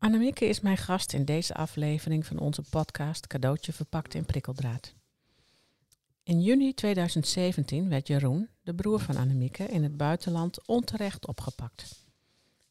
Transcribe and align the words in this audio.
Annemieke 0.00 0.44
is 0.44 0.60
mijn 0.60 0.76
gast 0.76 1.12
in 1.12 1.24
deze 1.24 1.54
aflevering 1.54 2.26
van 2.26 2.38
onze 2.38 2.62
podcast 2.70 3.26
Cadeautje 3.26 3.72
verpakt 3.72 4.14
in 4.14 4.24
prikkeldraad. 4.24 4.94
In 6.22 6.42
juni 6.42 6.74
2017 6.74 7.88
werd 7.88 8.06
Jeroen, 8.06 8.48
de 8.62 8.74
broer 8.74 9.00
van 9.00 9.16
Annemieke, 9.16 9.64
in 9.64 9.82
het 9.82 9.96
buitenland 9.96 10.66
onterecht 10.66 11.26
opgepakt. 11.26 12.04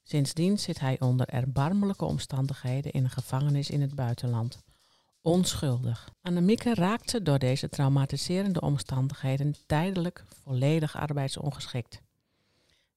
Sindsdien 0.04 0.60
zit 0.60 0.80
hij 0.80 1.00
onder 1.00 1.28
erbarmelijke 1.28 2.06
omstandigheden 2.06 2.92
in 2.92 3.04
een 3.04 3.10
gevangenis 3.10 3.70
in 3.70 3.82
het 3.82 3.96
buitenland. 3.96 4.64
Onschuldig. 5.22 6.10
Annemieke 6.22 6.74
raakte 6.74 7.22
door 7.22 7.40
deze 7.40 7.70
traumatiserende 7.70 8.62
omstandigheden 8.62 9.56
tijdelijk 9.66 10.24
volledig 10.44 10.96
arbeidsongeschikt. 10.96 12.02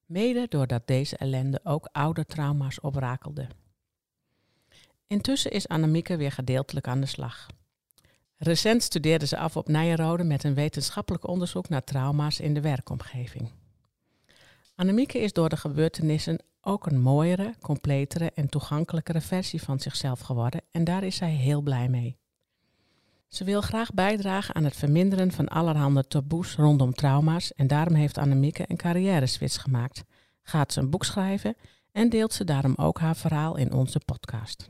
Mede 0.05 0.45
doordat 0.49 0.87
deze 0.87 1.17
ellende 1.17 1.59
ook 1.63 1.89
oude 1.91 2.25
trauma's 2.25 2.81
oprakelde. 2.81 3.47
Intussen 5.11 5.51
is 5.51 5.67
Annemieke 5.67 6.17
weer 6.17 6.31
gedeeltelijk 6.31 6.87
aan 6.87 6.99
de 6.99 7.05
slag. 7.05 7.47
Recent 8.37 8.83
studeerde 8.83 9.25
ze 9.25 9.37
af 9.37 9.57
op 9.57 9.67
Nijenrode 9.67 10.23
met 10.23 10.43
een 10.43 10.53
wetenschappelijk 10.53 11.27
onderzoek 11.27 11.69
naar 11.69 11.83
trauma's 11.83 12.39
in 12.39 12.53
de 12.53 12.61
werkomgeving. 12.61 13.51
Annemieke 14.75 15.19
is 15.19 15.33
door 15.33 15.49
de 15.49 15.57
gebeurtenissen 15.57 16.39
ook 16.61 16.85
een 16.85 17.01
mooiere, 17.01 17.53
completere 17.61 18.31
en 18.33 18.49
toegankelijkere 18.49 19.21
versie 19.21 19.61
van 19.61 19.79
zichzelf 19.79 20.19
geworden 20.19 20.61
en 20.71 20.83
daar 20.83 21.03
is 21.03 21.15
zij 21.15 21.31
heel 21.31 21.61
blij 21.61 21.89
mee. 21.89 22.17
Ze 23.27 23.43
wil 23.43 23.61
graag 23.61 23.93
bijdragen 23.93 24.55
aan 24.55 24.63
het 24.63 24.75
verminderen 24.75 25.31
van 25.31 25.47
allerhande 25.47 26.07
taboes 26.07 26.55
rondom 26.55 26.93
trauma's 26.93 27.53
en 27.53 27.67
daarom 27.67 27.95
heeft 27.95 28.17
Annemieke 28.17 28.63
een 28.67 28.77
carrière-switch 28.77 29.61
gemaakt, 29.61 30.03
gaat 30.43 30.73
ze 30.73 30.79
een 30.79 30.89
boek 30.89 31.05
schrijven 31.05 31.55
en 31.91 32.09
deelt 32.09 32.33
ze 32.33 32.43
daarom 32.43 32.73
ook 32.75 32.99
haar 32.99 33.15
verhaal 33.15 33.57
in 33.57 33.73
onze 33.73 33.99
podcast. 34.05 34.69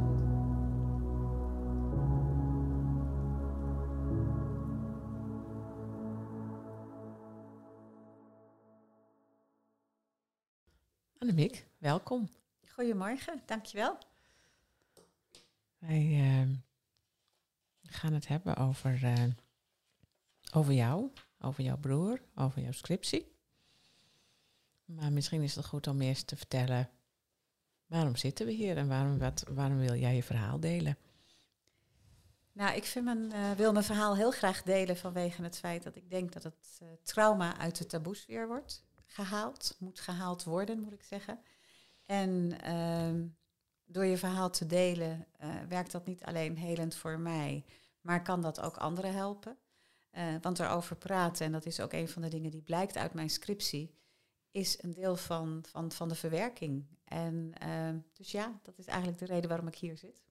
Annemiek, 11.31 11.65
welkom. 11.77 12.29
Goedemorgen, 12.67 13.41
dankjewel. 13.45 13.97
Wij 15.77 16.01
uh, 16.01 16.49
gaan 17.83 18.13
het 18.13 18.27
hebben 18.27 18.55
over, 18.55 19.03
uh, 19.03 19.23
over 20.53 20.73
jou, 20.73 21.11
over 21.39 21.63
jouw 21.63 21.77
broer, 21.77 22.21
over 22.35 22.61
jouw 22.61 22.71
scriptie. 22.71 23.35
Maar 24.85 25.11
misschien 25.11 25.41
is 25.41 25.55
het 25.55 25.65
goed 25.65 25.87
om 25.87 26.01
eerst 26.01 26.27
te 26.27 26.35
vertellen 26.35 26.89
waarom 27.85 28.15
zitten 28.15 28.45
we 28.45 28.51
hier 28.51 28.77
en 28.77 28.87
waarom, 28.87 29.17
wat, 29.17 29.43
waarom 29.49 29.77
wil 29.77 29.95
jij 29.95 30.15
je 30.15 30.23
verhaal 30.23 30.59
delen? 30.59 30.97
Nou, 32.51 32.75
ik 32.75 32.83
vind 32.83 33.05
mijn, 33.05 33.31
uh, 33.33 33.51
wil 33.51 33.71
mijn 33.71 33.85
verhaal 33.85 34.15
heel 34.15 34.31
graag 34.31 34.63
delen 34.63 34.97
vanwege 34.97 35.43
het 35.43 35.57
feit 35.57 35.83
dat 35.83 35.95
ik 35.95 36.09
denk 36.09 36.33
dat 36.33 36.43
het 36.43 36.81
trauma 37.03 37.57
uit 37.57 37.77
de 37.77 37.85
taboesfeer 37.85 38.47
wordt 38.47 38.89
gehaald, 39.11 39.75
moet 39.79 39.99
gehaald 39.99 40.43
worden, 40.43 40.79
moet 40.79 40.93
ik 40.93 41.03
zeggen. 41.03 41.39
En 42.05 42.57
uh, 42.67 43.29
door 43.85 44.05
je 44.05 44.17
verhaal 44.17 44.49
te 44.49 44.65
delen, 44.65 45.27
uh, 45.43 45.55
werkt 45.69 45.91
dat 45.91 46.05
niet 46.05 46.23
alleen 46.23 46.57
helend 46.57 46.95
voor 46.95 47.19
mij, 47.19 47.65
maar 48.01 48.23
kan 48.23 48.41
dat 48.41 48.61
ook 48.61 48.77
anderen 48.77 49.13
helpen. 49.13 49.57
Uh, 50.11 50.35
want 50.41 50.59
erover 50.59 50.95
praten, 50.95 51.45
en 51.45 51.51
dat 51.51 51.65
is 51.65 51.79
ook 51.79 51.93
een 51.93 52.09
van 52.09 52.21
de 52.21 52.27
dingen 52.27 52.51
die 52.51 52.61
blijkt 52.61 52.97
uit 52.97 53.13
mijn 53.13 53.29
scriptie, 53.29 53.95
is 54.51 54.83
een 54.83 54.93
deel 54.93 55.15
van, 55.15 55.63
van, 55.67 55.91
van 55.91 56.09
de 56.09 56.15
verwerking. 56.15 56.85
En 57.03 57.51
ehm, 57.57 57.99
dus 58.13 58.31
ja, 58.31 58.59
dat 58.63 58.77
is 58.77 58.85
eigenlijk 58.85 59.19
de 59.19 59.25
reden 59.25 59.49
waarom 59.49 59.67
ik 59.67 59.75
hier 59.75 59.97
zit. 59.97 60.21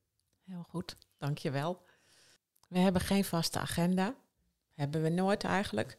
Heel 0.45 0.67
goed, 0.69 0.97
dankjewel. 1.19 1.83
We 2.69 2.79
hebben 2.79 3.03
geen 3.03 3.25
vaste 3.25 3.59
agenda. 3.59 4.15
Hebben 4.73 5.03
we 5.03 5.09
nooit 5.09 5.45
eigenlijk. 5.45 5.97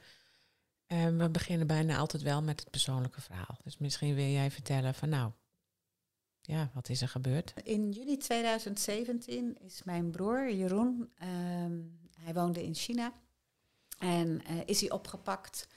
Um, 0.94 1.18
we 1.18 1.30
beginnen 1.30 1.68
bijna 1.68 1.98
altijd 1.98 2.22
wel 2.22 2.42
met 2.42 2.60
het 2.60 2.70
persoonlijke 2.70 3.22
verhaal. 3.22 3.58
Dus 3.64 3.78
misschien 3.78 4.16
wil 4.16 4.26
jij 4.26 4.52
vertellen 4.52 4.94
van 4.94 5.10
nou, 5.10 5.32
ja, 6.42 6.72
wat 6.74 6.90
is 6.90 7.02
er 7.02 7.08
gebeurd? 7.08 7.54
In 7.64 7.92
juli 7.92 8.18
2017 8.18 9.58
is 9.62 9.84
mijn 9.84 10.12
broer 10.12 10.54
Jeroen, 10.54 11.10
um, 11.24 12.00
hij 12.20 12.34
woonde 12.34 12.64
in 12.64 12.76
China 12.76 13.14
en 14.00 14.42
uh, 14.50 14.62
is 14.66 14.82
hij 14.82 14.92
opgepakt 14.92 15.68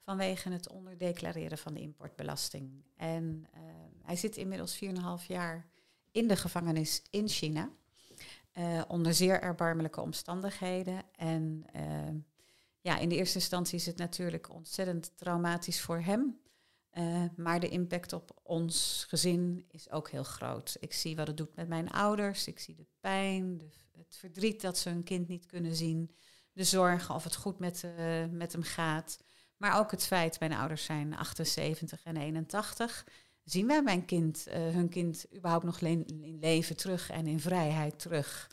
vanwege 0.00 0.50
het 0.50 0.68
onderdeclareren 0.68 1.58
van 1.58 1.74
de 1.74 1.80
importbelasting. 1.80 2.84
En 2.96 3.46
uh, 3.54 3.60
hij 4.02 4.16
zit 4.16 4.36
inmiddels 4.36 4.84
4,5 4.84 5.26
jaar 5.26 5.66
in 6.10 6.28
de 6.28 6.36
gevangenis 6.36 7.02
in 7.10 7.28
China. 7.28 7.70
Uh, 8.58 8.82
onder 8.88 9.14
zeer 9.14 9.40
erbarmelijke 9.40 10.00
omstandigheden. 10.00 11.02
En 11.16 11.64
ja, 12.84 12.98
in 12.98 13.08
de 13.08 13.16
eerste 13.16 13.38
instantie 13.38 13.78
is 13.78 13.86
het 13.86 13.96
natuurlijk 13.96 14.50
ontzettend 14.50 15.12
traumatisch 15.16 15.80
voor 15.80 16.00
hem. 16.00 16.40
Uh, 16.92 17.24
maar 17.36 17.60
de 17.60 17.68
impact 17.68 18.12
op 18.12 18.40
ons 18.42 19.04
gezin 19.08 19.64
is 19.70 19.90
ook 19.90 20.10
heel 20.10 20.24
groot. 20.24 20.76
Ik 20.80 20.92
zie 20.92 21.16
wat 21.16 21.26
het 21.26 21.36
doet 21.36 21.54
met 21.54 21.68
mijn 21.68 21.90
ouders. 21.90 22.46
Ik 22.46 22.58
zie 22.58 22.74
de 22.74 22.86
pijn, 23.00 23.58
de, 23.58 23.68
het 23.98 24.16
verdriet 24.16 24.60
dat 24.60 24.78
ze 24.78 24.88
hun 24.88 25.02
kind 25.02 25.28
niet 25.28 25.46
kunnen 25.46 25.74
zien. 25.74 26.10
De 26.52 26.64
zorgen 26.64 27.14
of 27.14 27.24
het 27.24 27.36
goed 27.36 27.58
met, 27.58 27.82
uh, 27.98 28.24
met 28.30 28.52
hem 28.52 28.62
gaat. 28.62 29.18
Maar 29.56 29.78
ook 29.78 29.90
het 29.90 30.06
feit, 30.06 30.40
mijn 30.40 30.52
ouders 30.52 30.84
zijn 30.84 31.16
78 31.16 32.02
en 32.04 32.16
81. 32.16 33.06
Zien 33.44 33.66
wij 33.66 33.82
mijn 33.82 34.04
kind, 34.04 34.46
uh, 34.48 34.54
hun 34.54 34.88
kind 34.88 35.26
überhaupt 35.36 35.64
nog 35.64 35.80
in 35.80 36.38
leven 36.40 36.76
terug 36.76 37.10
en 37.10 37.26
in 37.26 37.40
vrijheid 37.40 37.98
terug? 37.98 38.50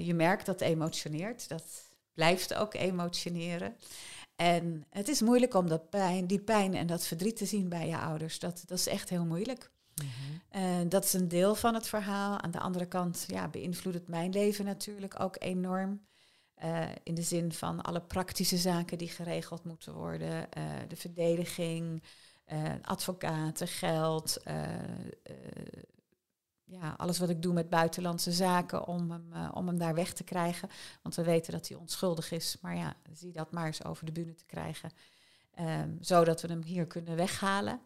je 0.00 0.14
merkt 0.14 0.46
dat 0.46 0.60
emotioneert. 0.60 1.48
Dat, 1.48 1.89
blijft 2.20 2.54
ook 2.54 2.74
emotioneren. 2.74 3.76
En 4.36 4.84
het 4.90 5.08
is 5.08 5.20
moeilijk 5.20 5.54
om 5.54 5.68
dat 5.68 5.90
pijn, 5.90 6.26
die 6.26 6.40
pijn 6.40 6.74
en 6.74 6.86
dat 6.86 7.06
verdriet 7.06 7.36
te 7.36 7.46
zien 7.46 7.68
bij 7.68 7.88
je 7.88 7.98
ouders. 7.98 8.38
Dat, 8.38 8.62
dat 8.66 8.78
is 8.78 8.86
echt 8.86 9.08
heel 9.08 9.24
moeilijk. 9.24 9.70
Mm 10.02 10.08
dat 10.88 11.04
is 11.04 11.12
een 11.12 11.28
deel 11.28 11.54
van 11.54 11.74
het 11.74 11.88
verhaal. 11.88 12.40
Aan 12.40 12.50
de 12.50 12.60
andere 12.60 12.86
kant 12.86 13.24
ja, 13.26 13.48
beïnvloedt 13.48 13.96
het 13.96 14.08
mijn 14.08 14.32
leven 14.32 14.64
natuurlijk 14.64 15.20
ook 15.20 15.36
enorm. 15.38 16.00
Uh, 16.64 16.88
in 17.02 17.14
de 17.14 17.22
zin 17.22 17.52
van 17.52 17.82
alle 17.82 18.00
praktische 18.00 18.56
zaken 18.56 18.98
die 18.98 19.08
geregeld 19.08 19.64
moeten 19.64 19.94
worden. 19.94 20.32
Uh, 20.58 20.64
de 20.88 20.96
verdediging, 20.96 22.02
advocaten, 22.82 23.68
geld, 23.68 24.42
ja, 26.70 26.94
alles 26.96 27.18
wat 27.18 27.28
ik 27.28 27.42
doe 27.42 27.52
met 27.52 27.68
buitenlandse 27.68 28.32
zaken 28.32 28.86
om 28.86 29.10
hem, 29.10 29.30
uh, 29.32 29.48
om 29.54 29.66
hem 29.66 29.78
daar 29.78 29.94
weg 29.94 30.12
te 30.12 30.24
krijgen. 30.24 30.68
Want 31.02 31.14
we 31.14 31.22
weten 31.22 31.52
dat 31.52 31.68
hij 31.68 31.76
onschuldig 31.76 32.30
is. 32.30 32.56
Maar 32.60 32.76
ja, 32.76 32.94
zie 33.12 33.32
dat 33.32 33.52
maar 33.52 33.66
eens 33.66 33.84
over 33.84 34.06
de 34.06 34.12
bühne 34.12 34.34
te 34.34 34.46
krijgen. 34.46 34.90
Um, 35.60 35.98
zodat 36.00 36.40
we 36.40 36.48
hem 36.48 36.62
hier 36.62 36.86
kunnen 36.86 37.16
weghalen. 37.16 37.80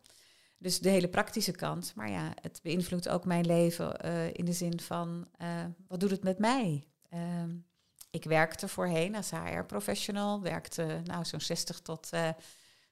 Dus 0.58 0.78
de 0.80 0.88
hele 0.88 1.08
praktische 1.08 1.52
kant. 1.52 1.92
Maar 1.94 2.10
ja, 2.10 2.32
het 2.40 2.60
beïnvloedt 2.62 3.08
ook 3.08 3.24
mijn 3.24 3.46
leven 3.46 4.04
uh, 4.04 4.26
in 4.32 4.44
de 4.44 4.52
zin 4.52 4.80
van, 4.80 5.28
uh, 5.42 5.48
wat 5.88 6.00
doet 6.00 6.10
het 6.10 6.22
met 6.22 6.38
mij? 6.38 6.84
Um, 7.14 7.64
ik 8.10 8.24
werkte 8.24 8.68
voorheen 8.68 9.16
als 9.16 9.30
HR-professional. 9.30 10.40
Werkte 10.40 11.00
nou 11.04 11.24
zo'n 11.24 11.40
60 11.40 11.80
tot 11.80 12.10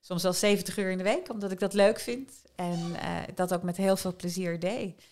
soms 0.00 0.22
wel 0.22 0.32
70 0.32 0.78
uur 0.78 0.90
in 0.90 0.98
de 0.98 1.04
week. 1.04 1.30
Omdat 1.30 1.50
ik 1.50 1.58
dat 1.58 1.72
leuk 1.72 2.00
vind. 2.00 2.42
En 2.54 2.78
dat 3.34 3.54
ook 3.54 3.62
met 3.62 3.76
heel 3.76 3.96
veel 3.96 4.16
plezier 4.16 4.60
deed. 4.60 5.02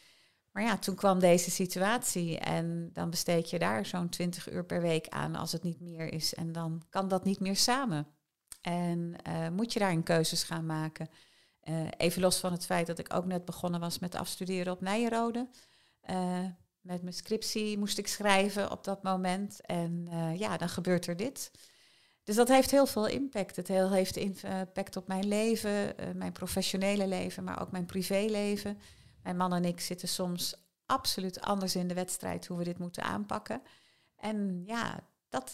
Maar 0.52 0.62
ja, 0.62 0.79
toen 0.79 0.94
kwam 0.94 1.19
deze 1.19 1.50
situatie 1.50 2.38
en 2.38 2.91
dan 2.93 3.11
besteed 3.11 3.50
je 3.50 3.58
daar 3.58 3.87
zo'n 3.87 4.08
20 4.08 4.50
uur 4.50 4.64
per 4.64 4.81
week 4.81 5.08
aan 5.08 5.35
als 5.35 5.52
het 5.52 5.62
niet 5.62 5.81
meer 5.81 6.12
is. 6.12 6.35
En 6.35 6.52
dan 6.52 6.82
kan 6.88 7.08
dat 7.08 7.25
niet 7.25 7.41
meer 7.41 7.56
samen. 7.56 8.06
En 8.61 9.14
uh, 9.29 9.49
moet 9.49 9.73
je 9.73 9.79
daarin 9.79 10.02
keuzes 10.02 10.43
gaan 10.43 10.67
maken. 10.67 11.08
Uh, 11.64 11.88
even 11.97 12.23
los 12.23 12.38
van 12.38 12.52
het 12.52 12.67
feit 12.67 12.87
dat 12.87 12.99
ik 12.99 13.14
ook 13.14 13.25
net 13.25 13.44
begonnen 13.44 13.81
was 13.81 13.99
met 13.99 14.14
afstuderen 14.14 14.73
op 14.73 14.81
Nijenrode. 14.81 15.49
Uh, 16.11 16.44
met 16.81 17.03
mijn 17.03 17.14
scriptie 17.14 17.79
moest 17.79 17.99
ik 17.99 18.06
schrijven 18.06 18.70
op 18.70 18.85
dat 18.85 19.03
moment. 19.03 19.61
En 19.61 20.08
ja, 20.37 20.56
dan 20.56 20.69
gebeurt 20.69 21.06
er 21.06 21.17
dit. 21.17 21.50
dus 22.25 22.37
dat 22.37 22.49
heeft 22.49 22.70
heel 22.70 22.87
veel 22.87 23.06
impact. 23.06 23.56
Het 23.56 23.69
heeft 23.69 24.17
impact 24.17 24.96
op 24.96 25.08
mijn 25.08 25.29
leven, 25.29 25.99
eh, 25.99 26.11
mijn 26.14 26.32
professionele 26.32 27.06
leven, 27.06 27.44
maar 27.44 27.61
ook 27.61 27.70
mijn 27.70 27.87
privéleven. 27.87 28.79
Mijn 29.22 29.37
man 29.37 29.52
en 29.52 29.64
ik 29.64 29.81
zitten 29.81 30.08
soms 30.08 30.55
absoluut 30.87 31.40
anders 31.40 31.76
in 31.76 31.88
de 31.88 31.94
wedstrijd 31.94 32.46
hoe 32.46 32.58
we 32.58 32.64
dit 32.64 32.78
moeten 32.78 33.02
aanpakken. 33.02 33.62
En 34.17 34.62
ja, 34.67 35.00
dat 35.28 35.50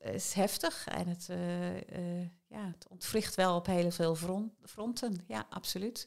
is, 0.00 0.32
heftig 0.34 0.86
en 0.86 1.08
het, 1.08 1.28
uh, 1.30 2.22
ja, 2.46 2.66
het 2.66 2.88
ontwricht 2.88 3.34
wel 3.34 3.56
op 3.56 3.66
heel 3.66 3.90
veel 3.90 4.16
fronten. 4.62 5.24
Ja, 5.26 5.46
absoluut. 5.50 6.06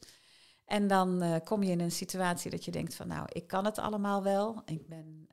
En 0.66 0.88
dan 0.88 1.42
kom 1.44 1.64
je 1.64 1.72
in 1.72 1.80
een 1.80 1.92
situatie 1.92 2.52
dat 2.52 2.66
je 2.66 2.72
denkt 2.72 2.96
van 2.96 3.08
nou, 3.08 3.28
ik 3.32 3.48
kan 3.48 3.66
het 3.66 3.78
allemaal 3.78 4.24
wel. 4.24 4.62
Ik 4.66 4.88
ben 4.88 5.28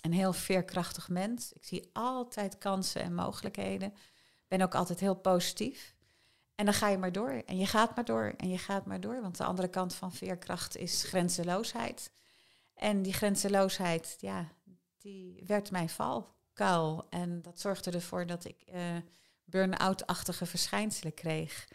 een 0.00 0.12
heel 0.12 0.32
veerkrachtig 0.32 1.08
mens. 1.08 1.52
Ik 1.52 1.64
zie 1.64 1.90
altijd 1.92 2.58
kansen 2.58 3.02
en 3.02 3.14
mogelijkheden. 3.14 3.94
Ben 4.48 4.62
ook 4.62 4.74
altijd 4.74 5.00
heel 5.00 5.16
positief. 5.16 5.93
En 6.54 6.64
dan 6.64 6.74
ga 6.74 6.88
je 6.88 6.98
maar 6.98 7.12
door. 7.12 7.42
En 7.46 7.58
je 7.58 7.66
gaat 7.66 7.96
maar 7.96 8.04
door. 8.04 8.34
En 8.36 8.48
je 8.48 8.58
gaat 8.58 8.86
maar 8.86 9.00
door. 9.00 9.20
Want 9.20 9.36
de 9.36 9.44
andere 9.44 9.68
kant 9.68 9.94
van 9.94 10.12
veerkracht 10.12 10.76
is 10.76 11.04
grenzeloosheid. 11.04 12.12
En 12.74 13.02
die 13.02 13.12
grenzeloosheid, 13.12 14.16
ja, 14.18 14.52
die 14.98 15.42
werd 15.46 15.70
mijn 15.70 15.88
valkuil. 15.88 17.06
En 17.10 17.42
dat 17.42 17.60
zorgde 17.60 17.90
ervoor 17.90 18.26
dat 18.26 18.44
ik 18.44 18.64
uh, 18.74 18.96
burn-out-achtige 19.44 20.46
verschijnselen 20.46 21.14
kreeg. 21.14 21.68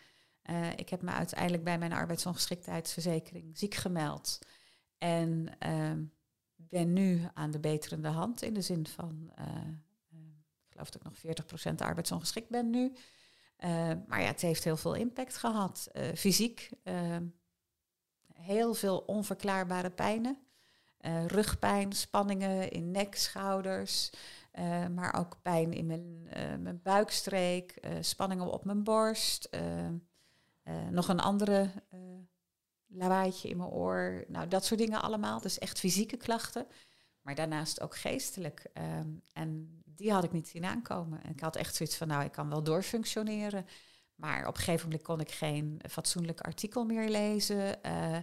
Uh, 0.50 0.72
ik 0.76 0.90
heb 0.90 1.02
me 1.02 1.12
uiteindelijk 1.12 1.64
bij 1.64 1.78
mijn 1.78 1.94
arbeidsongeschiktheidsverzekering 1.94 3.58
ziek 3.58 3.76
gemeld. 3.76 4.40
En 4.98 5.48
uh, 5.66 5.92
ben 6.56 6.94
nu 6.94 7.28
aan 7.34 7.52
de 7.52 7.60
beterende 7.60 8.08
hand 8.08 8.42
in 8.42 8.54
de 8.54 8.62
zin 8.62 8.88
van, 8.88 9.32
uh, 9.40 9.68
ik 10.66 10.72
geloof 10.72 10.90
dat 10.90 10.96
ik 10.96 11.04
nog 11.04 11.72
40% 11.72 11.76
arbeidsongeschikt 11.76 12.50
ben 12.50 12.70
nu. 12.70 12.94
Uh, 13.64 13.92
maar 14.08 14.22
ja, 14.22 14.28
het 14.28 14.42
heeft 14.42 14.64
heel 14.64 14.78
veel 14.78 14.94
impact 14.94 15.38
gehad. 15.38 15.90
fysiek, 16.16 16.70
heel 18.34 18.74
veel 18.74 18.98
onverklaarbare 18.98 19.90
pijnen. 19.90 20.38
rugpijn, 21.28 21.94
spanningen 21.94 22.72
in 22.72 22.92
nek, 22.92 23.16
schouders. 23.16 24.10
maar 24.92 25.14
ook 25.14 25.42
pijn 25.42 25.74
in 25.74 25.86
mijn, 25.86 26.24
mijn 26.62 26.82
buikstreek, 26.84 27.80
spanningen 28.02 28.52
op 28.52 28.66
mijn 28.66 28.84
borst. 28.84 29.50
nog 30.90 31.08
een 31.08 31.20
andere 31.20 31.72
lawaaitje 32.90 33.50
in 33.50 33.58
mijn 33.58 33.70
oor. 33.70 34.24
Nou, 34.28 34.48
dat 34.48 34.66
soort 34.66 34.80
dingen 34.80 35.02
allemaal. 35.02 35.42
Dus 35.42 35.60
echt 35.60 35.80
fysieke 35.80 36.18
klachten. 36.18 36.68
Maar 37.22 37.36
daarnaast 37.36 37.82
ook 37.82 37.98
geestelijk. 37.98 38.66
Ehm, 38.74 39.10
en 39.34 39.82
die 40.00 40.12
had 40.12 40.24
ik 40.24 40.32
niet 40.32 40.48
zien 40.48 40.66
aankomen. 40.66 41.24
En 41.24 41.30
ik 41.30 41.40
had 41.40 41.56
echt 41.56 41.76
zoiets 41.76 41.98
van, 41.98 42.08
nou, 42.08 42.24
ik 42.24 42.32
kan 42.32 42.50
wel 42.50 42.64
doorfunctioneren. 42.64 43.66
Maar 44.16 44.48
op 44.48 44.56
een 44.56 44.62
gegeven 44.62 44.86
moment 44.86 45.04
kon 45.04 45.20
ik 45.20 45.32
geen 45.32 45.82
fatsoenlijk 45.90 46.42
artikel 46.42 46.86
meer 46.86 47.10
lezen. 47.10 47.76
Uh, 47.86 48.18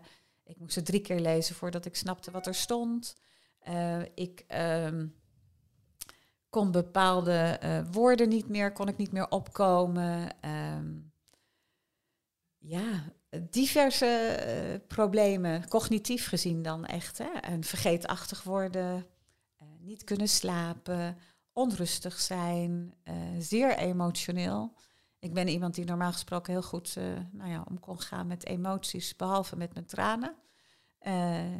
ik 0.44 0.58
moest 0.58 0.74
het 0.74 0.86
drie 0.86 1.00
keer 1.00 1.20
lezen 1.20 1.54
voordat 1.54 1.84
ik 1.84 1.96
snapte 1.96 2.30
wat 2.30 2.46
er 2.46 2.54
stond. 2.54 3.16
Uh, 3.68 4.02
ik 4.14 4.44
um, 4.84 5.14
kon 6.48 6.70
bepaalde 6.70 7.60
uh, 7.64 7.80
woorden 7.90 8.28
niet 8.28 8.48
meer, 8.48 8.72
kon 8.72 8.88
ik 8.88 8.96
niet 8.96 9.12
meer 9.12 9.28
opkomen. 9.28 10.28
Um, 10.76 11.12
ja, 12.58 13.12
diverse 13.50 14.82
problemen, 14.86 15.68
cognitief 15.68 16.28
gezien 16.28 16.62
dan 16.62 16.84
echt. 16.84 17.18
Hè? 17.18 17.30
En 17.40 17.64
vergeetachtig 17.64 18.42
worden, 18.42 19.06
niet 19.78 20.04
kunnen 20.04 20.28
slapen, 20.28 21.18
onrustig 21.56 22.20
zijn, 22.20 22.94
uh, 23.04 23.14
zeer 23.38 23.76
emotioneel. 23.76 24.74
Ik 25.18 25.34
ben 25.34 25.48
iemand 25.48 25.74
die 25.74 25.84
normaal 25.84 26.12
gesproken 26.12 26.52
heel 26.52 26.62
goed 26.62 26.96
nou 27.30 27.50
ja, 27.50 27.64
om 27.68 27.80
kon 27.80 28.00
gaan 28.00 28.26
met 28.26 28.46
emoties, 28.46 29.16
behalve 29.16 29.56
met 29.56 29.74
mijn 29.74 29.86
tranen. 29.86 30.34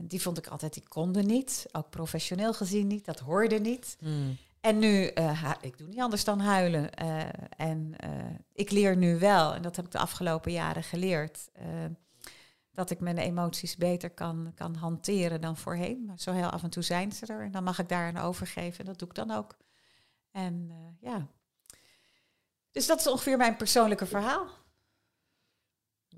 die 0.03 0.23
vond 0.23 0.39
ik 0.39 0.47
altijd, 0.47 0.75
die 0.75 0.89
konden 0.89 1.27
niet, 1.27 1.67
ook 1.73 1.91
professioneel 1.91 2.55
gezien 2.55 2.87
niet, 2.87 3.05
dat 3.05 3.19
hoorde 3.19 3.59
niet. 3.59 3.97
Mm. 4.01 4.37
En 4.61 4.79
nu, 4.79 5.05
ik 5.61 5.79
doe 5.79 5.89
niet 5.89 6.01
anders 6.01 6.25
dan 6.25 6.41
huilen. 6.41 6.95
En 7.57 7.95
ik 8.53 8.71
leer 8.71 8.97
nu 8.97 9.19
wel, 9.19 9.55
en 9.55 9.63
dat 9.63 9.77
heb 9.77 9.85
ik 9.85 9.93
de 9.93 9.99
afgelopen 9.99 10.53
jaren 10.53 10.83
geleerd, 10.83 11.49
dat 12.73 12.91
ik 12.91 13.01
mijn 13.01 13.19
emoties 13.19 13.77
beter 13.77 14.11
kan, 14.11 14.53
kan 14.55 14.75
hanteren 14.75 15.41
dan 15.41 15.57
voorheen. 15.57 16.05
Maar 16.05 16.19
zo 16.21 16.33
heel 16.33 16.51
af 16.51 16.63
en 16.63 16.71
toe 16.71 16.83
zijn 16.83 17.13
ze 17.13 17.27
er. 17.27 17.43
En 17.43 17.51
dan 17.51 17.65
mag 17.65 17.79
ik 17.79 17.89
daar 17.89 18.07
aan 18.07 18.25
overgeven. 18.25 18.79
En 18.79 18.85
dat 18.85 18.99
doe 18.99 19.09
ik 19.09 19.15
dan 19.15 19.31
ook. 19.31 19.57
En 20.37 20.71
ja. 21.01 21.29
Dus 22.71 22.87
dat 22.87 22.99
is 22.99 23.07
ongeveer 23.07 23.37
mijn 23.37 23.57
persoonlijke 23.57 24.07
verhaal. 24.07 24.49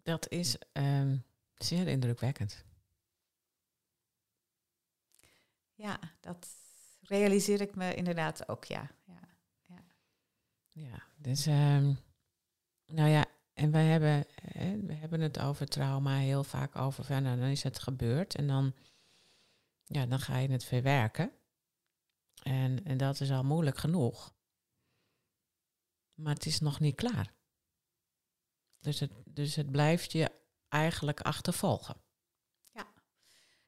Dat 0.02 0.28
is 0.28 0.56
um, 0.72 1.24
zeer 1.54 1.88
indrukwekkend. 1.88 2.64
Ja, 5.74 5.98
dat 6.20 6.48
realiseer 7.00 7.60
ik 7.60 7.74
me 7.74 7.94
inderdaad 7.94 8.48
ook, 8.48 8.64
ja. 8.64 8.90
Ja, 9.04 9.28
ja. 9.62 9.84
ja 10.72 11.02
dus, 11.16 11.46
um, 11.46 11.98
nou 12.86 13.08
ja, 13.08 13.24
en 13.52 13.70
wij 13.70 13.84
hebben, 13.84 14.26
hè, 14.40 14.80
we 14.80 14.94
hebben 14.94 15.20
het 15.20 15.38
over 15.38 15.68
trauma 15.68 16.16
heel 16.16 16.44
vaak 16.44 16.76
over, 16.76 17.04
van, 17.04 17.22
nou, 17.22 17.38
dan 17.38 17.48
is 17.48 17.62
het 17.62 17.78
gebeurd 17.78 18.34
en 18.34 18.46
dan, 18.46 18.74
ja, 19.84 20.06
dan 20.06 20.20
ga 20.20 20.38
je 20.38 20.50
het 20.50 20.64
verwerken. 20.64 21.37
En, 22.42 22.84
en 22.84 22.96
dat 22.96 23.20
is 23.20 23.30
al 23.30 23.44
moeilijk 23.44 23.78
genoeg. 23.78 24.34
Maar 26.14 26.34
het 26.34 26.46
is 26.46 26.60
nog 26.60 26.80
niet 26.80 26.94
klaar. 26.94 27.34
Dus 28.78 29.00
het, 29.00 29.12
dus 29.24 29.54
het 29.54 29.70
blijft 29.70 30.12
je 30.12 30.30
eigenlijk 30.68 31.20
achtervolgen. 31.20 31.96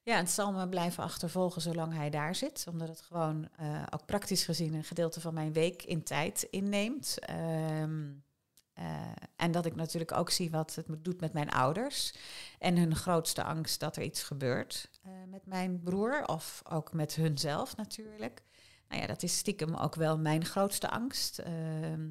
Ja, 0.03 0.17
het 0.17 0.29
zal 0.29 0.51
me 0.51 0.69
blijven 0.69 1.03
achtervolgen 1.03 1.61
zolang 1.61 1.93
hij 1.93 2.09
daar 2.09 2.35
zit. 2.35 2.65
Omdat 2.69 2.87
het 2.87 3.01
gewoon 3.01 3.49
uh, 3.59 3.83
ook 3.89 4.05
praktisch 4.05 4.43
gezien 4.43 4.73
een 4.73 4.83
gedeelte 4.83 5.21
van 5.21 5.33
mijn 5.33 5.53
week 5.53 5.83
in 5.83 6.03
tijd 6.03 6.41
inneemt. 6.43 7.17
Um, 7.29 8.23
uh, 8.79 9.11
en 9.35 9.51
dat 9.51 9.65
ik 9.65 9.75
natuurlijk 9.75 10.11
ook 10.11 10.29
zie 10.29 10.51
wat 10.51 10.75
het 10.75 10.85
doet 11.03 11.19
met 11.19 11.33
mijn 11.33 11.49
ouders. 11.49 12.13
En 12.59 12.77
hun 12.77 12.95
grootste 12.95 13.43
angst 13.43 13.79
dat 13.79 13.95
er 13.95 14.03
iets 14.03 14.23
gebeurt 14.23 14.89
uh, 15.05 15.11
met 15.27 15.45
mijn 15.45 15.81
broer. 15.81 16.25
Of 16.25 16.61
ook 16.69 16.93
met 16.93 17.15
hunzelf 17.15 17.75
natuurlijk. 17.75 18.43
Nou 18.91 19.03
ja, 19.03 19.07
dat 19.07 19.23
is 19.23 19.37
stiekem 19.37 19.75
ook 19.75 19.95
wel 19.95 20.17
mijn 20.17 20.45
grootste 20.45 20.89
angst. 20.89 21.39
Ehm, 21.39 22.09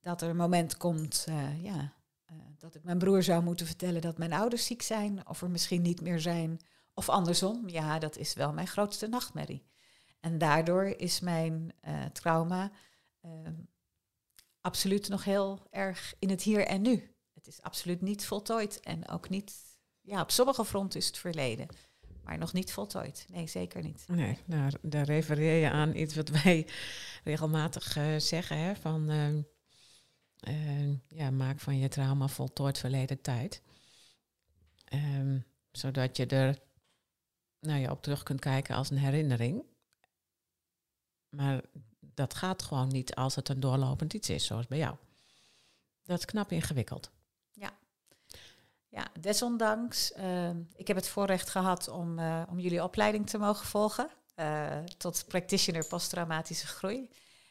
dat 0.00 0.22
er 0.22 0.28
een 0.28 0.36
moment 0.36 0.76
komt, 0.76 1.26
ja, 1.62 1.92
dat 2.58 2.74
ik 2.74 2.84
mijn 2.84 2.98
broer 2.98 3.22
zou 3.22 3.42
moeten 3.42 3.66
vertellen 3.66 4.00
dat 4.00 4.18
mijn 4.18 4.32
ouders 4.32 4.66
ziek 4.66 4.82
zijn. 4.82 5.28
Of 5.28 5.42
er 5.42 5.50
misschien 5.50 5.82
niet 5.82 6.00
meer 6.00 6.20
zijn 6.20 6.60
of 6.98 7.08
andersom, 7.08 7.68
ja, 7.68 7.98
dat 7.98 8.16
is 8.16 8.34
wel 8.34 8.52
mijn 8.52 8.66
grootste 8.66 9.06
nachtmerrie. 9.06 9.66
En 10.20 10.38
daardoor 10.38 10.84
is 10.84 11.20
mijn 11.20 11.72
uh, 11.88 12.04
trauma 12.04 12.70
uh, 13.22 13.30
absoluut 14.60 15.08
nog 15.08 15.24
heel 15.24 15.66
erg 15.70 16.14
in 16.18 16.30
het 16.30 16.42
hier 16.42 16.66
en 16.66 16.82
nu. 16.82 17.14
Het 17.34 17.46
is 17.46 17.62
absoluut 17.62 18.00
niet 18.00 18.26
voltooid 18.26 18.80
en 18.80 19.08
ook 19.08 19.28
niet, 19.28 19.54
ja, 20.00 20.20
op 20.20 20.30
sommige 20.30 20.64
fronten 20.64 21.00
is 21.00 21.06
het 21.06 21.18
verleden. 21.18 21.66
Maar 22.26 22.38
nog 22.38 22.52
niet 22.52 22.72
voltooid. 22.72 23.26
Nee, 23.30 23.46
zeker 23.46 23.82
niet. 23.82 24.04
Nee, 24.08 24.38
daar, 24.46 24.72
daar 24.82 25.04
refereer 25.04 25.60
je 25.60 25.70
aan 25.70 25.96
iets 25.96 26.14
wat 26.14 26.28
wij 26.42 26.66
regelmatig 27.24 27.96
uh, 27.96 28.18
zeggen. 28.18 28.58
Hè, 28.58 28.76
van 28.76 29.10
ja, 31.08 31.30
maak 31.30 31.60
van 31.60 31.78
je 31.78 31.88
trauma 31.88 32.28
voltooid 32.28 32.78
verleden 32.78 33.20
tijd. 33.20 33.62
Um, 34.94 35.44
zodat 35.72 36.16
je 36.16 36.26
er 36.26 36.58
nou 37.60 37.80
ja, 37.80 37.90
op 37.90 38.02
terug 38.02 38.22
kunt 38.22 38.40
kijken 38.40 38.74
als 38.74 38.90
een 38.90 38.98
herinnering. 38.98 39.64
Maar 41.28 41.64
dat 42.00 42.34
gaat 42.34 42.62
gewoon 42.62 42.88
niet 42.88 43.14
als 43.14 43.34
het 43.34 43.48
een 43.48 43.60
doorlopend 43.60 44.14
iets 44.14 44.28
is, 44.28 44.44
zoals 44.44 44.66
bij 44.66 44.78
jou. 44.78 44.96
Dat 46.04 46.18
is 46.18 46.24
knap 46.24 46.52
ingewikkeld. 46.52 47.10
Ja, 48.96 49.06
desondanks. 49.20 50.12
Uh, 50.18 50.48
ik 50.76 50.86
heb 50.86 50.96
het 50.96 51.08
voorrecht 51.08 51.50
gehad 51.50 51.88
om, 51.88 52.18
uh, 52.18 52.42
om 52.50 52.58
jullie 52.58 52.82
opleiding 52.82 53.30
te 53.30 53.38
mogen 53.38 53.66
volgen. 53.66 54.10
Uh, 54.36 54.66
tot 54.96 55.24
practitioner 55.28 55.86
posttraumatische 55.86 56.66
groei. 56.66 57.10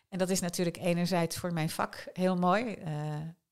En 0.10 0.18
dat 0.18 0.30
is 0.30 0.40
natuurlijk 0.40 0.78
enerzijds 0.78 1.38
voor 1.38 1.54
mijn 1.54 1.70
vak 1.70 2.08
heel 2.14 2.36
mooi. 2.36 2.78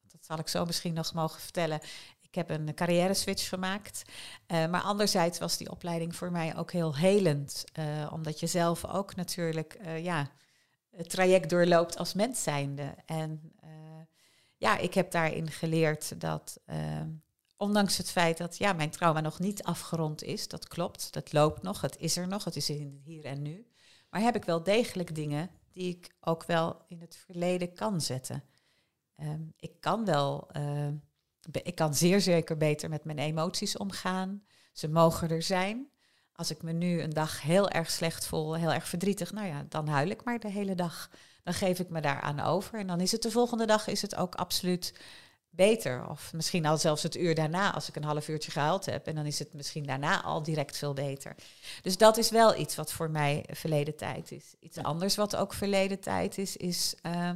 dat 0.08 0.26
zal 0.26 0.40
ik 0.40 0.48
zo 0.48 0.66
misschien 0.66 0.94
nog 0.94 1.14
mogen 1.14 1.42
vertellen. 1.42 1.80
Ik 2.22 2.36
heb 2.36 2.50
een 2.50 2.74
carrière 2.74 3.14
switch 3.14 3.50
gemaakt. 3.50 4.02
Maar 4.48 4.82
anderzijds 4.82 5.40
was 5.40 5.58
die 5.58 5.72
opleiding 5.72 6.16
voor 6.16 6.32
mij 6.32 6.58
ook 6.58 6.72
heel 6.72 6.96
helend. 6.96 7.64
Omdat 8.12 8.40
je 8.40 8.48
zelf 8.48 8.86
ook 8.86 9.16
natuurlijk 9.16 9.80
ja, 9.98 10.30
het 10.92 11.10
traject 11.10 11.50
doorloopt 11.50 11.98
als 11.98 12.14
mens 12.14 12.44
zijnde. 12.44 12.96
En 13.06 13.54
ja, 14.58 14.78
ik 14.78 14.94
heb 14.94 15.12
daarin 15.12 15.52
geleerd 15.52 16.22
dat 16.22 16.60
ondanks 17.64 17.98
het 17.98 18.12
feit 18.12 18.38
dat 18.38 18.58
ja, 18.58 18.74
mijn 18.74 18.90
trauma 18.90 19.20
nog 19.20 19.40
niet 19.40 19.64
afgerond 19.64 20.24
is, 20.24 20.48
dat 20.48 20.68
klopt, 20.68 21.14
dat 21.14 21.34
loopt 21.34 21.62
nog, 21.62 21.82
het 21.82 21.98
is 21.98 22.18
er 22.18 22.28
nog, 22.28 22.44
het 22.44 22.56
is 22.56 22.70
in 22.70 23.02
hier 23.04 23.26
en 23.26 23.42
nu. 23.42 23.68
Maar 24.10 24.22
heb 24.22 24.36
ik 24.36 24.46
wel 24.46 24.64
degelijk 24.64 25.16
dingen 25.16 25.50
die 25.72 25.90
ik 25.98 26.16
ook 26.22 26.44
wel 26.44 26.82
in 26.88 27.02
het 27.02 27.16
verleden 27.26 27.74
kan 27.74 28.02
zetten. 28.02 28.44
Ehm, 29.16 29.42
ik 29.58 29.80
kan 29.80 30.06
wel, 30.06 30.48
uh, 30.58 30.88
ik 31.52 31.76
kan 31.76 31.96
zeer 31.96 32.22
zeker 32.22 32.58
beter 32.58 32.90
met 32.90 33.04
mijn 33.04 33.20
emoties 33.20 33.78
omgaan. 33.78 34.44
Ze 34.74 34.88
mogen 34.88 35.30
er 35.30 35.42
zijn. 35.42 35.88
Als 36.34 36.52
ik 36.52 36.62
me 36.62 36.72
nu 36.72 37.02
een 37.02 37.14
dag 37.14 37.42
heel 37.42 37.70
erg 37.70 37.92
slecht 37.92 38.26
voel, 38.26 38.54
heel 38.54 38.74
erg 38.74 38.88
verdrietig, 38.88 39.32
nou 39.32 39.48
ja, 39.48 39.66
dan 39.70 39.88
huil 39.88 40.10
ik 40.10 40.24
maar 40.24 40.40
de 40.40 40.50
hele 40.50 40.76
dag. 40.76 41.10
Dan 41.44 41.54
geef 41.54 41.80
ik 41.80 41.90
me 41.90 42.02
daaraan 42.02 42.40
over. 42.40 42.80
En 42.80 42.88
dan 42.88 43.00
is 43.00 43.12
het 43.12 43.22
de 43.22 43.32
volgende 43.32 43.66
dag 43.66 43.88
is 43.88 44.02
het 44.02 44.16
ook 44.16 44.36
absoluut 44.36 44.94
beter. 45.56 46.10
Of 46.10 46.34
misschien 46.34 46.66
al 46.66 46.78
zelfs 46.78 47.04
het 47.04 47.16
uur 47.16 47.36
daarna, 47.36 47.74
als 47.74 47.90
ik 47.90 47.96
een 47.96 48.04
half 48.04 48.28
uurtje 48.28 48.52
gehuild 48.52 48.86
heb. 48.86 49.08
En 49.08 49.16
dan 49.16 49.26
is 49.26 49.40
het 49.40 49.54
misschien 49.54 49.86
daarna 49.86 50.22
al 50.22 50.44
direct 50.44 50.78
veel 50.78 50.94
beter. 50.94 51.36
Dus 51.82 51.98
dat 51.98 52.18
is 52.18 52.30
wel 52.30 52.56
iets 52.56 52.76
wat 52.76 52.92
voor 52.92 53.10
mij 53.10 53.46
verleden 53.52 53.96
tijd 53.96 54.32
is. 54.32 54.56
Iets 54.60 54.78
anders 54.78 55.16
wat 55.16 55.36
ook 55.36 55.54
verleden 55.54 56.00
tijd 56.00 56.38
is, 56.38 56.58
is 56.58 56.96
uh, 57.06 57.30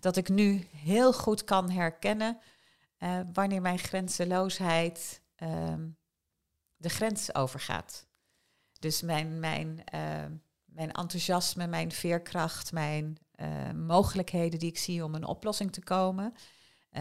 dat 0.00 0.16
ik 0.16 0.28
nu 0.28 0.68
heel 0.76 1.12
goed 1.12 1.44
kan 1.44 1.70
herkennen 1.70 2.38
uh, 2.98 3.20
wanneer 3.32 3.60
mijn 3.60 3.78
grenzeloosheid 3.78 5.20
uh, 5.38 5.74
de 6.76 6.88
grens 6.88 7.34
overgaat. 7.34 8.06
Dus 8.78 9.02
mijn, 9.02 9.40
mijn, 9.40 9.84
uh, 9.94 10.00
mijn 10.64 10.92
enthousiasme, 10.92 11.66
mijn 11.66 11.92
veerkracht, 11.92 12.72
mijn 12.72 13.18
mogelijkheden 13.74 14.58
die 14.58 14.68
ik 14.68 14.78
zie 14.78 15.04
om 15.04 15.14
een 15.14 15.26
oplossing 15.26 15.72
te 15.72 15.82
komen. 15.82 16.34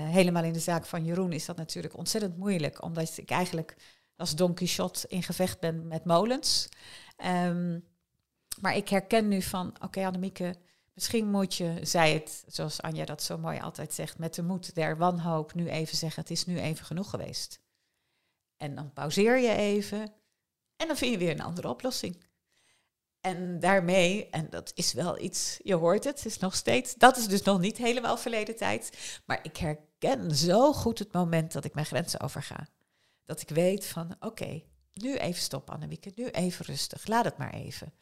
Helemaal 0.02 0.44
in 0.44 0.54
de 0.54 0.60
zaak 0.60 0.86
van 0.86 1.06
Jeroen 1.06 1.32
is 1.32 1.46
dat 1.46 1.58
natuurlijk 1.58 1.98
ontzettend 1.98 2.38
moeilijk, 2.38 2.84
omdat 2.84 3.18
ik 3.18 3.30
eigenlijk 3.30 3.76
als 4.16 4.36
Don 4.36 4.54
Quixote 4.54 5.08
in 5.08 5.24
gevecht 5.24 5.60
ben 5.60 5.88
met 5.88 6.06
molens. 6.06 6.70
Um, 7.26 7.84
maar 8.62 8.76
ik 8.76 8.90
herken 8.90 9.28
nu 9.28 9.42
van, 9.42 9.68
oké 9.68 9.86
okay, 9.86 10.06
Annemieke, 10.06 10.56
Misschien 10.94 11.30
moet 11.32 11.56
je, 11.56 11.80
zei 11.82 12.14
het, 12.14 12.44
zoals 12.48 12.82
Anja 12.82 13.06
dat 13.06 13.24
zo 13.24 13.38
mooi 13.38 13.60
altijd 13.60 13.94
zegt, 13.94 14.18
met 14.18 14.34
de 14.34 14.44
moed 14.44 14.76
der 14.76 14.98
wanhoop 14.98 15.54
nu 15.54 15.70
even 15.70 15.98
zeggen, 15.98 16.22
het 16.22 16.32
is 16.32 16.46
nu 16.46 16.60
even 16.60 16.86
genoeg 16.86 17.10
geweest. 17.10 17.60
En 18.58 18.76
dan 18.76 18.94
pauzeer 18.94 19.38
je 19.38 19.56
even 19.56 20.14
en 20.76 20.88
dan 20.88 20.98
vind 20.98 21.12
je 21.12 21.18
weer 21.18 21.32
een 21.32 21.42
andere 21.42 21.70
oplossing. 21.70 22.24
En 23.24 23.60
daarmee, 23.60 24.30
en 24.30 24.50
dat 24.50 24.72
is 24.76 24.94
wel 24.94 25.20
iets, 25.20 25.60
je 25.64 25.74
hoort 25.74 26.04
het, 26.04 26.26
is 26.26 26.40
nog 26.40 26.56
steeds, 26.56 26.96
dat 26.96 27.18
is 27.18 27.28
dus 27.28 27.42
nog 27.42 27.60
niet 27.60 27.78
helemaal 27.78 28.18
verleden 28.18 28.56
tijd, 28.56 29.22
maar 29.26 29.40
ik 29.44 29.58
herken 29.58 30.36
zo 30.36 30.74
goed 30.74 31.00
het 31.00 31.14
moment 31.14 31.52
dat 31.52 31.66
ik 31.66 31.74
mijn 31.74 31.86
grenzen 31.86 32.20
overga. 32.20 32.68
Dat 33.26 33.42
ik 33.42 33.50
weet 33.50 33.86
van, 33.86 34.16
oké, 34.20 34.64
nu 34.94 35.18
even 35.18 35.42
stop 35.42 35.70
Annemieke, 35.70 36.12
nu 36.16 36.28
even 36.28 36.66
rustig, 36.66 37.08
laat 37.08 37.26
het 37.26 37.38
maar 37.38 37.54
even. 37.54 37.94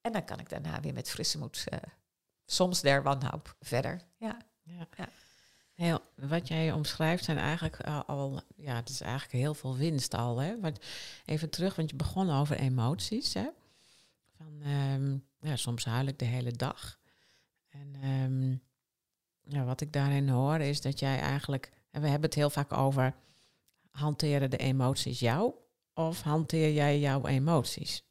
En 0.00 0.12
dan 0.12 0.24
kan 0.24 0.38
ik 0.38 0.48
daarna 0.48 0.80
weer 0.80 0.92
met 0.92 1.10
frisse 1.10 1.38
moed, 1.38 1.64
uh, 1.72 1.78
soms 2.46 2.80
der 2.80 3.02
wanhoop, 3.02 3.56
verder. 3.60 4.00
Ja. 4.18 4.38
ja. 4.62 4.86
ja. 4.96 5.08
Heel, 5.74 6.00
wat 6.14 6.48
jij 6.48 6.72
omschrijft 6.72 7.24
zijn 7.24 7.38
eigenlijk 7.38 7.80
al, 8.06 8.40
ja, 8.56 8.74
het 8.74 8.88
is 8.88 9.00
eigenlijk 9.00 9.32
heel 9.32 9.54
veel 9.54 9.76
winst 9.76 10.14
al. 10.14 10.38
Hè? 10.38 10.60
Want 10.60 10.78
even 11.24 11.50
terug, 11.50 11.74
want 11.76 11.90
je 11.90 11.96
begon 11.96 12.30
over 12.30 12.56
emoties. 12.56 13.34
Hè? 13.34 13.48
Um, 14.66 15.24
ja, 15.40 15.56
soms 15.56 15.84
huil 15.84 16.06
ik 16.06 16.18
de 16.18 16.24
hele 16.24 16.52
dag. 16.52 16.98
En 17.68 18.10
um, 18.10 18.62
ja, 19.42 19.64
wat 19.64 19.80
ik 19.80 19.92
daarin 19.92 20.28
hoor 20.28 20.60
is 20.60 20.80
dat 20.80 20.98
jij 20.98 21.18
eigenlijk, 21.18 21.72
en 21.90 22.00
we 22.00 22.08
hebben 22.08 22.28
het 22.28 22.38
heel 22.38 22.50
vaak 22.50 22.72
over, 22.72 23.14
hanteren 23.90 24.50
de 24.50 24.56
emoties 24.56 25.20
jou 25.20 25.54
of 25.94 26.22
hanteer 26.22 26.72
jij 26.72 26.98
jouw 26.98 27.26
emoties? 27.26 28.04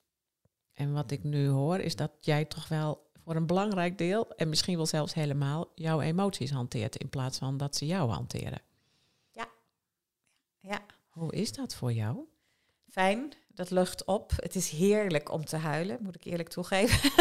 En 0.74 0.94
wat 0.94 1.12
ik 1.12 1.24
nu 1.24 1.48
hoor 1.48 1.80
is 1.80 1.96
dat 1.96 2.12
jij 2.20 2.46
toch 2.46 2.68
wel 2.68 3.12
voor 3.24 3.36
een 3.36 3.48
belangrijk 3.48 3.98
deel, 3.98 4.36
en 4.36 4.50
misschien 4.50 4.76
wel 4.76 4.86
zelfs 4.86 5.14
helemaal, 5.14 5.72
jouw 5.76 6.02
emoties 6.02 6.52
hanteert 6.52 6.96
in 6.96 7.10
plaats 7.10 7.38
van 7.38 7.58
dat 7.58 7.76
ze 7.76 7.86
jou 7.86 8.12
hanteren. 8.12 8.62
Ja. 9.32 9.48
ja. 10.60 10.86
Hoe 11.10 11.34
is 11.34 11.54
dat 11.54 11.76
voor 11.76 11.94
jou? 11.94 12.28
Fijn, 12.90 13.34
dat 13.54 13.70
lucht 13.70 14.06
op. 14.06 14.32
Het 14.36 14.56
is 14.56 14.70
heerlijk 14.70 15.32
om 15.32 15.46
te 15.46 15.58
huilen, 15.58 15.98
moet 16.02 16.16
ik 16.16 16.24
eerlijk 16.24 16.50
toegeven. 16.50 17.12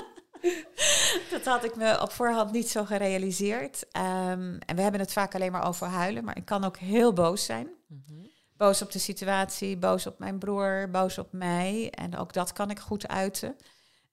dat 1.30 1.44
had 1.44 1.64
ik 1.64 1.76
me 1.76 2.00
op 2.02 2.12
voorhand 2.12 2.52
niet 2.52 2.68
zo 2.68 2.84
gerealiseerd. 2.84 3.82
Um, 3.82 4.58
en 4.58 4.76
we 4.76 4.82
hebben 4.82 5.00
het 5.00 5.12
vaak 5.12 5.34
alleen 5.34 5.52
maar 5.52 5.66
over 5.66 5.86
huilen, 5.86 6.24
maar 6.24 6.36
ik 6.36 6.44
kan 6.44 6.64
ook 6.64 6.76
heel 6.76 7.12
boos 7.12 7.44
zijn. 7.44 7.68
Mm 7.86 8.02
-hmm. 8.06 8.30
Boos 8.56 8.82
op 8.82 8.92
de 8.92 8.98
situatie, 8.98 9.76
boos 9.76 10.06
op 10.06 10.18
mijn 10.18 10.38
broer, 10.38 10.88
boos 10.90 11.18
op 11.18 11.32
mij. 11.32 11.90
En 11.90 12.16
ook 12.16 12.32
dat 12.32 12.52
kan 12.52 12.70
ik 12.70 12.78
goed 12.78 13.08
uiten. 13.08 13.56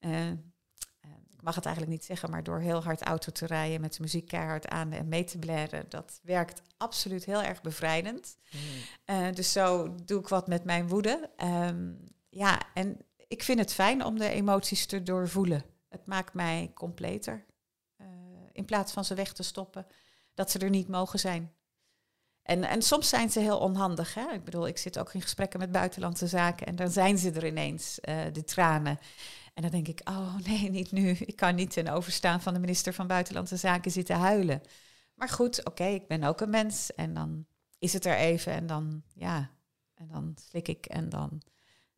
Uh, 0.01 0.31
mag 1.43 1.55
het 1.55 1.65
eigenlijk 1.65 1.95
niet 1.95 2.05
zeggen, 2.05 2.29
maar 2.29 2.43
door 2.43 2.59
heel 2.59 2.83
hard 2.83 3.01
auto 3.01 3.31
te 3.31 3.45
rijden 3.45 3.81
met 3.81 3.93
de 3.93 4.01
muziek 4.01 4.27
keihard 4.27 4.67
aan 4.67 4.91
en 4.91 5.07
mee 5.07 5.23
te 5.23 5.37
blaren, 5.37 5.85
dat 5.89 6.19
werkt 6.23 6.61
absoluut 6.77 7.25
heel 7.25 7.43
erg 7.43 7.61
bevrijdend. 7.61 8.37
Mm. 8.51 8.59
Uh, 9.15 9.33
dus 9.33 9.51
zo 9.51 9.95
doe 10.05 10.19
ik 10.19 10.27
wat 10.27 10.47
met 10.47 10.63
mijn 10.63 10.87
woede. 10.87 11.29
Um, 11.43 12.03
ja, 12.29 12.61
en 12.73 12.97
ik 13.27 13.43
vind 13.43 13.59
het 13.59 13.73
fijn 13.73 14.05
om 14.05 14.17
de 14.17 14.29
emoties 14.29 14.85
te 14.85 15.03
doorvoelen. 15.03 15.63
Het 15.89 16.05
maakt 16.05 16.33
mij 16.33 16.71
completer. 16.73 17.45
Uh, 17.97 18.07
in 18.51 18.65
plaats 18.65 18.91
van 18.91 19.05
ze 19.05 19.15
weg 19.15 19.33
te 19.33 19.43
stoppen, 19.43 19.87
dat 20.33 20.51
ze 20.51 20.59
er 20.59 20.69
niet 20.69 20.87
mogen 20.87 21.19
zijn. 21.19 21.51
En, 22.43 22.63
en 22.63 22.81
soms 22.81 23.09
zijn 23.09 23.29
ze 23.29 23.39
heel 23.39 23.59
onhandig. 23.59 24.13
Hè? 24.13 24.31
Ik 24.31 24.43
bedoel, 24.43 24.67
ik 24.67 24.77
zit 24.77 24.99
ook 24.99 25.13
in 25.13 25.21
gesprekken 25.21 25.59
met 25.59 25.71
buitenlandse 25.71 26.27
zaken 26.27 26.67
en 26.67 26.75
dan 26.75 26.89
zijn 26.89 27.17
ze 27.17 27.31
er 27.31 27.45
ineens, 27.45 27.99
uh, 28.01 28.21
de 28.31 28.43
tranen. 28.43 28.99
En 29.53 29.61
dan 29.61 29.71
denk 29.71 29.87
ik, 29.87 30.01
oh 30.09 30.35
nee, 30.37 30.69
niet 30.69 30.91
nu. 30.91 31.09
Ik 31.09 31.35
kan 31.35 31.55
niet 31.55 31.71
ten 31.71 31.87
overstaan 31.87 32.41
van 32.41 32.53
de 32.53 32.59
minister 32.59 32.93
van 32.93 33.07
Buitenlandse 33.07 33.57
Zaken 33.57 33.91
zitten 33.91 34.15
huilen. 34.15 34.61
Maar 35.15 35.29
goed, 35.29 35.59
oké, 35.59 35.69
okay, 35.69 35.93
ik 35.93 36.07
ben 36.07 36.23
ook 36.23 36.41
een 36.41 36.49
mens. 36.49 36.93
En 36.95 37.13
dan 37.13 37.45
is 37.79 37.93
het 37.93 38.05
er 38.05 38.15
even 38.15 38.51
en 38.51 38.67
dan, 38.67 39.03
ja, 39.13 39.51
en 39.93 40.07
dan 40.07 40.35
slik 40.49 40.67
ik 40.67 40.85
en 40.85 41.09
dan 41.09 41.41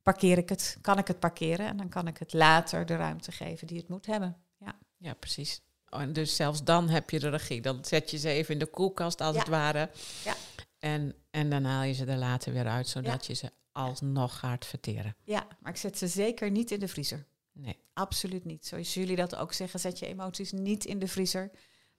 parkeer 0.04 0.38
ik 0.38 0.50
het. 0.50 0.78
Kan 0.82 0.98
ik 0.98 1.08
het 1.08 1.20
parkeren 1.20 1.68
en 1.68 1.78
dan 1.78 1.90
kan 1.90 2.08
ik 2.08 2.18
het 2.18 2.34
later 2.34 2.86
de 2.86 2.96
ruimte 2.96 3.32
geven 3.32 3.68
die 3.68 3.78
het 3.78 3.88
moet 3.88 4.06
hebben. 4.06 4.38
Ja, 4.58 4.76
ja 4.98 5.14
precies. 5.14 5.62
Oh, 5.90 6.02
en 6.02 6.14
dus 6.14 6.36
zelfs 6.36 6.64
dan 6.64 6.90
heb 6.90 7.10
je 7.10 7.20
de 7.20 7.30
regie. 7.30 7.62
Dan 7.62 7.86
zet 7.86 8.12
je 8.12 8.18
ze 8.18 8.30
even 8.30 8.54
in 8.54 8.60
de 8.60 8.66
koelkast 8.66 9.22
als 9.22 9.38
het 9.38 9.48
ware. 9.48 9.90
Ja. 10.24 10.36
En, 10.80 11.16
en 11.32 11.50
dan 11.50 11.64
haal 11.64 11.84
je 11.84 11.94
ze 11.94 12.06
er 12.06 12.18
later 12.18 12.54
weer 12.54 12.68
uit, 12.68 12.88
zodat 12.88 13.26
je 13.26 13.34
ze 13.34 13.52
alsnog 13.72 14.40
gaat 14.40 14.66
verteren. 14.66 15.16
Ja, 15.24 15.48
maar 15.60 15.72
ik 15.72 15.78
zet 15.78 15.98
ze 15.98 16.08
zeker 16.08 16.52
niet 16.52 16.72
in 16.72 16.80
de 16.80 16.88
vriezer. 16.88 17.26
Nee. 17.58 17.80
Absoluut 17.94 18.46
niet. 18.46 18.66
Zoals 18.66 18.94
jullie 18.94 19.16
dat 19.16 19.36
ook 19.36 19.54
zeggen, 19.54 19.80
zet 19.80 20.00
je 20.00 20.06
emoties 20.06 20.52
niet 20.52 20.86
in 20.86 21.00
de 21.00 21.08
vriezer. 21.08 21.52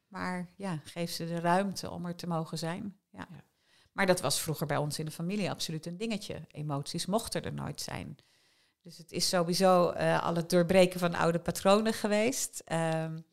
Maar 0.09 0.49
ja, 0.57 0.81
geef 0.85 1.11
ze 1.11 1.27
de 1.27 1.41
ruimte 1.41 1.91
om 1.91 2.07
er 2.07 2.15
te 2.15 2.27
mogen 2.27 2.59
zijn. 2.59 2.97
Ja. 3.11 3.27
ja. 3.31 3.45
Maar 3.93 4.07
dat 4.07 4.21
was 4.21 4.41
vroeger 4.41 4.67
bij 4.67 4.77
ons 4.77 4.99
in 4.99 5.05
de 5.05 5.11
familie 5.11 5.51
absoluut 5.51 5.87
een 5.87 5.97
dingetje. 5.97 6.41
Emoties 6.51 7.07
mochten 7.07 7.43
er 7.43 7.53
nooit 7.53 7.81
zijn. 7.81 8.17
Dus 8.83 8.99
het 8.99 9.13
is 9.13 9.29
sowieso 9.29 9.93
uh, 9.93 10.23
al 10.23 10.35
het 10.35 10.51
doorbreken 10.51 11.01
van 11.01 11.15
oude 11.15 11.39
patronen 11.39 11.93
geweest. 11.93 12.63
Um, 12.73 13.25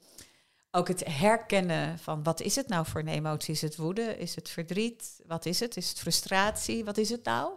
ook 0.71 0.87
het 0.87 1.03
herkennen 1.07 1.99
van 1.99 2.23
wat 2.23 2.41
is 2.41 2.55
het 2.55 2.67
nou 2.67 2.85
voor 2.85 2.99
een 2.99 3.07
emotie? 3.07 3.53
Is 3.53 3.61
het 3.61 3.75
woede? 3.75 4.17
Is 4.17 4.35
het 4.35 4.49
verdriet? 4.49 5.21
Wat 5.27 5.45
is 5.45 5.59
het? 5.59 5.77
Is 5.77 5.89
het 5.89 5.99
frustratie? 5.99 6.85
Wat 6.85 6.97
is 6.97 7.09
het 7.09 7.23
nou? 7.23 7.53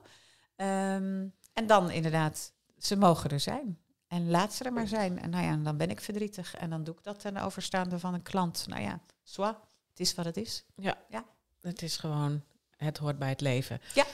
Um, 0.56 1.35
en 1.52 1.66
dan 1.66 1.90
inderdaad, 1.90 2.52
ze 2.78 2.96
mogen 2.96 3.30
er 3.30 3.40
zijn. 3.40 3.78
En 4.08 4.30
laat 4.30 4.54
ze 4.54 4.64
er 4.64 4.72
maar 4.72 4.88
zijn. 4.88 5.18
En 5.18 5.30
nou 5.30 5.44
ja, 5.44 5.56
dan 5.56 5.76
ben 5.76 5.90
ik 5.90 6.00
verdrietig. 6.00 6.54
En 6.54 6.70
dan 6.70 6.84
doe 6.84 6.94
ik 6.94 7.02
dat 7.02 7.20
ten 7.20 7.36
overstaande 7.36 7.98
van 7.98 8.14
een 8.14 8.22
klant. 8.22 8.64
Nou 8.68 8.82
ja, 8.82 9.00
soit, 9.22 9.56
het 9.90 10.00
is 10.00 10.14
wat 10.14 10.25
het 10.25 10.36
is. 10.36 10.64
Ja, 10.76 10.98
ja. 11.08 11.25
het 11.60 11.82
is 11.82 11.96
gewoon, 11.96 12.42
het 12.76 12.98
hoort 12.98 13.18
bij 13.18 13.28
het 13.28 13.40
leven. 13.40 13.80
Ja. 13.94 14.04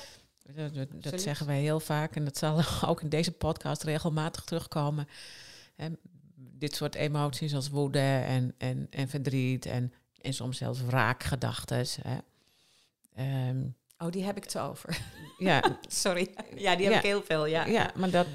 Dat, 0.55 1.03
dat 1.03 1.21
zeggen 1.21 1.47
wij 1.47 1.61
heel 1.61 1.81
vaak 1.81 2.17
en 2.17 2.25
dat 2.25 2.37
zal 2.37 2.63
ook 2.89 3.01
in 3.01 3.09
deze 3.09 3.33
podcast 3.33 3.83
regelmatig 3.83 4.45
terugkomen 4.45 5.09
dit 6.63 6.75
soort 6.75 6.95
emoties 6.95 7.55
als 7.55 7.69
woede 7.69 8.23
en, 8.27 8.55
en, 8.59 8.87
en 8.91 9.09
verdriet 9.09 9.67
en, 9.67 9.93
en 10.21 10.35
soms 10.35 10.59
zelfs 10.59 10.83
wraakgedachten. 10.83 11.87
Um, 13.19 13.77
oh, 13.99 14.11
die 14.11 14.25
heb 14.25 14.37
ik 14.37 14.45
te 14.45 14.59
over. 14.59 14.99
Ja, 15.39 15.79
sorry. 16.03 16.35
Ja, 16.57 16.77
die 16.77 16.87
heb 16.87 16.97
ik 16.97 17.03
heel 17.03 17.23
veel. 17.23 17.47
Ja, 17.47 17.67
ja 17.67 17.91
maar 17.95 18.11
dat, 18.11 18.27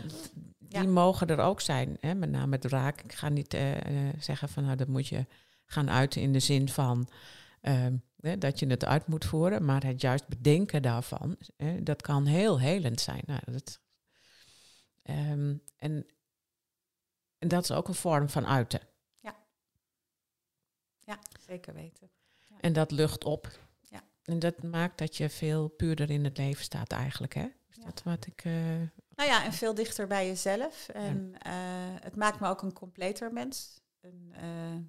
die 0.80 0.88
mogen 0.88 1.28
er 1.28 1.40
ook 1.40 1.62
zijn. 1.62 1.98
Hè? 2.00 2.16
Met 2.16 2.30
name 2.30 2.56
het 2.56 2.64
wraak. 2.64 3.02
Ik 3.02 3.14
ga 3.14 3.30
niet 3.30 3.54
uh, 3.54 3.72
zeggen 4.20 4.50
van 4.50 4.64
nou, 4.64 4.76
dat 4.76 4.88
moet 4.88 5.08
je 5.08 5.26
gaan 5.66 5.90
uiten 5.90 6.22
in 6.22 6.34
de 6.34 6.40
zin 6.40 6.70
van 6.70 7.10
hè, 8.22 8.38
dat 8.38 8.60
je 8.60 8.68
het 8.68 8.86
uit 8.86 9.08
moet 9.08 9.26
voeren. 9.26 9.66
Maar 9.66 9.84
het 9.84 10.02
juist 10.02 10.28
bedenken 10.28 10.82
daarvan, 10.82 11.38
hè, 11.58 11.84
dat 11.84 12.02
kan 12.02 12.26
heel 12.26 12.60
helend 12.60 13.02
zijn. 13.02 13.22
Nou, 13.26 13.42
dat, 13.46 13.80
um, 15.04 15.62
en 15.78 16.06
en 17.38 17.48
dat 17.48 17.64
is 17.64 17.72
ook 17.72 17.88
een 17.88 17.94
vorm 17.94 18.30
van 18.30 18.48
uiten. 18.48 18.80
Ja, 19.20 19.36
ja 21.00 21.20
zeker 21.40 21.74
weten. 21.74 22.10
Ja. 22.50 22.56
En 22.60 22.74
dat 22.74 22.92
lucht 22.92 23.24
op. 23.24 23.67
En 24.28 24.40
dat 24.40 24.64
maakt 24.64 24.98
dat 24.98 25.18
je 25.18 25.30
veel 25.30 25.68
puurder 25.68 26.10
in 26.10 26.24
het 26.24 26.38
leven 26.38 26.64
staat 26.64 26.92
eigenlijk, 26.92 27.34
hè? 27.34 27.46
Is 27.70 27.76
ja. 27.78 27.84
dat 27.84 28.04
wat 28.04 28.26
ik... 28.26 28.46
Uh, 28.46 28.54
nou 29.16 29.30
ja, 29.30 29.44
en 29.44 29.54
veel 29.54 29.74
dichter 29.74 30.08
bij 30.08 30.28
jezelf. 30.28 30.90
En 30.90 31.36
ja. 31.44 31.92
uh, 31.92 31.96
het 32.00 32.16
maakt 32.16 32.40
me 32.40 32.48
ook 32.48 32.62
een 32.62 32.74
completer 32.74 33.34
mens. 33.34 33.82
Een, 34.02 34.34
uh, 34.36 34.84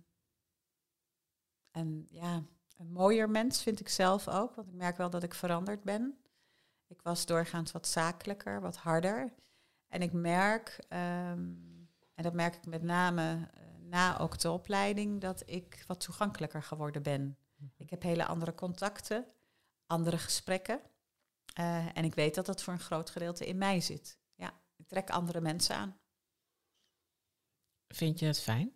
en 1.70 2.06
ja, 2.10 2.42
een 2.76 2.92
mooier 2.92 3.30
mens 3.30 3.62
vind 3.62 3.80
ik 3.80 3.88
zelf 3.88 4.28
ook. 4.28 4.54
Want 4.54 4.68
ik 4.68 4.74
merk 4.74 4.96
wel 4.96 5.10
dat 5.10 5.22
ik 5.22 5.34
veranderd 5.34 5.82
ben. 5.82 6.18
Ik 6.86 7.02
was 7.02 7.26
doorgaans 7.26 7.72
wat 7.72 7.86
zakelijker, 7.86 8.60
wat 8.60 8.76
harder. 8.76 9.32
En 9.88 10.02
ik 10.02 10.12
merk, 10.12 10.84
ehm, 10.88 11.54
en 12.14 12.22
dat 12.22 12.32
merk 12.32 12.54
ik 12.54 12.66
met 12.66 12.82
name 12.82 13.48
eh, 13.54 13.62
na 13.80 14.18
ook 14.18 14.38
de 14.38 14.50
opleiding, 14.50 15.20
dat 15.20 15.42
ik 15.46 15.84
wat 15.86 16.00
toegankelijker 16.00 16.62
geworden 16.62 17.02
ben. 17.02 17.36
Ik 17.76 17.90
heb 17.90 18.02
hele 18.02 18.24
andere 18.24 18.54
contacten, 18.54 19.26
andere 19.86 20.18
gesprekken. 20.18 20.80
Uh, 21.60 21.96
en 21.96 22.04
ik 22.04 22.14
weet 22.14 22.34
dat 22.34 22.46
dat 22.46 22.62
voor 22.62 22.72
een 22.72 22.80
groot 22.80 23.10
gedeelte 23.10 23.46
in 23.46 23.58
mij 23.58 23.80
zit. 23.80 24.18
Ja, 24.34 24.52
ik 24.76 24.88
trek 24.88 25.10
andere 25.10 25.40
mensen 25.40 25.76
aan. 25.76 25.98
Vind 27.88 28.18
je 28.18 28.26
het 28.26 28.40
fijn? 28.40 28.72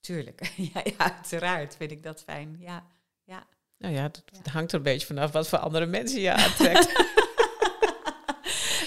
Tuurlijk, 0.00 0.46
ja, 0.72 0.80
ja, 0.84 0.96
uiteraard 0.96 1.76
vind 1.76 1.90
ik 1.90 2.02
dat 2.02 2.22
fijn. 2.22 2.56
Ja, 2.58 2.86
ja. 3.22 3.46
Nou 3.78 3.94
ja, 3.94 4.02
het, 4.02 4.48
hangt 4.48 4.72
er 4.72 4.78
een 4.78 4.84
beetje 4.84 5.06
vanaf 5.06 5.32
wat 5.32 5.48
voor 5.48 5.58
andere 5.58 5.86
mensen 5.86 6.20
je 6.20 6.32
aantrekt. 6.32 6.92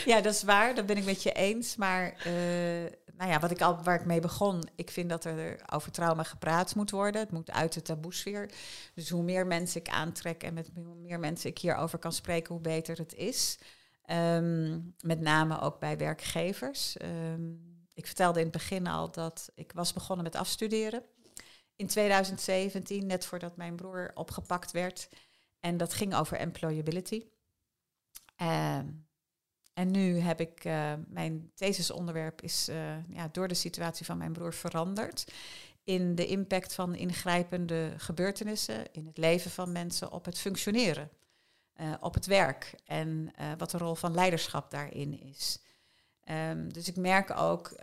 ja, 0.07 0.21
dat 0.21 0.33
is 0.33 0.43
waar, 0.43 0.75
dat 0.75 0.85
ben 0.85 0.97
ik 0.97 1.05
met 1.05 1.23
je 1.23 1.31
eens. 1.31 1.75
Maar 1.75 2.13
uh, 2.27 2.91
nou 3.17 3.31
ja, 3.31 3.39
wat 3.39 3.51
ik 3.51 3.61
al, 3.61 3.83
waar 3.83 3.99
ik 3.99 4.05
mee 4.05 4.19
begon, 4.19 4.69
ik 4.75 4.89
vind 4.91 5.09
dat 5.09 5.25
er 5.25 5.61
over 5.73 5.91
trauma 5.91 6.23
gepraat 6.23 6.75
moet 6.75 6.91
worden. 6.91 7.21
Het 7.21 7.31
moet 7.31 7.51
uit 7.51 7.73
de 7.73 7.81
taboesfeer. 7.81 8.51
Dus 8.93 9.09
hoe 9.09 9.23
meer 9.23 9.47
mensen 9.47 9.81
ik 9.81 9.89
aantrek 9.89 10.43
en 10.43 10.53
met 10.53 10.69
hoe 10.75 10.95
meer 10.95 11.19
mensen 11.19 11.49
ik 11.49 11.57
hierover 11.57 11.99
kan 11.99 12.13
spreken, 12.13 12.53
hoe 12.53 12.61
beter 12.61 12.97
het 12.97 13.13
is. 13.13 13.57
Um, 14.11 14.95
met 15.01 15.19
name 15.19 15.59
ook 15.59 15.79
bij 15.79 15.97
werkgevers. 15.97 16.95
Um, 17.01 17.75
ik 17.93 18.05
vertelde 18.05 18.39
in 18.39 18.45
het 18.45 18.53
begin 18.53 18.87
al 18.87 19.11
dat 19.11 19.51
ik 19.55 19.71
was 19.71 19.93
begonnen 19.93 20.25
met 20.25 20.35
afstuderen. 20.35 21.03
In 21.75 21.87
2017, 21.87 23.05
net 23.05 23.25
voordat 23.25 23.57
mijn 23.57 23.75
broer 23.75 24.11
opgepakt 24.13 24.71
werd. 24.71 25.09
En 25.59 25.77
dat 25.77 25.93
ging 25.93 26.15
over 26.15 26.37
employability. 26.37 27.23
Uh, 28.41 28.79
en 29.77 29.91
nu 29.91 30.19
heb 30.19 30.39
ik, 30.39 30.65
uh, 30.65 30.93
mijn 31.07 31.51
thesisonderwerp 31.53 32.41
is 32.41 32.69
uh, 32.69 32.75
ja, 33.10 33.29
door 33.31 33.48
de 33.48 33.53
situatie 33.53 34.05
van 34.05 34.17
mijn 34.17 34.34
broer 34.34 34.53
veranderd. 34.53 35.31
In 35.84 36.15
de 36.15 36.25
impact 36.25 36.74
van 36.74 36.96
ingrijpende 36.96 37.93
gebeurtenissen 37.98 38.91
in 38.91 39.05
het 39.05 39.17
leven 39.17 39.51
van 39.51 39.72
mensen 39.72 40.12
op 40.12 40.25
het 40.25 40.39
functioneren, 40.39 41.10
uh, 41.75 41.93
op 42.00 42.13
het 42.13 42.25
werk 42.25 42.74
en 42.86 43.31
wat 43.57 43.72
de 43.72 43.77
rol 43.77 43.96
van 43.96 44.13
leiderschap 44.13 44.72
daarin 44.72 45.22
is. 45.22 45.60
Um, 46.50 46.74
dus 46.74 46.88
ik 46.88 46.96
merk 46.96 47.31
ook, 47.31 47.79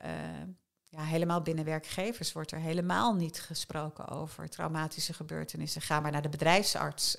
ja, 0.89 1.03
helemaal 1.03 1.43
binnen 1.43 1.65
werkgevers 1.65 2.33
wordt 2.33 2.51
er 2.51 2.59
helemaal 2.59 3.15
niet 3.15 3.41
gesproken 3.41 4.09
over 4.09 4.49
traumatische 4.49 5.13
gebeurtenissen. 5.13 5.83
Ga 5.83 6.01
maar 6.01 6.13
naar 6.13 6.23
de 6.23 6.29
bedrijfsarts. 6.29 7.17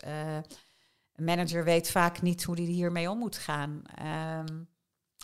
Een 1.15 1.24
manager 1.24 1.63
weet 1.63 1.89
vaak 1.89 2.22
niet 2.22 2.43
hoe 2.43 2.55
die 2.55 2.67
hiermee 2.67 3.10
om 3.10 3.17
moet 3.17 3.38
gaan. 3.38 3.81
Um, 4.48 4.67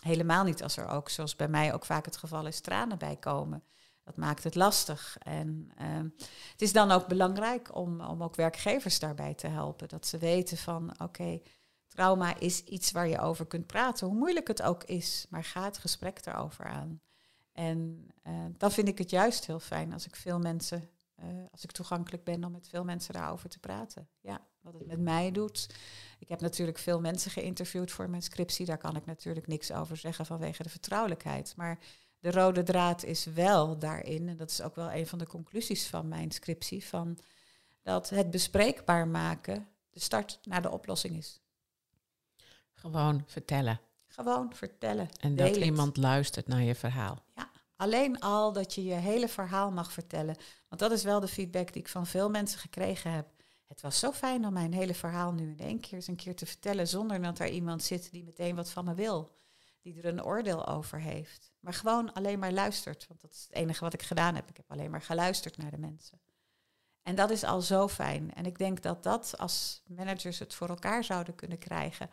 helemaal 0.02 0.44
niet 0.44 0.62
als 0.62 0.76
er 0.76 0.88
ook, 0.88 1.08
zoals 1.08 1.36
bij 1.36 1.48
mij 1.48 1.74
ook 1.74 1.84
vaak 1.84 2.04
het 2.04 2.16
geval 2.16 2.46
is, 2.46 2.60
tranen 2.60 2.98
bij 2.98 3.16
komen. 3.16 3.64
Dat 4.04 4.16
maakt 4.16 4.44
het 4.44 4.54
lastig. 4.54 5.16
En 5.18 5.70
um, 5.82 6.14
het 6.50 6.62
is 6.62 6.72
dan 6.72 6.90
ook 6.90 7.06
belangrijk 7.06 7.74
om, 7.76 8.00
om 8.00 8.22
ook 8.22 8.34
werkgevers 8.34 8.98
daarbij 8.98 9.34
te 9.34 9.46
helpen. 9.46 9.88
Dat 9.88 10.06
ze 10.06 10.18
weten 10.18 10.56
van 10.56 11.00
oké, 11.00 11.40
Trauma 11.88 12.38
is 12.38 12.64
iets 12.64 12.92
waar 12.92 13.08
je 13.08 13.20
over 13.20 13.46
kunt 13.46 13.66
praten, 13.66 14.06
hoe 14.06 14.16
moeilijk 14.16 14.48
het 14.48 14.62
ook 14.62 14.84
is, 14.84 15.26
maar 15.30 15.44
ga 15.44 15.64
het 15.64 15.78
gesprek 15.78 16.26
erover 16.26 16.64
aan. 16.64 17.00
En 17.52 18.06
uh, 18.26 18.32
dan 18.56 18.72
vind 18.72 18.88
ik 18.88 18.98
het 18.98 19.10
juist 19.10 19.46
heel 19.46 19.60
fijn 19.60 19.92
als 19.92 20.06
ik 20.06 20.16
veel 20.16 20.38
mensen, 20.38 20.90
uh, 21.18 21.26
als 21.50 21.64
ik 21.64 21.70
toegankelijk 21.70 22.24
ben 22.24 22.44
om 22.44 22.52
met 22.52 22.68
veel 22.68 22.84
mensen 22.84 23.14
daarover 23.14 23.48
te 23.48 23.58
praten. 23.58 24.08
Ja, 24.20 24.40
wat 24.62 24.72
het 24.72 24.86
met 24.86 25.00
mij 25.00 25.30
doet. 25.30 25.68
Ik 26.18 26.28
heb 26.28 26.40
natuurlijk 26.40 26.78
veel 26.78 27.00
mensen 27.00 27.30
geïnterviewd 27.30 27.90
voor 27.90 28.10
mijn 28.10 28.22
scriptie, 28.22 28.66
daar 28.66 28.78
kan 28.78 28.96
ik 28.96 29.06
natuurlijk 29.06 29.46
niks 29.46 29.72
over 29.72 29.96
zeggen 29.96 30.26
vanwege 30.26 30.62
de 30.62 30.68
vertrouwelijkheid. 30.68 31.54
Maar 31.56 31.78
de 32.18 32.30
rode 32.30 32.62
draad 32.62 33.04
is 33.04 33.24
wel 33.24 33.78
daarin, 33.78 34.28
en 34.28 34.36
dat 34.36 34.50
is 34.50 34.62
ook 34.62 34.76
wel 34.76 34.92
een 34.92 35.06
van 35.06 35.18
de 35.18 35.26
conclusies 35.26 35.86
van 35.86 36.08
mijn 36.08 36.30
scriptie, 36.30 36.84
van 36.84 37.18
dat 37.82 38.08
het 38.08 38.30
bespreekbaar 38.30 39.08
maken 39.08 39.68
de 39.90 40.00
start 40.00 40.38
naar 40.42 40.62
de 40.62 40.70
oplossing 40.70 41.16
is. 41.16 41.40
Gewoon 42.72 43.22
vertellen. 43.26 43.80
Gewoon 44.06 44.54
vertellen. 44.54 45.08
En 45.20 45.36
dat 45.36 45.56
iemand 45.56 45.96
luistert 45.96 46.46
naar 46.46 46.62
je 46.62 46.74
verhaal. 46.74 47.22
Ja, 47.36 47.50
alleen 47.76 48.20
al 48.20 48.52
dat 48.52 48.74
je 48.74 48.84
je 48.84 48.94
hele 48.94 49.28
verhaal 49.28 49.70
mag 49.70 49.92
vertellen. 49.92 50.36
Want 50.68 50.80
dat 50.80 50.92
is 50.92 51.02
wel 51.02 51.20
de 51.20 51.28
feedback 51.28 51.72
die 51.72 51.82
ik 51.82 51.88
van 51.88 52.06
veel 52.06 52.30
mensen 52.30 52.58
gekregen 52.58 53.12
heb. 53.12 53.26
Het 53.72 53.80
was 53.80 53.98
zo 53.98 54.12
fijn 54.12 54.46
om 54.46 54.52
mijn 54.52 54.72
hele 54.72 54.94
verhaal 54.94 55.32
nu 55.32 55.50
in 55.50 55.66
één 55.66 55.80
keer 55.80 55.94
eens 55.94 56.06
een 56.06 56.16
keer 56.16 56.36
te 56.36 56.46
vertellen. 56.46 56.88
Zonder 56.88 57.22
dat 57.22 57.38
er 57.38 57.48
iemand 57.48 57.82
zit 57.82 58.10
die 58.10 58.24
meteen 58.24 58.56
wat 58.56 58.70
van 58.70 58.84
me 58.84 58.94
wil. 58.94 59.36
Die 59.80 59.98
er 59.98 60.04
een 60.04 60.24
oordeel 60.24 60.66
over 60.66 61.00
heeft. 61.00 61.52
Maar 61.60 61.74
gewoon 61.74 62.12
alleen 62.12 62.38
maar 62.38 62.52
luistert. 62.52 63.06
Want 63.08 63.20
dat 63.20 63.30
is 63.30 63.42
het 63.42 63.52
enige 63.52 63.84
wat 63.84 63.92
ik 63.92 64.02
gedaan 64.02 64.34
heb. 64.34 64.48
Ik 64.48 64.56
heb 64.56 64.70
alleen 64.70 64.90
maar 64.90 65.02
geluisterd 65.02 65.56
naar 65.56 65.70
de 65.70 65.78
mensen. 65.78 66.20
En 67.02 67.14
dat 67.14 67.30
is 67.30 67.44
al 67.44 67.60
zo 67.60 67.88
fijn. 67.88 68.34
En 68.34 68.46
ik 68.46 68.58
denk 68.58 68.82
dat 68.82 69.02
dat 69.02 69.38
als 69.38 69.82
managers 69.86 70.38
het 70.38 70.54
voor 70.54 70.68
elkaar 70.68 71.04
zouden 71.04 71.34
kunnen 71.34 71.58
krijgen 71.58 72.10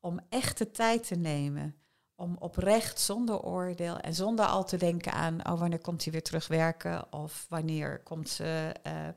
om 0.00 0.20
echt 0.28 0.58
de 0.58 0.70
tijd 0.70 1.06
te 1.06 1.16
nemen. 1.16 1.76
Om 2.14 2.36
oprecht, 2.38 3.00
zonder 3.00 3.40
oordeel 3.40 3.98
en 3.98 4.14
zonder 4.14 4.46
al 4.46 4.64
te 4.64 4.76
denken 4.76 5.12
aan, 5.12 5.46
oh, 5.46 5.58
wanneer 5.58 5.80
komt 5.80 6.02
hij 6.02 6.12
weer 6.12 6.22
terugwerken? 6.22 7.12
Of 7.12 7.46
wanneer 7.48 8.02
komt 8.02 8.28
ze, 8.28 8.74
uh, 8.86 9.08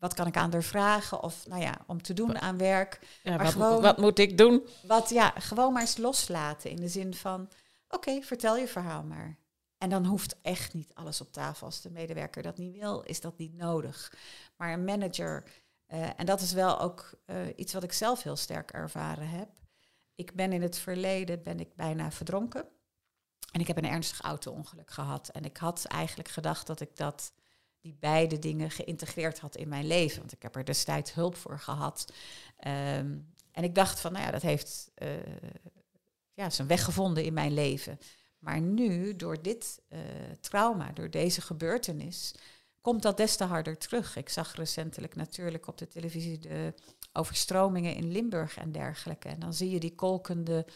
wat 0.00 0.14
kan 0.14 0.26
ik 0.26 0.36
aan 0.36 0.52
haar 0.52 0.62
vragen? 0.62 1.22
Of 1.22 1.46
nou 1.46 1.62
ja, 1.62 1.74
om 1.86 2.02
te 2.02 2.12
doen 2.12 2.40
aan 2.40 2.58
werk. 2.58 2.98
Ja, 3.22 3.30
maar 3.36 3.44
wat, 3.44 3.52
gewoon, 3.52 3.82
wat 3.82 3.98
moet 3.98 4.18
ik 4.18 4.38
doen? 4.38 4.66
Wat, 4.82 5.08
ja, 5.08 5.30
gewoon 5.30 5.72
maar 5.72 5.82
eens 5.82 5.96
loslaten 5.96 6.70
in 6.70 6.80
de 6.80 6.88
zin 6.88 7.14
van, 7.14 7.48
oké, 7.88 8.22
vertel 8.22 8.56
je 8.56 8.68
verhaal 8.68 9.02
maar. 9.02 9.38
En 9.78 9.90
dan 9.90 10.04
hoeft 10.04 10.36
echt 10.42 10.74
niet 10.74 10.94
alles 10.94 11.20
op 11.20 11.32
tafel. 11.32 11.66
Als 11.66 11.80
de 11.80 11.90
medewerker 11.90 12.42
dat 12.42 12.58
niet 12.58 12.78
wil, 12.78 13.02
is 13.02 13.20
dat 13.20 13.38
niet 13.38 13.56
nodig. 13.56 14.12
Maar 14.56 14.72
een 14.72 14.84
manager, 14.84 15.44
uh, 15.88 16.06
en 16.16 16.26
dat 16.26 16.40
is 16.40 16.52
wel 16.52 16.80
ook 16.80 17.10
uh, 17.26 17.36
iets 17.56 17.72
wat 17.72 17.82
ik 17.82 17.92
zelf 17.92 18.22
heel 18.22 18.36
sterk 18.36 18.70
ervaren 18.70 19.28
heb 19.28 19.48
ik 20.20 20.34
ben 20.34 20.52
in 20.52 20.62
het 20.62 20.78
verleden 20.78 21.42
ben 21.42 21.60
ik 21.60 21.74
bijna 21.74 22.10
verdronken. 22.10 22.64
En 23.52 23.60
ik 23.60 23.66
heb 23.66 23.76
een 23.76 23.88
ernstig 23.88 24.20
auto-ongeluk 24.20 24.90
gehad. 24.90 25.28
En 25.28 25.44
ik 25.44 25.56
had 25.56 25.84
eigenlijk 25.84 26.28
gedacht 26.28 26.66
dat 26.66 26.80
ik 26.80 26.96
dat, 26.96 27.32
die 27.80 27.96
beide 28.00 28.38
dingen 28.38 28.70
geïntegreerd 28.70 29.38
had 29.38 29.56
in 29.56 29.68
mijn 29.68 29.86
leven. 29.86 30.18
Want 30.18 30.32
ik 30.32 30.42
heb 30.42 30.56
er 30.56 30.64
destijds 30.64 31.14
hulp 31.14 31.36
voor 31.36 31.58
gehad. 31.58 32.12
Um, 32.66 33.34
en 33.52 33.64
ik 33.64 33.74
dacht 33.74 34.00
van, 34.00 34.12
nou 34.12 34.24
ja, 34.24 34.30
dat 34.30 34.42
heeft 34.42 34.90
uh, 35.02 35.08
ja, 36.34 36.50
zijn 36.50 36.68
weg 36.68 36.84
gevonden 36.84 37.24
in 37.24 37.32
mijn 37.32 37.54
leven. 37.54 37.98
Maar 38.38 38.60
nu, 38.60 39.16
door 39.16 39.42
dit 39.42 39.80
uh, 39.88 39.98
trauma, 40.40 40.92
door 40.92 41.10
deze 41.10 41.40
gebeurtenis, 41.40 42.34
komt 42.80 43.02
dat 43.02 43.16
des 43.16 43.36
te 43.36 43.44
harder 43.44 43.78
terug. 43.78 44.16
Ik 44.16 44.28
zag 44.28 44.54
recentelijk 44.54 45.14
natuurlijk 45.14 45.66
op 45.66 45.78
de 45.78 45.86
televisie 45.86 46.38
de 46.38 46.74
overstromingen 47.12 47.94
in 47.94 48.12
Limburg 48.12 48.56
en 48.56 48.72
dergelijke. 48.72 49.28
En 49.28 49.40
dan 49.40 49.54
zie 49.54 49.70
je 49.70 49.80
die 49.80 49.94
kolkende 49.94 50.66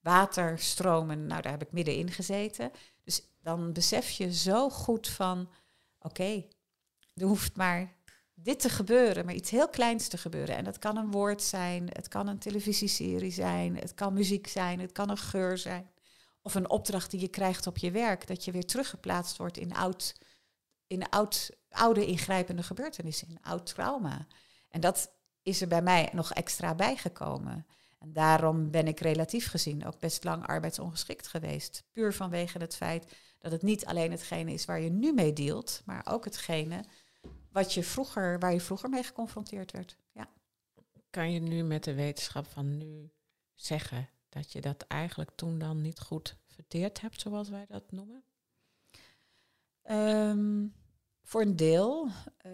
waterstromen. 0.00 1.26
Nou, 1.26 1.42
daar 1.42 1.52
heb 1.52 1.62
ik 1.62 1.72
middenin 1.72 2.10
gezeten. 2.10 2.70
Dus 3.02 3.22
dan 3.40 3.72
besef 3.72 4.10
je 4.10 4.32
zo 4.32 4.70
goed 4.70 5.08
van, 5.08 5.50
oké, 5.98 6.44
er 7.14 7.26
hoeft 7.26 7.56
maar 7.56 7.92
dit 8.34 8.60
te 8.60 8.68
gebeuren, 8.68 9.24
maar 9.24 9.34
iets 9.34 9.50
heel 9.50 9.68
kleins 9.68 10.08
te 10.08 10.18
gebeuren. 10.18 10.56
En 10.56 10.64
dat 10.64 10.78
kan 10.78 10.96
een 10.96 11.10
woord 11.10 11.42
zijn, 11.42 11.88
het 11.92 12.08
kan 12.08 12.26
een 12.26 12.38
televisieserie 12.38 13.32
zijn, 13.32 13.76
het 13.76 13.94
kan 13.94 14.12
muziek 14.12 14.46
zijn, 14.46 14.80
het 14.80 14.92
kan 14.92 15.10
een 15.10 15.18
geur 15.18 15.58
zijn. 15.58 15.90
Of 16.42 16.54
een 16.54 16.70
opdracht 16.70 17.10
die 17.10 17.20
je 17.20 17.28
krijgt 17.28 17.66
op 17.66 17.78
je 17.78 17.90
werk, 17.90 18.26
dat 18.26 18.44
je 18.44 18.52
weer 18.52 18.64
teruggeplaatst 18.64 19.36
wordt 19.36 19.56
in, 19.56 19.74
oud, 19.74 20.14
in 20.86 21.08
oud, 21.08 21.50
oude 21.70 22.06
ingrijpende 22.06 22.62
gebeurtenissen, 22.62 23.28
in 23.28 23.42
oud 23.42 23.66
trauma. 23.66 24.26
En 24.70 24.80
dat 24.80 25.12
is 25.42 25.60
er 25.60 25.68
bij 25.68 25.82
mij 25.82 26.10
nog 26.12 26.32
extra 26.32 26.74
bijgekomen. 26.74 27.66
En 27.98 28.12
daarom 28.12 28.70
ben 28.70 28.86
ik 28.86 29.00
relatief 29.00 29.50
gezien 29.50 29.86
ook 29.86 29.98
best 29.98 30.24
lang 30.24 30.46
arbeidsongeschikt 30.46 31.26
geweest. 31.26 31.84
Puur 31.92 32.14
vanwege 32.14 32.58
het 32.58 32.76
feit 32.76 33.12
dat 33.38 33.52
het 33.52 33.62
niet 33.62 33.84
alleen 33.86 34.10
hetgene 34.10 34.52
is 34.52 34.64
waar 34.64 34.80
je 34.80 34.90
nu 34.90 35.12
mee 35.12 35.32
dealt, 35.32 35.82
maar 35.84 36.06
ook 36.08 36.24
hetgene 36.24 36.84
wat 37.54 37.72
je 37.72 37.82
vroeger, 37.82 38.38
waar 38.38 38.52
je 38.52 38.60
vroeger 38.60 38.88
mee 38.88 39.02
geconfronteerd 39.02 39.70
werd. 39.70 39.96
Ja. 40.12 40.28
Kan 41.10 41.32
je 41.32 41.40
nu 41.40 41.62
met 41.62 41.84
de 41.84 41.94
wetenschap 41.94 42.46
van 42.46 42.78
nu 42.78 43.10
zeggen 43.54 44.08
dat 44.28 44.52
je 44.52 44.60
dat 44.60 44.82
eigenlijk 44.82 45.30
toen 45.34 45.58
dan 45.58 45.80
niet 45.80 46.00
goed 46.00 46.36
verteerd 46.46 47.00
hebt, 47.00 47.20
zoals 47.20 47.48
wij 47.48 47.66
dat 47.68 47.92
noemen? 47.92 48.24
Um, 49.90 50.74
voor 51.22 51.42
een 51.42 51.56
deel. 51.56 52.06
Uh, 52.46 52.52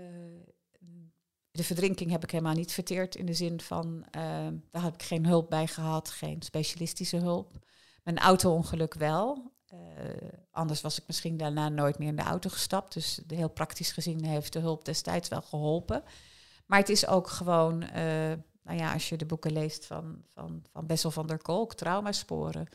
de 1.50 1.64
verdrinking 1.64 2.10
heb 2.10 2.22
ik 2.22 2.30
helemaal 2.30 2.54
niet 2.54 2.72
verteerd 2.72 3.14
in 3.14 3.26
de 3.26 3.34
zin 3.34 3.60
van, 3.60 3.96
uh, 3.96 4.48
daar 4.70 4.82
heb 4.82 4.94
ik 4.94 5.02
geen 5.02 5.26
hulp 5.26 5.50
bij 5.50 5.66
gehad, 5.66 6.10
geen 6.10 6.42
specialistische 6.42 7.16
hulp. 7.16 7.66
Mijn 8.02 8.18
auto-ongeluk 8.18 8.94
wel. 8.94 9.52
Anders 10.50 10.80
was 10.80 10.98
ik 10.98 11.04
misschien 11.06 11.36
daarna 11.36 11.68
nooit 11.68 11.98
meer 11.98 12.08
in 12.08 12.16
de 12.16 12.22
auto 12.22 12.50
gestapt. 12.50 12.92
Dus 12.92 13.20
heel 13.26 13.48
praktisch 13.48 13.92
gezien 13.92 14.24
heeft 14.24 14.52
de 14.52 14.58
hulp 14.58 14.84
destijds 14.84 15.28
wel 15.28 15.42
geholpen. 15.42 16.02
Maar 16.66 16.78
het 16.78 16.88
is 16.88 17.06
ook 17.06 17.28
gewoon, 17.28 17.78
nou 18.62 18.78
ja, 18.78 18.92
als 18.92 19.08
je 19.08 19.16
de 19.16 19.26
boeken 19.26 19.52
leest 19.52 19.86
van, 19.86 20.22
van, 20.34 20.64
van 20.72 20.86
Bessel 20.86 21.10
van 21.10 21.26
der 21.26 21.42
Kolk, 21.42 21.74
traumasporen 21.74 22.68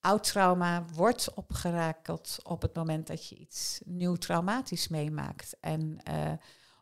oud 0.00 0.24
trauma 0.24 0.84
wordt 0.94 1.34
opgerakeld 1.34 2.38
op 2.42 2.62
het 2.62 2.74
moment 2.74 3.06
dat 3.06 3.28
je 3.28 3.36
iets 3.36 3.80
nieuw 3.84 4.14
traumatisch 4.14 4.88
meemaakt. 4.88 5.56
En, 5.60 5.98
uh, 6.10 6.32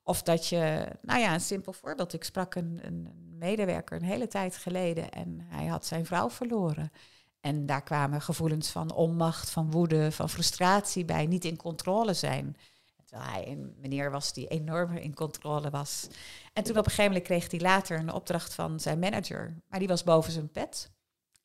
of 0.03 0.23
dat 0.23 0.47
je, 0.47 0.89
nou 1.03 1.21
ja, 1.21 1.35
een 1.35 1.41
simpel 1.41 1.73
voorbeeld. 1.73 2.13
Ik 2.13 2.25
sprak 2.25 2.55
een, 2.55 2.81
een, 2.83 3.09
medewerker 3.39 3.97
een 3.97 4.05
hele 4.07 4.27
tijd 4.27 4.57
geleden 4.57 5.11
en 5.11 5.41
hij 5.41 5.67
had 5.67 5.87
zijn 5.87 6.07
vrouw 6.07 6.31
verloren. 6.31 6.93
En 7.41 7.67
daar 7.67 7.83
kwamen 7.83 8.21
gevoelens 8.21 8.71
van 8.71 8.93
onmacht, 8.93 9.51
van 9.51 9.71
woede, 9.71 10.13
van 10.13 10.31
frustratie 10.31 11.05
bij, 11.05 11.27
niet 11.27 11.45
in 11.45 11.57
controle 11.57 12.15
zijn. 12.15 12.57
Terwijl 13.05 13.31
hij 13.31 13.49
een 13.49 13.75
meneer 13.81 14.11
was 14.11 14.33
die 14.33 14.47
enorm 14.49 14.97
in 14.97 15.15
controle 15.15 15.71
was. 15.71 16.09
En 16.53 16.63
toen 16.63 16.79
op 16.79 16.85
een 16.85 16.91
gegeven 16.91 17.05
moment 17.05 17.25
kreeg 17.25 17.51
hij 17.51 17.61
later 17.61 17.99
een 17.99 18.13
opdracht 18.13 18.55
van 18.55 18.81
zijn 18.81 18.99
manager, 18.99 19.57
maar 19.69 19.79
die 19.79 19.89
was 19.89 20.05
boven 20.05 20.33
zijn 20.33 20.51
pet. 20.51 20.91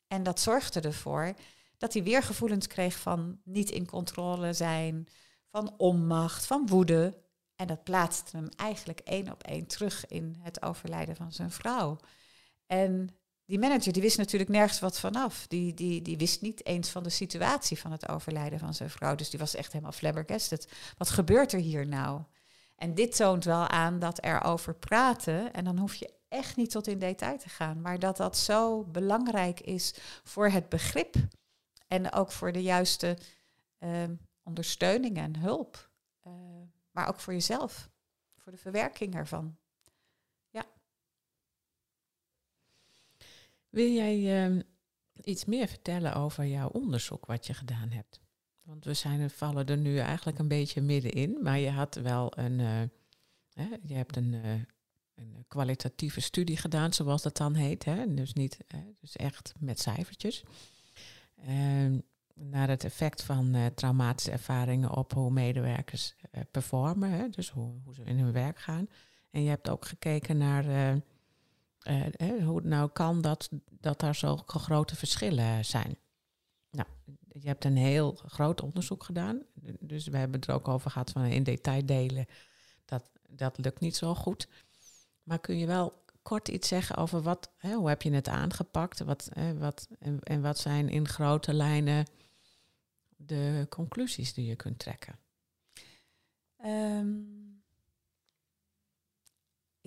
En 0.06 0.22
dat 0.22 0.40
zorgde 0.40 0.80
ervoor 0.80 1.34
dat 1.78 1.92
hij 1.92 2.02
weer 2.02 2.22
gevoelens 2.22 2.66
kreeg 2.66 2.98
van 2.98 3.40
niet 3.44 3.70
in 3.70 3.86
controle 3.86 4.52
zijn, 4.52 5.08
van 5.50 5.74
onmacht, 5.76 6.46
van 6.46 6.66
woede. 6.66 7.22
En 7.56 7.66
dat 7.66 7.84
plaatste 7.84 8.36
hem 8.36 8.48
eigenlijk 8.56 9.00
één 9.00 9.32
op 9.32 9.42
één 9.42 9.66
terug 9.66 10.06
in 10.06 10.36
het 10.38 10.62
overlijden 10.62 11.16
van 11.16 11.32
zijn 11.32 11.50
vrouw. 11.50 11.96
En 12.66 13.16
die 13.46 13.58
manager 13.58 13.92
die 13.92 14.02
wist 14.02 14.16
natuurlijk 14.16 14.50
nergens 14.50 14.80
wat 14.80 15.00
vanaf. 15.00 15.46
Die, 15.46 15.74
die, 15.74 16.02
die 16.02 16.16
wist 16.16 16.40
niet 16.40 16.66
eens 16.66 16.90
van 16.90 17.02
de 17.02 17.10
situatie 17.10 17.78
van 17.78 17.92
het 17.92 18.08
overlijden 18.08 18.58
van 18.58 18.74
zijn 18.74 18.90
vrouw. 18.90 19.14
Dus 19.14 19.30
die 19.30 19.38
was 19.38 19.54
echt 19.54 19.72
helemaal 19.72 19.92
flabbergasted. 19.92 20.72
Wat 20.96 21.10
gebeurt 21.10 21.52
er 21.52 21.60
hier 21.60 21.86
nou? 21.86 22.22
En 22.76 22.94
dit 22.94 23.16
toont 23.16 23.44
wel 23.44 23.68
aan 23.68 23.98
dat 23.98 24.24
er 24.24 24.42
over 24.42 24.74
praten, 24.74 25.52
en 25.52 25.64
dan 25.64 25.78
hoef 25.78 25.94
je 25.94 26.12
echt 26.28 26.56
niet 26.56 26.70
tot 26.70 26.86
in 26.86 26.98
detail 26.98 27.38
te 27.38 27.48
gaan, 27.48 27.80
maar 27.80 27.98
dat 27.98 28.16
dat 28.16 28.38
zo 28.38 28.84
belangrijk 28.84 29.60
is 29.60 29.94
voor 30.22 30.48
het 30.48 30.68
begrip 30.68 31.14
en 31.88 32.12
ook 32.12 32.32
voor 32.32 32.52
de 32.52 32.62
juiste 32.62 33.18
ehm, 33.78 34.14
ondersteuning 34.42 35.16
en 35.16 35.36
hulp. 35.36 35.90
Uh, 36.26 36.32
maar 36.90 37.08
ook 37.08 37.20
voor 37.20 37.32
jezelf, 37.32 37.90
voor 38.38 38.52
de 38.52 38.58
verwerking 38.58 39.14
ervan. 39.14 39.56
Wil 43.74 43.90
jij 43.90 44.48
uh, 44.48 44.60
iets 45.22 45.44
meer 45.44 45.68
vertellen 45.68 46.14
over 46.14 46.46
jouw 46.46 46.68
onderzoek 46.68 47.26
wat 47.26 47.46
je 47.46 47.54
gedaan 47.54 47.90
hebt? 47.90 48.20
Want 48.62 48.84
we 48.84 48.94
zijn, 48.94 49.30
vallen 49.30 49.66
er 49.66 49.76
nu 49.76 49.98
eigenlijk 49.98 50.38
een 50.38 50.48
beetje 50.48 50.80
middenin, 50.80 51.38
maar 51.42 51.58
je 51.58 51.70
had 51.70 51.94
wel 51.94 52.38
een, 52.38 52.58
uh, 52.58 52.82
hè, 53.52 53.66
je 53.82 53.94
hebt 53.94 54.16
een, 54.16 54.32
uh, 54.32 54.52
een 55.14 55.44
kwalitatieve 55.48 56.20
studie 56.20 56.56
gedaan, 56.56 56.92
zoals 56.92 57.22
dat 57.22 57.36
dan 57.36 57.54
heet. 57.54 57.84
Hè? 57.84 58.14
Dus 58.14 58.32
niet, 58.32 58.58
dus 59.00 59.16
echt 59.16 59.52
met 59.58 59.80
cijfertjes. 59.80 60.42
Ehm, 61.36 61.98
naar 62.34 62.68
het 62.68 62.84
effect 62.84 63.22
van 63.22 63.56
traumatische 63.74 64.30
ervaringen 64.30 64.96
op 64.96 65.12
hoe 65.12 65.30
medewerkers 65.30 66.14
performen, 66.50 67.10
hè, 67.10 67.28
dus 67.28 67.50
hoe, 67.50 67.80
hoe, 67.84 67.94
ze 67.94 68.02
in 68.02 68.18
hun 68.18 68.32
werk 68.32 68.58
gaan. 68.58 68.88
En 69.30 69.42
je 69.42 69.48
hebt 69.48 69.68
ook 69.68 69.84
gekeken 69.84 70.36
naar 70.36 70.64
uh, 71.84 72.44
hoe 72.44 72.60
nou 72.60 72.90
kan 72.90 73.20
dat, 73.20 73.48
dat 73.70 74.00
daar 74.00 74.14
zulke 74.14 74.58
grote 74.58 74.96
verschillen 74.96 75.64
zijn. 75.64 75.96
Nou, 76.70 76.88
je 77.28 77.48
hebt 77.48 77.64
een 77.64 77.76
heel 77.76 78.12
groot 78.26 78.62
onderzoek 78.62 79.04
gedaan, 79.04 79.42
dus 79.80 80.06
we 80.06 80.16
hebben 80.16 80.40
het 80.40 80.48
er 80.48 80.54
ook 80.54 80.68
over 80.68 80.90
gehad 80.90 81.10
van 81.10 81.24
in 81.24 81.42
detail 81.42 81.86
delen. 81.86 82.26
Dat, 82.84 83.10
dat 83.28 83.58
lukt 83.58 83.80
niet 83.80 83.96
zo 83.96 84.14
goed. 84.14 84.48
Maar 85.22 85.38
kun 85.38 85.58
je 85.58 85.66
wel 85.66 86.02
kort 86.22 86.48
iets 86.48 86.68
zeggen 86.68 86.96
over 86.96 87.22
wat, 87.22 87.50
hè, 87.56 87.74
hoe 87.74 87.88
heb 87.88 88.02
je 88.02 88.12
het 88.12 88.28
aangepakt? 88.28 89.00
Wat, 89.00 89.28
hè, 89.32 89.58
wat, 89.58 89.88
en, 89.98 90.20
en 90.22 90.42
wat 90.42 90.58
zijn 90.58 90.88
in 90.88 91.08
grote 91.08 91.54
lijnen 91.54 92.06
de 93.16 93.66
conclusies 93.68 94.34
die 94.34 94.46
je 94.46 94.56
kunt 94.56 94.78
trekken? 94.78 95.18
Um, 96.64 97.43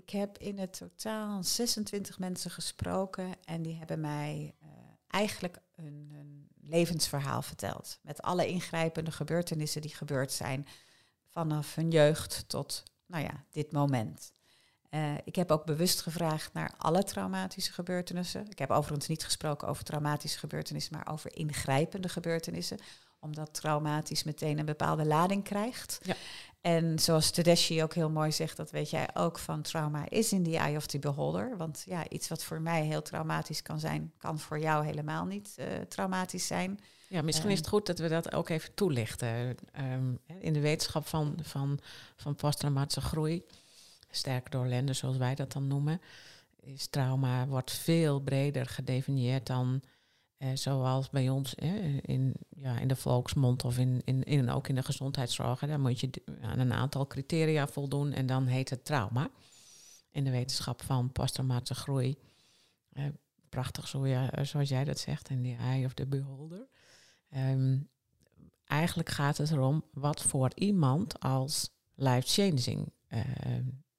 ik 0.08 0.14
heb 0.14 0.38
in 0.38 0.60
het 0.60 0.78
totaal 0.78 1.44
26 1.44 2.20
mensen 2.20 2.52
gesproken 2.52 3.34
en 3.46 3.62
die 3.62 3.76
hebben 3.76 4.00
mij 4.00 4.56
uh, 4.64 4.68
eigenlijk 5.08 5.60
een, 5.76 6.46
levensverhaal 6.62 7.42
verteld. 7.42 8.00
Met 8.02 8.22
alle 8.22 8.48
ingrijpende 8.48 9.12
gebeurtenissen 9.12 9.82
die 9.82 9.96
gebeurd 9.96 10.32
zijn. 10.32 10.68
Vanaf 11.30 11.76
hun 11.76 11.92
jeugd 11.92 12.44
tot, 12.48 12.84
nou 13.06 13.24
ja, 13.24 13.44
dit 13.52 13.72
moment. 13.72 14.32
Uh, 14.90 15.14
ik 15.24 15.36
heb 15.36 15.52
ook 15.52 15.66
bewust 15.66 16.02
gevraagd 16.02 16.54
naar 16.54 16.74
alle 16.78 17.04
traumatische 17.04 17.74
gebeurtenissen. 17.74 18.50
Ik 18.50 18.60
heb 18.60 18.72
overigens 18.72 19.08
niet 19.08 19.24
gesproken 19.24 19.68
over 19.68 19.84
traumatische 19.84 20.40
gebeurtenissen, 20.40 20.94
maar 20.96 21.14
over 21.14 21.36
ingrijpende 21.36 22.10
gebeurtenissen. 22.10 22.80
Omdat 23.20 23.54
traumatisch 23.54 24.24
meteen 24.24 24.60
een 24.60 24.66
bepaalde 24.66 25.06
lading 25.06 25.44
krijgt. 25.44 26.00
Ja. 26.02 26.16
En 26.68 27.00
zoals 27.00 27.32
Tedeschi 27.32 27.84
ook 27.84 27.94
heel 27.94 28.10
mooi 28.10 28.32
zegt, 28.32 28.58
dat 28.58 28.72
weet 28.72 28.90
jij 28.90 29.10
ook 29.14 29.40
van 29.40 29.62
trauma 29.62 30.10
is 30.10 30.32
in 30.32 30.44
the 30.44 30.58
eye 30.58 30.78
of 30.78 30.86
the 30.86 31.00
beholder. 31.00 31.58
Want 31.58 31.84
ja, 31.86 32.10
iets 32.10 32.28
wat 32.28 32.44
voor 32.44 32.62
mij 32.62 32.86
heel 32.86 33.02
traumatisch 33.02 33.62
kan 33.62 33.80
zijn, 33.80 34.14
kan 34.18 34.40
voor 34.40 34.60
jou 34.60 34.86
helemaal 34.86 35.26
niet 35.26 35.56
uh, 35.60 35.66
traumatisch 35.88 36.48
zijn. 36.48 36.80
Ja, 37.08 37.22
misschien 37.22 37.50
is 37.50 37.58
het 37.58 37.68
goed 37.68 37.86
dat 37.86 38.00
we 38.00 38.08
dat 38.08 38.34
ook 38.34 38.50
even 38.50 38.74
toelichten. 38.74 39.56
Um, 39.80 40.20
in 40.40 40.54
de 40.54 40.60
wetenschap 40.60 41.08
van, 41.08 41.38
van, 41.42 41.80
van 42.16 42.36
posttraumatische 42.36 43.02
groei 43.02 43.46
sterk 44.10 44.52
doorlenden, 44.52 44.96
zoals 44.96 45.18
wij 45.18 45.36
dat 45.36 45.52
dan 45.52 45.68
noemen, 45.68 46.02
is 46.62 46.88
trauma 46.88 47.48
wordt 47.48 47.72
veel 47.72 48.20
breder 48.20 48.66
gedefinieerd 48.66 49.46
dan 49.46 49.82
eh, 50.38 50.50
zoals 50.54 51.10
bij 51.10 51.30
ons 51.30 51.56
eh, 51.56 51.98
in, 52.02 52.34
ja, 52.50 52.80
in 52.80 52.88
de 52.88 52.96
volksmond 52.96 53.64
of 53.64 53.78
in, 53.78 54.02
in, 54.06 54.24
in, 54.24 54.50
ook 54.50 54.68
in 54.68 54.76
de 54.76 54.84
gezondheidszorg. 54.84 55.60
Daar 55.60 55.80
moet 55.80 56.00
je 56.00 56.10
aan 56.42 56.60
een 56.60 56.74
aantal 56.74 57.08
criteria 57.08 57.68
voldoen 57.68 58.14
en 58.14 58.26
dan 58.26 58.46
heet 58.46 58.70
het 58.70 58.86
trauma. 58.86 59.30
In 60.12 60.24
de 60.24 60.32
wetenschap 60.32 60.82
van 60.82 61.12
posttraumatische 61.12 61.76
groei. 61.76 62.18
Eh, 62.90 63.06
prachtig 63.50 63.88
zo, 63.88 64.08
ja, 64.08 64.44
zoals 64.44 64.70
jij 64.70 64.84
dat 64.84 65.00
zegt, 65.00 65.30
in 65.30 65.44
the 65.44 65.64
eye 65.64 65.86
of 65.86 65.94
the 65.94 66.06
beholder. 66.06 66.68
Um, 67.36 67.90
eigenlijk 68.66 69.10
gaat 69.10 69.38
het 69.38 69.52
erom 69.52 69.84
wat 69.94 70.22
voor 70.22 70.52
iemand 70.56 71.20
als 71.20 71.70
life-changing 71.96 72.92
uh, 73.10 73.20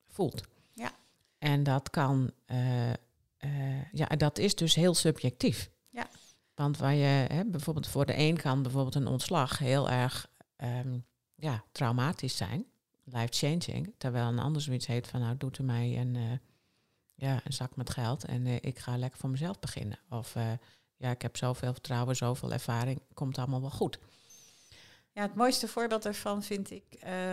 voelt. 0.06 0.42
Ja. 0.74 0.92
En 1.38 1.62
dat 1.62 1.90
kan, 1.90 2.30
uh, 2.46 2.88
uh, 2.88 3.92
ja, 3.92 4.06
dat 4.06 4.38
is 4.38 4.54
dus 4.54 4.74
heel 4.74 4.94
subjectief. 4.94 5.70
Want 6.58 6.78
waar 6.78 6.94
je 6.94 7.26
hè, 7.28 7.44
bijvoorbeeld 7.44 7.88
voor 7.88 8.06
de 8.06 8.16
een 8.18 8.36
kan 8.36 8.62
bijvoorbeeld 8.62 8.94
een 8.94 9.06
ontslag 9.06 9.58
heel 9.58 9.90
erg 9.90 10.30
um, 10.56 11.04
ja, 11.34 11.64
traumatisch 11.72 12.36
zijn, 12.36 12.66
life-changing, 13.04 13.94
terwijl 13.98 14.26
een 14.26 14.38
ander 14.38 14.62
zoiets 14.62 14.86
heet 14.86 15.06
van 15.06 15.20
nou 15.20 15.36
doet 15.36 15.58
u 15.58 15.62
mij 15.62 15.98
een, 15.98 16.14
uh, 16.14 16.32
ja, 17.14 17.40
een 17.44 17.52
zak 17.52 17.76
met 17.76 17.90
geld 17.90 18.24
en 18.24 18.46
ik 18.46 18.78
ga 18.78 18.96
lekker 18.96 19.20
voor 19.20 19.30
mezelf 19.30 19.58
beginnen. 19.58 19.98
Of 20.10 20.34
ja, 20.96 21.10
ik 21.10 21.22
heb 21.22 21.36
zoveel 21.36 21.72
vertrouwen, 21.72 22.16
zoveel 22.16 22.52
ervaring, 22.52 23.00
komt 23.14 23.38
allemaal 23.38 23.60
wel 23.60 23.70
goed. 23.70 23.98
Ja, 25.12 25.22
het 25.22 25.34
mooiste 25.34 25.68
voorbeeld 25.68 26.02
daarvan 26.02 26.42
vind 26.42 26.70
ik 26.70 26.84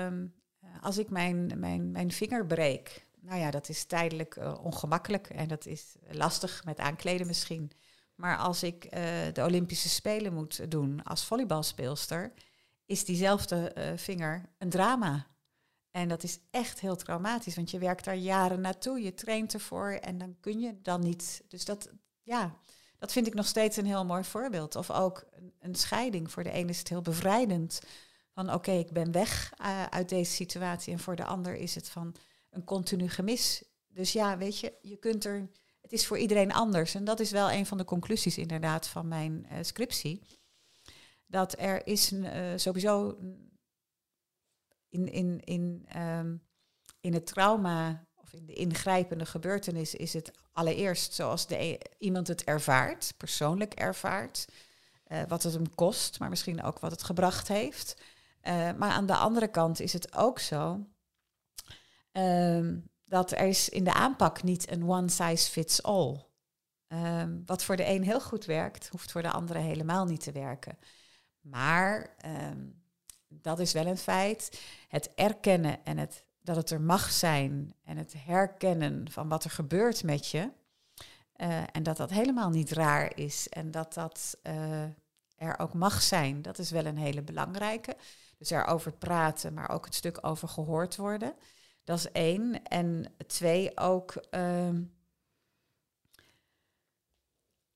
um, 0.05 0.33
als 0.81 0.97
ik 0.97 1.09
mijn, 1.09 1.59
mijn, 1.59 1.91
mijn 1.91 2.11
vinger 2.11 2.45
breek, 2.45 3.05
nou 3.19 3.39
ja, 3.39 3.51
dat 3.51 3.69
is 3.69 3.85
tijdelijk 3.85 4.39
ongemakkelijk 4.63 5.29
en 5.29 5.47
dat 5.47 5.65
is 5.65 5.95
lastig 6.11 6.65
met 6.65 6.79
aankleden 6.79 7.27
misschien. 7.27 7.71
Maar 8.15 8.37
als 8.37 8.63
ik 8.63 8.85
uh, 8.85 8.91
de 9.33 9.43
Olympische 9.43 9.89
Spelen 9.89 10.33
moet 10.33 10.71
doen 10.71 11.03
als 11.03 11.25
volleybalspeelster, 11.25 12.33
is 12.85 13.05
diezelfde 13.05 13.75
uh, 13.77 13.97
vinger 13.97 14.49
een 14.57 14.69
drama. 14.69 15.27
En 15.91 16.07
dat 16.07 16.23
is 16.23 16.39
echt 16.51 16.79
heel 16.79 16.95
traumatisch, 16.95 17.55
want 17.55 17.71
je 17.71 17.79
werkt 17.79 18.05
daar 18.05 18.15
jaren 18.15 18.61
naartoe, 18.61 19.01
je 19.01 19.13
traint 19.13 19.53
ervoor 19.53 19.91
en 19.91 20.17
dan 20.17 20.35
kun 20.39 20.59
je 20.59 20.81
dan 20.81 21.01
niet. 21.01 21.43
Dus 21.47 21.65
dat, 21.65 21.89
ja, 22.23 22.55
dat 22.97 23.11
vind 23.11 23.27
ik 23.27 23.33
nog 23.33 23.47
steeds 23.47 23.77
een 23.77 23.85
heel 23.85 24.05
mooi 24.05 24.23
voorbeeld. 24.23 24.75
Of 24.75 24.91
ook 24.91 25.25
een, 25.59 25.75
scheiding. 25.75 26.31
Voor 26.31 26.43
de 26.43 26.51
ene 26.51 26.69
is 26.69 26.79
het 26.79 26.89
heel 26.89 27.01
bevrijdend 27.01 27.81
van 28.31 28.53
oké, 28.53 28.71
ik 28.71 28.91
ben 28.91 29.11
weg 29.11 29.53
uh, 29.61 29.85
uit 29.85 30.09
deze 30.09 30.31
situatie. 30.31 30.93
En 30.93 30.99
voor 30.99 31.15
de 31.15 31.25
ander 31.25 31.55
is 31.55 31.75
het 31.75 31.89
van 31.89 32.15
een 32.49 32.63
continu 32.63 33.09
gemis. 33.09 33.63
Dus 33.87 34.11
ja, 34.11 34.37
weet 34.37 34.59
je, 34.59 34.73
je 34.81 34.97
kunt 34.97 35.25
er. 35.25 35.49
Het 35.85 35.93
is 35.93 36.07
voor 36.07 36.17
iedereen 36.17 36.53
anders. 36.53 36.95
En 36.95 37.03
dat 37.03 37.19
is 37.19 37.31
wel 37.31 37.51
een 37.51 37.65
van 37.65 37.77
de 37.77 37.85
conclusies 37.85 38.37
inderdaad 38.37 38.87
van 38.87 39.07
mijn 39.07 39.45
uh, 39.51 39.57
scriptie. 39.61 40.21
Dat 41.25 41.59
er 41.59 41.87
is 41.87 42.11
uh, 42.11 42.53
sowieso 42.55 43.17
in, 44.89 45.11
in, 45.11 45.39
in, 45.39 45.87
um, 45.97 46.43
in 46.99 47.13
het 47.13 47.25
trauma 47.25 48.07
of 48.15 48.33
in 48.33 48.45
de 48.45 48.53
ingrijpende 48.53 49.25
gebeurtenis 49.25 49.95
is 49.95 50.13
het 50.13 50.31
allereerst 50.51 51.13
zoals 51.13 51.47
de, 51.47 51.79
iemand 51.97 52.27
het 52.27 52.43
ervaart, 52.43 53.13
persoonlijk 53.17 53.73
ervaart. 53.73 54.45
eh, 55.03 55.21
wat 55.27 55.43
het 55.43 55.53
hem 55.53 55.75
kost, 55.75 56.19
maar 56.19 56.29
misschien 56.29 56.63
ook 56.63 56.79
wat 56.79 56.91
het 56.91 57.03
gebracht 57.03 57.47
heeft. 57.47 58.01
Eh, 58.41 58.73
maar 58.73 58.91
aan 58.91 59.05
de 59.05 59.15
andere 59.15 59.47
kant 59.47 59.79
is 59.79 59.93
het 59.93 60.15
ook 60.15 60.39
zo 60.39 60.87
ehm, 62.11 62.77
dat 63.05 63.31
er 63.31 63.47
is 63.47 63.69
in 63.69 63.83
de 63.83 63.93
aanpak 63.93 64.43
niet 64.43 64.71
een 64.71 64.89
one 64.89 65.09
size 65.09 65.51
fits 65.51 65.83
all. 65.83 66.25
Um, 66.87 67.43
wat 67.45 67.63
voor 67.63 67.75
de 67.75 67.85
een 67.85 68.03
heel 68.03 68.21
goed 68.21 68.45
werkt, 68.45 68.87
hoeft 68.87 69.11
voor 69.11 69.21
de 69.21 69.31
andere 69.31 69.59
helemaal 69.59 70.05
niet 70.05 70.23
te 70.23 70.31
werken. 70.31 70.77
Maar 71.41 72.15
um, 72.25 72.83
dat 73.27 73.59
is 73.59 73.73
wel 73.73 73.85
een 73.85 73.97
feit. 73.97 74.61
Het 74.87 75.11
erkennen 75.15 75.85
en 75.85 75.97
het, 75.97 76.23
dat 76.41 76.55
het 76.55 76.69
er 76.69 76.81
mag 76.81 77.11
zijn 77.11 77.75
en 77.83 77.97
het 77.97 78.13
herkennen 78.17 79.11
van 79.11 79.27
wat 79.27 79.43
er 79.43 79.49
gebeurt 79.49 80.03
met 80.03 80.27
je. 80.27 80.51
Uh, 81.37 81.63
en 81.71 81.83
dat 81.83 81.97
dat 81.97 82.09
helemaal 82.09 82.49
niet 82.49 82.71
raar 82.71 83.17
is 83.17 83.49
en 83.49 83.71
dat 83.71 83.93
dat 83.93 84.37
uh, 84.43 84.83
er 85.35 85.59
ook 85.59 85.73
mag 85.73 86.01
zijn, 86.01 86.41
dat 86.41 86.57
is 86.57 86.71
wel 86.71 86.85
een 86.85 86.97
hele 86.97 87.21
belangrijke. 87.21 87.95
Dus 88.37 88.49
erover 88.49 88.91
praten, 88.91 89.53
maar 89.53 89.69
ook 89.69 89.85
het 89.85 89.95
stuk 89.95 90.17
over 90.21 90.47
gehoord 90.47 90.95
worden. 90.95 91.33
Dat 91.85 91.97
is 91.97 92.11
één. 92.11 92.63
En 92.63 93.13
twee, 93.27 93.77
ook 93.77 94.25
uh, 94.31 94.69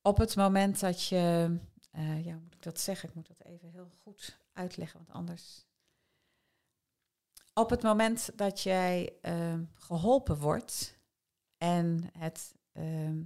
op 0.02 0.17
het 0.17 0.36
moment 0.36 0.80
dat 0.80 1.08
je, 1.08 1.58
uh, 1.95 2.26
ja, 2.26 2.32
hoe 2.32 2.41
moet 2.41 2.54
ik 2.54 2.63
dat 2.63 2.80
zeggen? 2.80 3.10
Ik 3.10 3.15
moet 3.15 3.28
dat 3.28 3.43
even 3.43 3.69
heel 3.69 3.89
goed 4.04 4.38
uitleggen, 4.54 5.00
want 5.00 5.12
anders. 5.12 5.65
Op 7.54 7.69
het 7.69 7.82
moment 7.82 8.38
dat 8.38 8.62
jij 8.62 9.13
uh, 9.22 9.60
geholpen 9.74 10.38
wordt 10.38 10.98
en 11.58 12.10
het, 12.17 12.56
uh, 12.74 13.22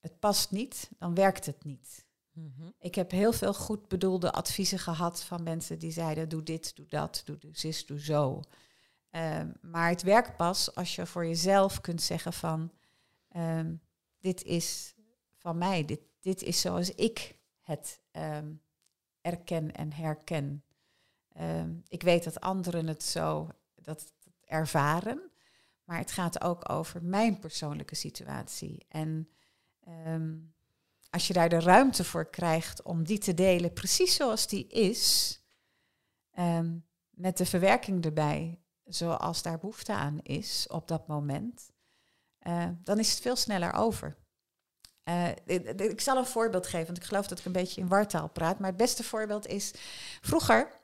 het 0.00 0.18
past 0.18 0.50
niet, 0.50 0.90
dan 0.98 1.14
werkt 1.14 1.46
het 1.46 1.64
niet. 1.64 2.06
Mm 2.32 2.52
-hmm. 2.56 2.74
Ik 2.78 2.94
heb 2.94 3.10
heel 3.10 3.32
veel 3.32 3.54
goed 3.54 3.88
bedoelde 3.88 4.32
adviezen 4.32 4.78
gehad 4.78 5.22
van 5.22 5.42
mensen 5.42 5.78
die 5.78 5.90
zeiden: 5.90 6.28
doe 6.28 6.42
dit, 6.42 6.76
doe 6.76 6.86
dat, 6.86 7.22
doe 7.24 7.38
zus, 7.52 7.86
doe 7.86 8.00
zo. 8.00 8.42
Um, 9.16 9.52
maar 9.60 9.88
het 9.88 10.02
werkt 10.02 10.36
pas 10.36 10.74
als 10.74 10.94
je 10.94 11.06
voor 11.06 11.26
jezelf 11.26 11.80
kunt 11.80 12.02
zeggen 12.02 12.32
van 12.32 12.72
um, 13.36 13.80
dit 14.18 14.42
is 14.42 14.94
van 15.36 15.58
mij, 15.58 15.84
dit, 15.84 16.00
dit 16.20 16.42
is 16.42 16.60
zoals 16.60 16.90
ik 16.94 17.36
het 17.60 18.00
um, 18.12 18.62
erken 19.20 19.74
en 19.74 19.92
herken. 19.92 20.64
ik 21.88 22.02
weet 22.02 22.24
dat 22.24 22.40
anderen 22.40 22.86
het 22.86 23.02
zo 23.02 23.48
dat 23.74 24.12
ervaren, 24.44 25.30
maar 25.84 25.98
het 25.98 26.12
gaat 26.12 26.42
ook 26.42 26.70
over 26.70 27.02
mijn 27.02 27.38
persoonlijke 27.38 27.94
situatie. 27.94 28.86
En 28.88 29.28
als 31.10 31.26
je 31.26 31.32
daar 31.32 31.48
de 31.48 31.60
ruimte 31.60 32.04
voor 32.04 32.30
krijgt 32.30 32.82
om 32.82 33.04
die 33.04 33.18
te 33.18 33.34
delen 33.34 33.72
precies 33.72 34.14
zoals 34.14 34.46
die 34.46 34.66
is, 34.66 35.40
met 37.10 37.36
de 37.36 37.46
verwerking 37.46 38.04
erbij, 38.04 38.61
zoals 38.84 39.42
daar 39.42 39.58
behoefte 39.58 39.92
aan 39.92 40.20
is 40.22 40.66
op 40.70 40.88
dat 40.88 41.06
moment, 41.06 41.70
uh, 42.42 42.68
dan 42.84 42.98
is 42.98 43.10
het 43.10 43.20
veel 43.20 43.36
sneller 43.36 43.72
over. 43.72 44.16
Uh, 45.04 45.28
ik, 45.76 46.00
zal 46.00 46.16
een 46.16 46.26
voorbeeld 46.26 46.66
geven, 46.66 46.86
want 46.86 46.98
ik 46.98 47.04
geloof 47.04 47.26
dat 47.26 47.38
ik 47.38 47.44
een 47.44 47.52
beetje 47.52 47.80
in 47.80 47.88
wartaal 47.88 48.28
praat. 48.28 48.58
Maar 48.58 48.68
het 48.68 48.76
beste 48.76 49.04
voorbeeld 49.04 49.46
is, 49.46 49.72
vroeger, 50.20 50.80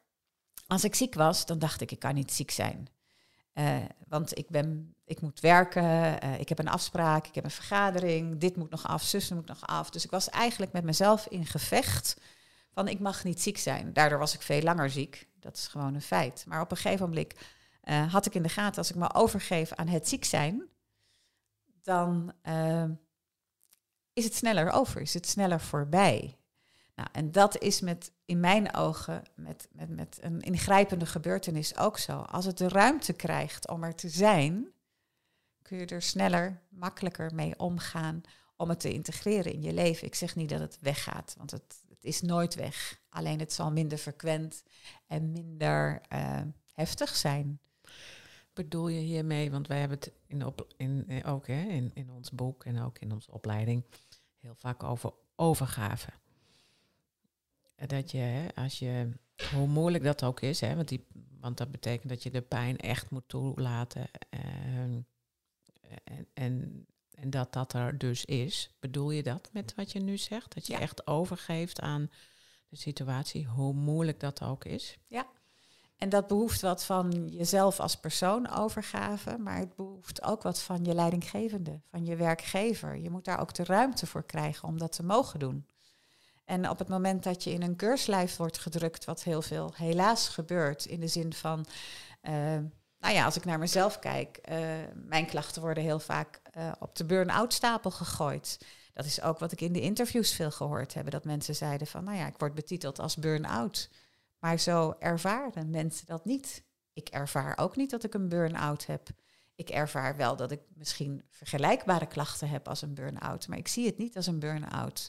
als 0.67 0.85
ik 0.85 0.95
ziek 0.95 1.15
was, 1.15 1.47
dan 1.47 1.59
dacht 1.59 1.81
ik, 1.81 1.91
ik 1.91 1.99
kan 1.99 2.15
niet 2.15 2.33
ziek 2.33 2.51
zijn. 2.51 2.89
Uh, 3.55 3.77
want 4.09 4.39
ik, 4.39 4.49
ben, 4.49 4.95
ik 5.05 5.21
moet 5.21 5.41
werken, 5.41 6.21
ik 6.41 6.49
heb 6.49 6.59
een 6.59 6.69
afspraak, 6.69 7.27
ik 7.27 7.35
heb 7.35 7.45
een 7.45 7.51
vergadering, 7.51 8.39
dit 8.39 8.57
moet 8.57 8.71
nog 8.71 8.87
af, 8.87 9.03
zus 9.03 9.31
moet 9.31 9.47
nog 9.47 9.67
af. 9.67 9.91
Dus 9.91 10.05
ik 10.05 10.11
was 10.11 10.29
eigenlijk 10.29 10.73
met 10.73 10.85
mezelf 10.85 11.27
in 11.27 11.47
gevecht 11.47 12.17
van 12.73 12.89
ik 12.89 13.01
mag 13.01 13.25
niet 13.25 13.43
ziek 13.43 13.59
zijn. 13.59 13.93
Daardoor 13.93 14.19
was 14.19 14.35
ik 14.35 14.43
veel 14.43 14.63
langer 14.63 14.91
ziek, 14.91 15.29
dat 15.41 15.57
is 15.57 15.67
gewoon 15.67 15.95
een 15.95 16.03
feit. 16.03 16.45
Maar 16.47 16.61
op 16.61 16.71
een 16.71 16.77
gegeven 16.77 17.09
moment 17.09 17.35
uh, 17.91 18.13
had 18.13 18.27
ik 18.27 18.35
in 18.35 18.43
de 18.43 18.49
gaten, 18.49 18.79
als 18.79 18.91
ik 18.91 18.97
me 18.97 19.15
overgeef 19.15 19.73
aan 19.73 19.89
het 19.89 20.09
ziek 20.09 20.25
zijn, 20.25 20.69
dan 21.83 22.33
uh, 22.49 22.85
is 24.13 24.25
het 24.25 24.35
sneller 24.35 24.71
over, 24.71 25.01
is 25.01 25.15
het 25.15 25.27
sneller 25.27 25.61
voorbij. 25.61 26.39
Nou, 26.95 27.09
en 27.13 27.33
dat 27.33 27.59
is 27.59 27.81
met, 27.81 28.13
in 28.25 28.41
mijn 28.41 28.75
ogen 28.75 29.23
met, 29.35 29.69
met, 29.73 29.89
met 29.89 30.19
een 30.21 30.41
ingrijpende 30.41 31.07
gebeurtenis 31.07 31.77
ook 31.77 31.99
zo. 31.99 32.19
Als 32.19 32.45
het 32.45 32.59
de 32.59 32.69
ruimte 32.69 33.13
krijgt 33.13 33.69
om 33.69 33.85
er 33.85 33.95
te 33.95 34.09
zijn, 34.09 34.73
kun 35.63 35.79
je 35.79 35.87
er 35.87 36.03
sneller, 36.03 36.63
makkelijker 36.69 37.35
mee 37.35 37.59
omgaan 37.59 38.21
om 38.57 38.69
het 38.69 38.81
te 38.81 38.93
integreren 38.93 39.53
in 39.53 39.63
je 39.63 39.73
leven. 39.73 40.07
Ik 40.07 40.15
zeg 40.15 40.37
niet 40.37 40.49
dat 40.49 40.61
het 40.61 40.79
weggaat, 40.81 41.35
want 41.39 41.51
het, 41.51 41.83
het 41.89 42.05
is 42.05 42.21
nooit 42.21 42.55
weg. 42.55 43.01
Alleen 43.09 43.39
het 43.39 43.53
zal 43.53 43.73
minder 43.73 43.99
frequent 43.99 44.63
en 45.07 45.33
minder 45.33 46.01
uh, 46.13 46.41
heftig 46.73 47.17
zijn 47.17 47.61
bedoel 48.63 48.89
je 48.89 49.01
hiermee? 49.01 49.51
Want 49.51 49.67
wij 49.67 49.79
hebben 49.79 49.99
het 49.99 50.13
in 50.27 50.47
op, 50.47 50.67
in, 50.77 51.05
eh, 51.09 51.33
ook 51.33 51.47
hè, 51.47 51.63
in, 51.63 51.91
in 51.95 52.11
ons 52.11 52.31
boek 52.31 52.65
en 52.65 52.81
ook 52.81 52.99
in 52.99 53.13
onze 53.13 53.33
opleiding 53.33 53.85
heel 54.39 54.55
vaak 54.55 54.83
over 54.83 55.13
overgave. 55.37 56.11
Dat 57.87 58.11
je, 58.11 58.19
hè, 58.19 58.55
als 58.55 58.79
je, 58.79 59.09
hoe 59.55 59.67
moeilijk 59.67 60.05
dat 60.05 60.25
ook 60.25 60.41
is, 60.41 60.61
hè, 60.61 60.75
want, 60.75 60.89
die, 60.89 61.07
want 61.41 61.57
dat 61.57 61.71
betekent 61.71 62.09
dat 62.09 62.23
je 62.23 62.31
de 62.31 62.43
pijn 62.43 62.77
echt 62.77 63.11
moet 63.11 63.29
toelaten. 63.29 64.11
En, 64.31 65.07
en, 66.05 66.27
en, 66.35 66.87
en 67.11 67.31
dat 67.31 67.53
dat 67.53 67.73
er 67.73 67.99
dus 67.99 68.25
is. 68.25 68.71
Bedoel 68.81 69.11
je 69.11 69.23
dat 69.23 69.49
met 69.53 69.75
wat 69.75 69.93
je 69.93 70.01
nu 70.01 70.17
zegt? 70.17 70.55
Dat 70.55 70.67
je 70.67 70.73
ja. 70.73 70.81
echt 70.81 71.07
overgeeft 71.07 71.81
aan 71.81 72.11
de 72.69 72.77
situatie, 72.77 73.47
hoe 73.47 73.73
moeilijk 73.73 74.21
dat 74.21 74.43
ook 74.43 74.65
is? 74.65 74.99
Ja, 75.07 75.27
en 75.99 76.09
dat 76.09 76.27
behoeft 76.27 76.61
wat 76.61 76.85
van 76.85 77.29
jezelf 77.29 77.81
als 77.81 77.97
persoon 77.97 78.51
overgave, 78.51 79.39
maar 79.39 79.59
het 79.59 79.75
behoeft 79.75 80.23
ook 80.23 80.43
wat 80.43 80.61
van 80.61 80.85
je 80.85 80.95
leidinggevende, 80.95 81.81
van 81.91 82.05
je 82.05 82.17
werkgever. 82.17 82.97
Je 82.97 83.11
moet 83.11 83.25
daar 83.25 83.41
ook 83.41 83.55
de 83.55 83.65
ruimte 83.65 84.07
voor 84.07 84.25
krijgen 84.25 84.69
om 84.69 84.79
dat 84.79 84.93
te 84.93 85.05
mogen 85.05 85.39
doen. 85.39 85.67
En 86.45 86.71
op 86.71 86.79
het 86.79 86.89
moment 86.89 87.23
dat 87.23 87.45
je 87.45 87.51
in 87.51 87.63
een 87.63 87.77
keurslijf 87.77 88.37
wordt 88.37 88.59
gedrukt, 88.59 89.05
wat 89.05 89.23
heel 89.23 89.43
veel 89.43 89.73
helaas 89.75 90.29
gebeurt, 90.29 90.85
in 90.85 91.01
de 91.01 91.09
zin 91.09 91.33
van, 91.33 91.67
uh, 92.23 92.33
nou 92.99 93.15
ja, 93.15 93.25
als 93.25 93.37
ik 93.37 93.45
naar 93.45 93.59
mezelf 93.59 93.99
kijk, 93.99 94.39
uh, 94.51 94.59
mijn 94.95 95.27
klachten 95.27 95.63
worden 95.63 95.83
heel 95.83 96.01
vaak 96.01 96.41
uh, 96.57 96.73
op 96.79 96.97
de 96.97 97.05
burn-out 97.05 97.53
stapel 97.53 97.91
gegooid. 97.91 98.59
Dat 98.93 99.05
is 99.05 99.23
ook 99.23 99.39
wat 99.39 99.53
ik 99.53 99.61
in 99.61 99.73
de 99.73 99.81
interviews 99.81 100.33
veel 100.33 100.51
gehoord 100.51 100.95
heb, 100.95 101.11
dat 101.11 101.25
mensen 101.25 101.55
zeiden 101.55 101.87
van, 101.87 102.05
nou 102.05 102.17
ja, 102.17 102.27
ik 102.27 102.39
word 102.39 102.55
betiteld 102.55 102.99
als 102.99 103.17
burn-out. 103.17 103.89
Maar 104.39 104.59
zo 104.59 104.95
ervaren 104.99 105.71
mensen 105.71 106.07
dat 106.07 106.25
niet. 106.25 106.65
Ik 106.93 107.09
ervaar 107.09 107.59
ook 107.59 107.77
niet 107.77 107.91
dat 107.91 108.05
ik 108.05 108.15
een 108.15 108.29
burn-out 108.29 108.87
heb. 108.87 109.09
Ik 109.55 109.69
ervaar 109.69 110.17
wel 110.17 110.37
dat 110.37 110.51
ik 110.51 110.61
misschien 110.75 111.25
vergelijkbare 111.31 112.07
klachten 112.07 112.49
heb 112.49 112.69
als 112.69 112.83
een 112.83 112.95
burn-out, 112.95 113.49
maar 113.49 113.59
ik 113.59 113.69
zie 113.69 113.87
het 113.87 113.99
niet 113.99 114.17
als 114.17 114.27
een 114.27 114.39
burn-out. 114.39 115.09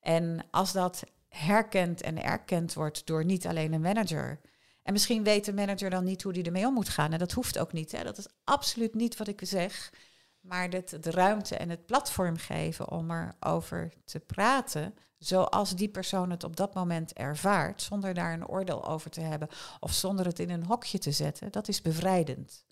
En 0.00 0.46
als 0.50 0.72
dat 0.72 1.04
herkend 1.28 2.02
en 2.02 2.22
erkend 2.22 2.74
wordt 2.74 3.06
door 3.06 3.24
niet 3.24 3.46
alleen 3.46 3.72
een 3.72 3.80
manager. 3.80 4.40
En 4.82 4.92
misschien 4.92 5.22
weet 5.22 5.44
de 5.44 5.52
manager 5.52 5.90
dan 5.90 6.04
niet 6.04 6.22
hoe 6.22 6.32
die 6.32 6.44
ermee 6.44 6.66
om 6.66 6.74
moet 6.74 6.88
gaan. 6.88 7.12
En 7.12 7.18
dat 7.18 7.32
hoeft 7.32 7.58
ook 7.58 7.72
niet. 7.72 7.92
Hè. 7.92 8.04
Dat 8.04 8.18
is 8.18 8.28
absoluut 8.44 8.94
niet 8.94 9.16
wat 9.16 9.28
ik 9.28 9.40
zeg. 9.44 9.92
Maar 10.40 10.70
de, 10.70 10.98
de 11.00 11.10
ruimte 11.10 11.56
en 11.56 11.70
het 11.70 11.86
platform 11.86 12.36
geven 12.36 12.90
om 12.90 13.10
erover 13.10 13.92
te 14.04 14.20
praten 14.20 14.94
zoals 15.26 15.70
die 15.70 15.88
persoon 15.88 16.30
het 16.30 16.44
op 16.44 16.56
dat 16.56 16.74
moment 16.74 17.12
ervaart, 17.12 17.82
zonder 17.82 18.14
daar 18.14 18.32
een 18.32 18.48
oordeel 18.48 18.88
over 18.88 19.10
te 19.10 19.20
hebben 19.20 19.48
of 19.80 19.92
zonder 19.92 20.26
het 20.26 20.38
in 20.38 20.50
een 20.50 20.64
hokje 20.64 20.98
te 20.98 21.12
zetten, 21.12 21.52
dat 21.52 21.68
is 21.68 21.82
bevrijdend. 21.82 22.64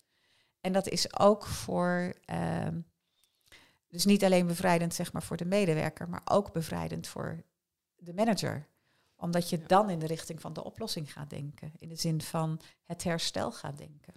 En 0.61 0.73
dat 0.73 0.87
is 0.87 1.19
ook 1.19 1.45
voor, 1.45 2.13
uh, 2.25 2.67
dus 3.87 4.05
niet 4.05 4.23
alleen 4.23 4.47
bevrijdend 4.47 4.93
zeg 4.93 5.13
maar 5.13 5.23
voor 5.23 5.37
de 5.37 5.45
medewerker, 5.45 6.09
maar 6.09 6.21
ook 6.25 6.51
bevrijdend 6.51 7.07
voor 7.07 7.43
de 7.95 8.13
manager. 8.13 8.67
Omdat 9.15 9.49
je 9.49 9.63
dan 9.65 9.89
in 9.89 9.99
de 9.99 10.07
richting 10.07 10.41
van 10.41 10.53
de 10.53 10.63
oplossing 10.63 11.13
gaat 11.13 11.29
denken, 11.29 11.71
in 11.77 11.89
de 11.89 11.95
zin 11.95 12.21
van 12.21 12.61
het 12.83 13.03
herstel 13.03 13.51
gaat 13.51 13.77
denken. 13.77 14.13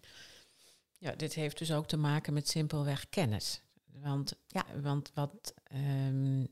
Ja, 0.98 1.12
dit 1.12 1.34
heeft 1.34 1.58
dus 1.58 1.72
ook 1.72 1.86
te 1.86 1.96
maken 1.96 2.32
met 2.32 2.48
simpelweg 2.48 3.08
kennis. 3.08 3.62
Want, 3.84 4.34
ja. 4.46 4.64
want 4.82 5.10
wat, 5.14 5.54
um, 5.72 6.48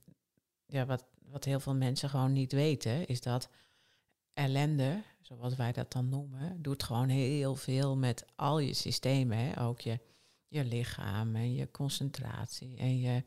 ja, 0.66 0.86
wat 0.86 1.04
wat 1.30 1.44
heel 1.44 1.60
veel 1.60 1.74
mensen 1.74 2.10
gewoon 2.10 2.32
niet 2.32 2.52
weten, 2.52 3.06
is 3.06 3.20
dat 3.20 3.48
ellende, 4.34 5.02
zoals 5.20 5.54
wij 5.54 5.72
dat 5.72 5.92
dan 5.92 6.08
noemen, 6.08 6.62
doet 6.62 6.82
gewoon 6.82 7.08
heel 7.08 7.54
veel 7.56 7.96
met 7.96 8.24
al 8.34 8.58
je 8.58 8.74
systemen. 8.74 9.38
Hè? 9.38 9.62
Ook 9.62 9.80
je, 9.80 10.00
je 10.48 10.64
lichaam 10.64 11.36
en 11.36 11.54
je 11.54 11.70
concentratie 11.70 12.76
en 12.76 13.00
je, 13.00 13.24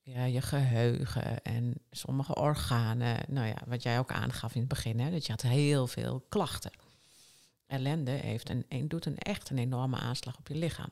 ja, 0.00 0.24
je 0.24 0.40
geheugen 0.40 1.42
en 1.42 1.74
sommige 1.90 2.34
organen. 2.34 3.20
Nou 3.28 3.46
ja, 3.46 3.56
wat 3.66 3.82
jij 3.82 3.98
ook 3.98 4.12
aangaf 4.12 4.54
in 4.54 4.60
het 4.60 4.68
begin, 4.68 5.00
hè, 5.00 5.10
dat 5.10 5.26
je 5.26 5.32
had 5.32 5.42
heel 5.42 5.86
veel 5.86 6.24
klachten. 6.28 6.72
Ellende 7.66 8.10
heeft 8.10 8.50
een, 8.50 8.88
doet 8.88 9.06
een 9.06 9.18
echt 9.18 9.50
een 9.50 9.58
enorme 9.58 9.96
aanslag 9.96 10.38
op 10.38 10.48
je 10.48 10.54
lichaam. 10.54 10.90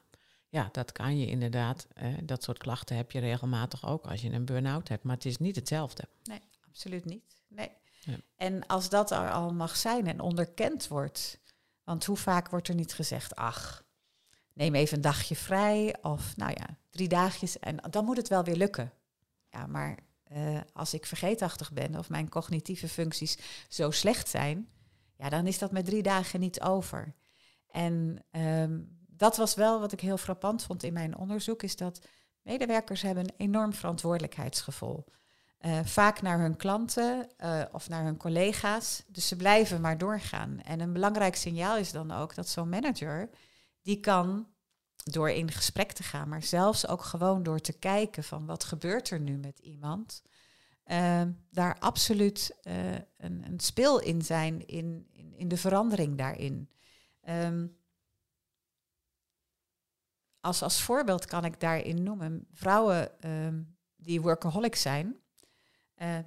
Ja, 0.53 0.69
dat 0.73 0.93
kan 0.93 1.19
je 1.19 1.27
inderdaad. 1.27 1.87
Eh, 1.95 2.15
dat 2.23 2.43
soort 2.43 2.59
klachten 2.59 2.97
heb 2.97 3.11
je 3.11 3.21
regelmatig 3.21 3.87
ook 3.87 4.07
als 4.07 4.23
je 4.23 4.31
een 4.31 4.45
burn-out 4.45 4.89
hebt. 4.89 5.05
Maar 5.05 5.15
het 5.15 5.25
is 5.25 5.39
niet 5.39 5.57
hetzelfde. 5.57 6.09
Nee, 6.23 6.41
absoluut 6.69 7.05
niet. 7.05 7.43
Nee. 7.49 7.71
Ja. 8.01 8.17
En 8.37 8.67
als 8.67 8.89
dat 8.89 9.11
er 9.11 9.31
al 9.31 9.53
mag 9.53 9.77
zijn 9.77 10.07
en 10.07 10.21
onderkend 10.21 10.89
wordt, 10.89 11.39
want 11.85 12.05
hoe 12.05 12.17
vaak 12.17 12.49
wordt 12.49 12.69
er 12.69 12.75
niet 12.75 12.95
gezegd, 12.95 13.37
ach, 13.37 13.85
neem 14.53 14.75
even 14.75 14.97
een 14.97 15.03
dagje 15.03 15.37
vrij 15.37 15.97
of 16.03 16.37
nou 16.37 16.51
ja, 16.51 16.79
drie 16.91 17.09
dagjes 17.09 17.59
en 17.59 17.77
dan 17.91 18.05
moet 18.05 18.17
het 18.17 18.29
wel 18.29 18.45
weer 18.45 18.57
lukken. 18.57 18.93
Ja, 19.49 19.67
maar 19.67 19.99
uh, 20.33 20.61
als 20.73 20.95
ik 20.95 21.07
vergeetachtig 21.07 21.73
ben 21.73 21.97
of 21.97 22.09
mijn 22.09 22.29
cognitieve 22.29 22.89
functies 22.89 23.39
zo 23.69 23.91
slecht 23.91 24.29
zijn, 24.29 24.69
ja, 25.17 25.29
dan 25.29 25.47
is 25.47 25.59
dat 25.59 25.73
met 25.73 25.85
drie 25.85 26.03
dagen 26.03 26.41
niet 26.41 26.61
over. 26.61 27.15
En 27.71 28.25
um, 28.31 29.01
dat 29.17 29.37
was 29.37 29.55
wel 29.55 29.81
wat 29.81 29.93
ik 29.93 30.01
heel 30.01 30.17
frappant 30.17 30.63
vond 30.63 30.83
in 30.83 30.93
mijn 30.93 31.17
onderzoek, 31.17 31.63
is 31.63 31.77
dat 31.77 32.07
medewerkers 32.43 33.03
hebben 33.03 33.25
een 33.25 33.35
enorm 33.37 33.73
verantwoordelijkheidsgevoel. 33.73 35.05
Uh, 35.61 35.79
vaak 35.85 36.23
naar 36.23 36.41
hun 36.41 36.57
klanten 36.57 37.29
uh, 37.45 37.63
of 37.73 37.89
naar 37.89 38.05
hun 38.05 38.17
collega's. 38.17 39.03
Dus 39.07 39.29
ze 39.29 39.37
blijven 39.37 39.81
maar 39.81 39.99
doorgaan. 39.99 40.61
En 40.61 40.81
een 40.81 40.93
belangrijk 40.93 41.37
signaal 41.37 41.77
is 41.77 41.93
dan 41.93 42.11
ook 42.11 42.35
dat 42.35 42.49
zo'n 42.49 42.69
manager, 42.69 43.31
die 43.83 44.01
kan 44.01 44.47
door 45.05 45.31
in 45.31 45.51
gesprek 45.51 45.93
te 45.93 46.03
gaan, 46.03 46.29
maar 46.29 46.43
zelfs 46.43 46.89
ook 46.89 47.03
gewoon 47.03 47.43
door 47.43 47.61
te 47.61 47.73
kijken 47.73 48.25
van 48.25 48.47
wat 48.47 48.65
gebeurt 48.65 49.11
er 49.11 49.21
nu 49.21 49.37
met 49.37 49.59
iemand, 49.59 50.23
uh, 50.87 51.23
daar 51.51 51.77
absoluut 51.79 52.57
uh, 52.63 52.93
een, 53.17 53.45
een 53.47 53.61
speel 53.61 54.01
in 54.01 54.23
zijn 54.23 54.67
in, 54.67 55.07
in, 55.13 55.35
in 55.37 55.49
de 55.49 55.57
verandering 55.57 56.19
daarin. 56.19 56.71
Um, 57.29 57.77
als, 60.43 60.63
als 60.63 60.83
voorbeeld 60.83 61.27
kan 61.27 61.45
ik 61.45 61.61
daarin 61.61 62.03
noemen 62.03 62.47
vrouwen 62.53 63.31
um, 63.31 63.77
die 63.97 64.21
workaholic 64.21 64.75
zijn, 64.77 65.17
uh, 65.97 66.19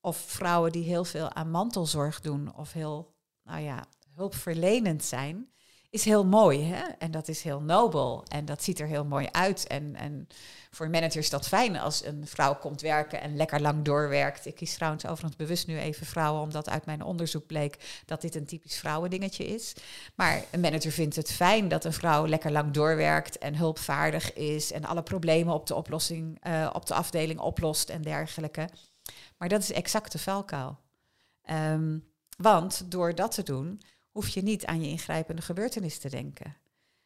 of 0.00 0.16
vrouwen 0.16 0.72
die 0.72 0.84
heel 0.84 1.04
veel 1.04 1.32
aan 1.32 1.50
mantelzorg 1.50 2.20
doen, 2.20 2.54
of 2.54 2.72
heel, 2.72 3.14
nou 3.42 3.60
ja, 3.60 3.86
hulpverlenend 4.14 5.04
zijn 5.04 5.52
is 5.92 6.04
heel 6.04 6.24
mooi. 6.24 6.64
Hè? 6.64 6.82
En 6.98 7.10
dat 7.10 7.28
is 7.28 7.42
heel 7.42 7.60
nobel. 7.60 8.24
En 8.28 8.44
dat 8.44 8.62
ziet 8.62 8.80
er 8.80 8.86
heel 8.86 9.04
mooi 9.04 9.28
uit. 9.30 9.66
En, 9.66 9.96
en 9.96 10.28
voor 10.70 10.90
managers 10.90 11.16
is 11.16 11.30
dat 11.30 11.48
fijn 11.48 11.76
als 11.76 12.04
een 12.04 12.26
vrouw 12.26 12.54
komt 12.54 12.80
werken 12.80 13.20
en 13.20 13.36
lekker 13.36 13.60
lang 13.60 13.84
doorwerkt. 13.84 14.46
Ik 14.46 14.54
kies 14.54 14.74
trouwens 14.74 15.04
overigens 15.04 15.36
bewust 15.36 15.66
nu 15.66 15.78
even 15.78 16.06
vrouwen, 16.06 16.42
omdat 16.42 16.68
uit 16.68 16.86
mijn 16.86 17.02
onderzoek 17.02 17.46
bleek 17.46 18.02
dat 18.06 18.20
dit 18.20 18.34
een 18.34 18.46
typisch 18.46 18.78
vrouwendingetje 18.78 19.44
is. 19.44 19.72
Maar 20.14 20.44
een 20.50 20.60
manager 20.60 20.92
vindt 20.92 21.16
het 21.16 21.32
fijn 21.32 21.68
dat 21.68 21.84
een 21.84 21.92
vrouw 21.92 22.26
lekker 22.26 22.52
lang 22.52 22.72
doorwerkt 22.72 23.38
en 23.38 23.56
hulpvaardig 23.56 24.32
is 24.32 24.72
en 24.72 24.84
alle 24.84 25.02
problemen 25.02 25.54
op 25.54 25.66
de 25.66 25.74
oplossing, 25.74 26.46
uh, 26.46 26.70
op 26.72 26.86
de 26.86 26.94
afdeling 26.94 27.40
oplost 27.40 27.88
en 27.88 28.02
dergelijke. 28.02 28.68
Maar 29.36 29.48
dat 29.48 29.62
is 29.62 29.72
exact 29.72 30.12
de 30.12 30.18
valkuil. 30.18 30.78
Um, 31.50 32.10
want 32.36 32.90
door 32.90 33.14
dat 33.14 33.34
te 33.34 33.42
doen, 33.42 33.80
hoef 34.12 34.28
je 34.28 34.42
niet 34.42 34.66
aan 34.66 34.82
je 34.82 34.88
ingrijpende 34.88 35.42
gebeurtenis 35.42 35.98
te 35.98 36.08
denken. 36.08 36.56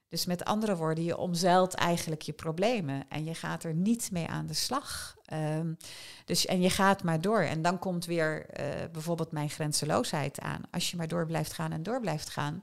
Dus 0.09 0.27
met 0.27 0.45
andere 0.45 0.77
woorden, 0.77 1.05
je 1.05 1.17
omzeilt 1.17 1.75
eigenlijk 1.75 2.23
je 2.23 2.33
problemen 2.33 3.05
en 3.09 3.25
je 3.25 3.35
gaat 3.35 3.65
er 3.65 3.75
niet 3.75 4.11
mee 4.11 4.27
aan 4.27 4.47
de 4.47 4.55
slag. 4.55 5.17
Um, 5.33 5.77
dus, 6.25 6.47
en 6.47 6.61
je 6.61 6.71
gaat 6.71 7.03
maar 7.03 7.21
door. 7.21 7.41
En 7.41 7.63
dan 7.63 7.79
komt 7.79 8.05
weer 8.05 8.61
uh, 8.61 8.67
bijvoorbeeld 8.93 9.33
mijn 9.33 9.51
grenzeloosheid 9.51 10.41
aan. 10.41 10.63
Als 10.71 10.91
je 10.91 10.97
maar 10.97 11.09
door 11.09 11.27
blijft 11.27 11.53
gaan 11.53 11.73
en 11.73 11.83
door 11.83 12.01
blijft 12.01 12.29
gaan, 12.29 12.63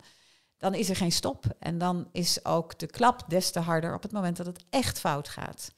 dan 0.58 0.74
is 0.74 0.90
er 0.90 0.96
geen 0.96 1.12
stop. 1.12 1.46
En 1.60 1.78
dan 1.78 2.08
is 2.12 2.46
ook 2.46 2.80
de 2.80 2.88
klap 2.88 3.24
des 3.28 3.52
te 3.52 3.60
harder 3.60 3.94
op 3.94 4.04
het 4.04 4.12
moment 4.12 4.38
dat 4.38 4.46
het 4.46 4.66
echt 4.70 5.00
fout 5.00 5.30
gaat. 5.30 5.72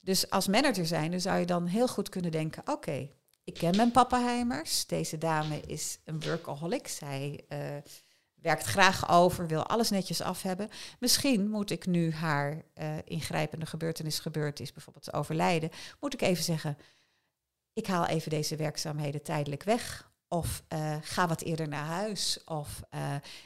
Dus 0.00 0.30
als 0.30 0.48
manager 0.48 0.86
zijn, 0.86 1.20
zou 1.20 1.38
je 1.38 1.46
dan 1.46 1.66
heel 1.66 1.88
goed 1.88 2.08
kunnen 2.08 2.30
denken: 2.30 2.62
oké, 2.64 3.10
ik 3.44 3.54
ken 3.54 3.76
mijn 3.76 3.90
pappenheimers. 3.90 4.86
Deze 4.86 5.18
dame 5.18 5.60
is 5.60 5.98
een 6.04 6.20
workaholic. 6.20 6.88
Zij 6.88 7.44
uh, 7.48 7.58
werkt 8.34 8.64
graag 8.64 9.10
over, 9.10 9.46
wil 9.46 9.66
alles 9.66 9.90
netjes 9.90 10.20
af 10.20 10.42
hebben. 10.42 10.68
Misschien 10.98 11.50
moet 11.50 11.70
ik 11.70 11.86
nu 11.86 12.12
haar 12.12 12.62
uh, 12.74 12.94
ingrijpende 13.04 13.66
gebeurtenis 13.66 14.18
gebeurd 14.18 14.60
is, 14.60 14.72
bijvoorbeeld 14.72 15.12
overlijden, 15.12 15.70
moet 16.00 16.14
ik 16.14 16.22
even 16.22 16.44
zeggen, 16.44 16.78
ik 17.72 17.86
haal 17.86 18.06
even 18.06 18.30
deze 18.30 18.56
werkzaamheden 18.56 19.22
tijdelijk 19.22 19.62
weg. 19.62 20.10
Of 20.28 20.62
uh, 20.68 20.96
ga 21.00 21.28
wat 21.28 21.42
eerder 21.42 21.68
naar 21.68 21.84
huis. 21.84 22.44
Of 22.44 22.82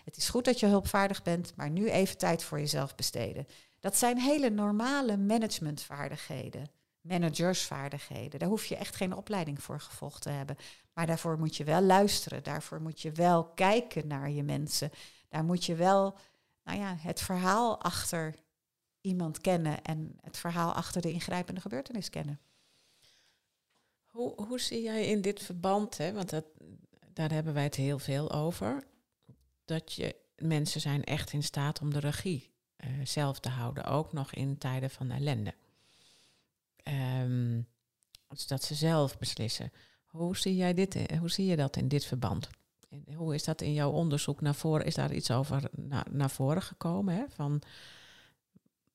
het 0.05 0.17
is 0.17 0.29
goed 0.29 0.45
dat 0.45 0.61
je 0.61 0.67
hulpvaardig 0.67 1.23
bent, 1.23 1.53
maar 1.57 1.71
nu 1.71 1.91
even 1.91 2.19
tijd 2.19 2.43
voor 2.43 2.59
jezelf 2.59 2.95
besteden. 2.95 3.47
Dat 3.81 3.97
zijn 3.97 4.19
hele 4.19 4.51
normale 4.51 5.17
managementvaardigheden 5.17 6.71
managersvaardigheden. 7.09 8.38
Daar 8.38 8.49
hoef 8.49 8.64
je 8.64 8.77
echt 8.77 8.97
geen 8.97 9.14
opleiding 9.14 9.62
voor 9.62 9.81
gevolgd 9.81 10.23
te 10.23 10.31
hebben. 10.31 10.57
Maar 10.92 11.07
daarvoor 11.07 11.38
moet 11.38 11.57
je 11.57 11.64
wel 11.64 11.83
luisteren. 11.83 12.42
Daarvoor 12.42 12.81
moet 12.81 13.01
je 13.01 13.12
wel 13.12 13.45
kijken 13.45 14.07
naar 14.07 14.31
je 14.31 14.42
mensen. 14.42 14.90
Daar 15.29 15.45
moet 15.45 15.64
je 15.64 15.75
wel 15.75 16.16
nou 16.64 16.79
ja, 16.79 16.97
het 16.99 17.21
verhaal 17.21 17.81
achter 17.81 18.35
iemand 19.01 19.40
kennen 19.40 19.83
en 19.83 20.19
het 20.21 20.37
verhaal 20.37 20.73
achter 20.73 21.03
de 21.03 21.12
ingrijpende 21.12 21.61
gebeurtenis 21.61 22.11
kennen. 22.11 22.40
Hoe, 24.05 24.45
hoe 24.45 24.61
zie 24.61 24.83
jij 24.83 25.07
in 25.07 25.21
dit 25.21 25.42
verband, 25.42 25.97
hè, 25.99 26.12
want 26.12 26.31
dat, 26.31 26.45
daar 27.12 27.31
hebben 27.31 27.55
wij 27.55 27.62
het 27.62 27.75
heel 27.75 27.99
veel 27.99 28.33
over, 28.33 28.85
dat 29.64 29.92
je 29.92 30.16
mensen 30.37 30.81
zijn 30.81 31.05
echt 31.05 31.33
in 31.33 31.42
staat 31.42 31.81
om 31.81 31.92
de 31.92 32.01
regie 32.01 32.51
uh, 32.77 32.90
zelf 33.05 33.40
te 33.40 33.49
houden, 33.49 33.85
ook 33.85 34.12
nog 34.12 34.33
in 34.33 34.59
tijden 34.59 34.90
van 34.90 35.11
ellende. 35.11 35.55
Um, 36.88 37.66
dat 38.46 38.62
ze 38.62 38.75
zelf 38.75 39.18
beslissen. 39.18 39.72
Hoe 40.05 40.37
zie 40.37 40.57
jij 40.57 40.75
dit? 40.75 40.94
Eh, 40.94 41.18
hoe 41.18 41.31
zie 41.31 41.46
je 41.46 41.57
dat 41.57 41.77
in 41.77 41.88
dit 41.88 42.05
verband? 42.05 42.49
Hoe 43.14 43.35
is 43.35 43.44
dat 43.44 43.61
in 43.61 43.72
jouw 43.72 43.90
onderzoek 43.90 44.40
naar 44.40 44.55
voren? 44.55 44.87
Is 44.87 44.94
daar 44.94 45.12
iets 45.12 45.31
over 45.31 45.70
naar, 45.72 46.07
naar 46.11 46.31
voren 46.31 46.62
gekomen? 46.62 47.14
Hè? 47.14 47.25
Van, 47.29 47.62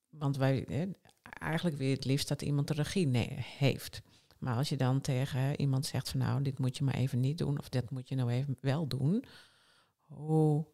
want 0.10 0.38
wij, 0.38 0.66
hè, 0.68 0.86
eigenlijk 1.22 1.78
je 1.78 1.84
het 1.84 2.06
liefst 2.06 2.28
dat 2.28 2.42
iemand 2.42 2.68
de 2.68 2.74
regie 2.74 3.18
heeft. 3.42 4.02
Maar 4.38 4.56
als 4.56 4.70
je 4.70 4.78
dan 4.78 5.02
tegen 5.02 5.60
iemand 5.60 5.86
zegt 5.86 6.10
van 6.10 6.20
nou, 6.20 6.42
dit 6.42 6.60
moet 6.60 6.78
je 6.78 6.84
maar 6.84 6.94
even 6.94 7.20
niet 7.20 7.38
doen, 7.38 7.60
of 7.60 7.70
dit 7.70 7.90
moet 7.90 8.10
je 8.10 8.16
nou 8.16 8.32
even 8.32 8.58
wel 8.62 8.88
doen. 8.88 9.24
Hoe, 10.06 10.66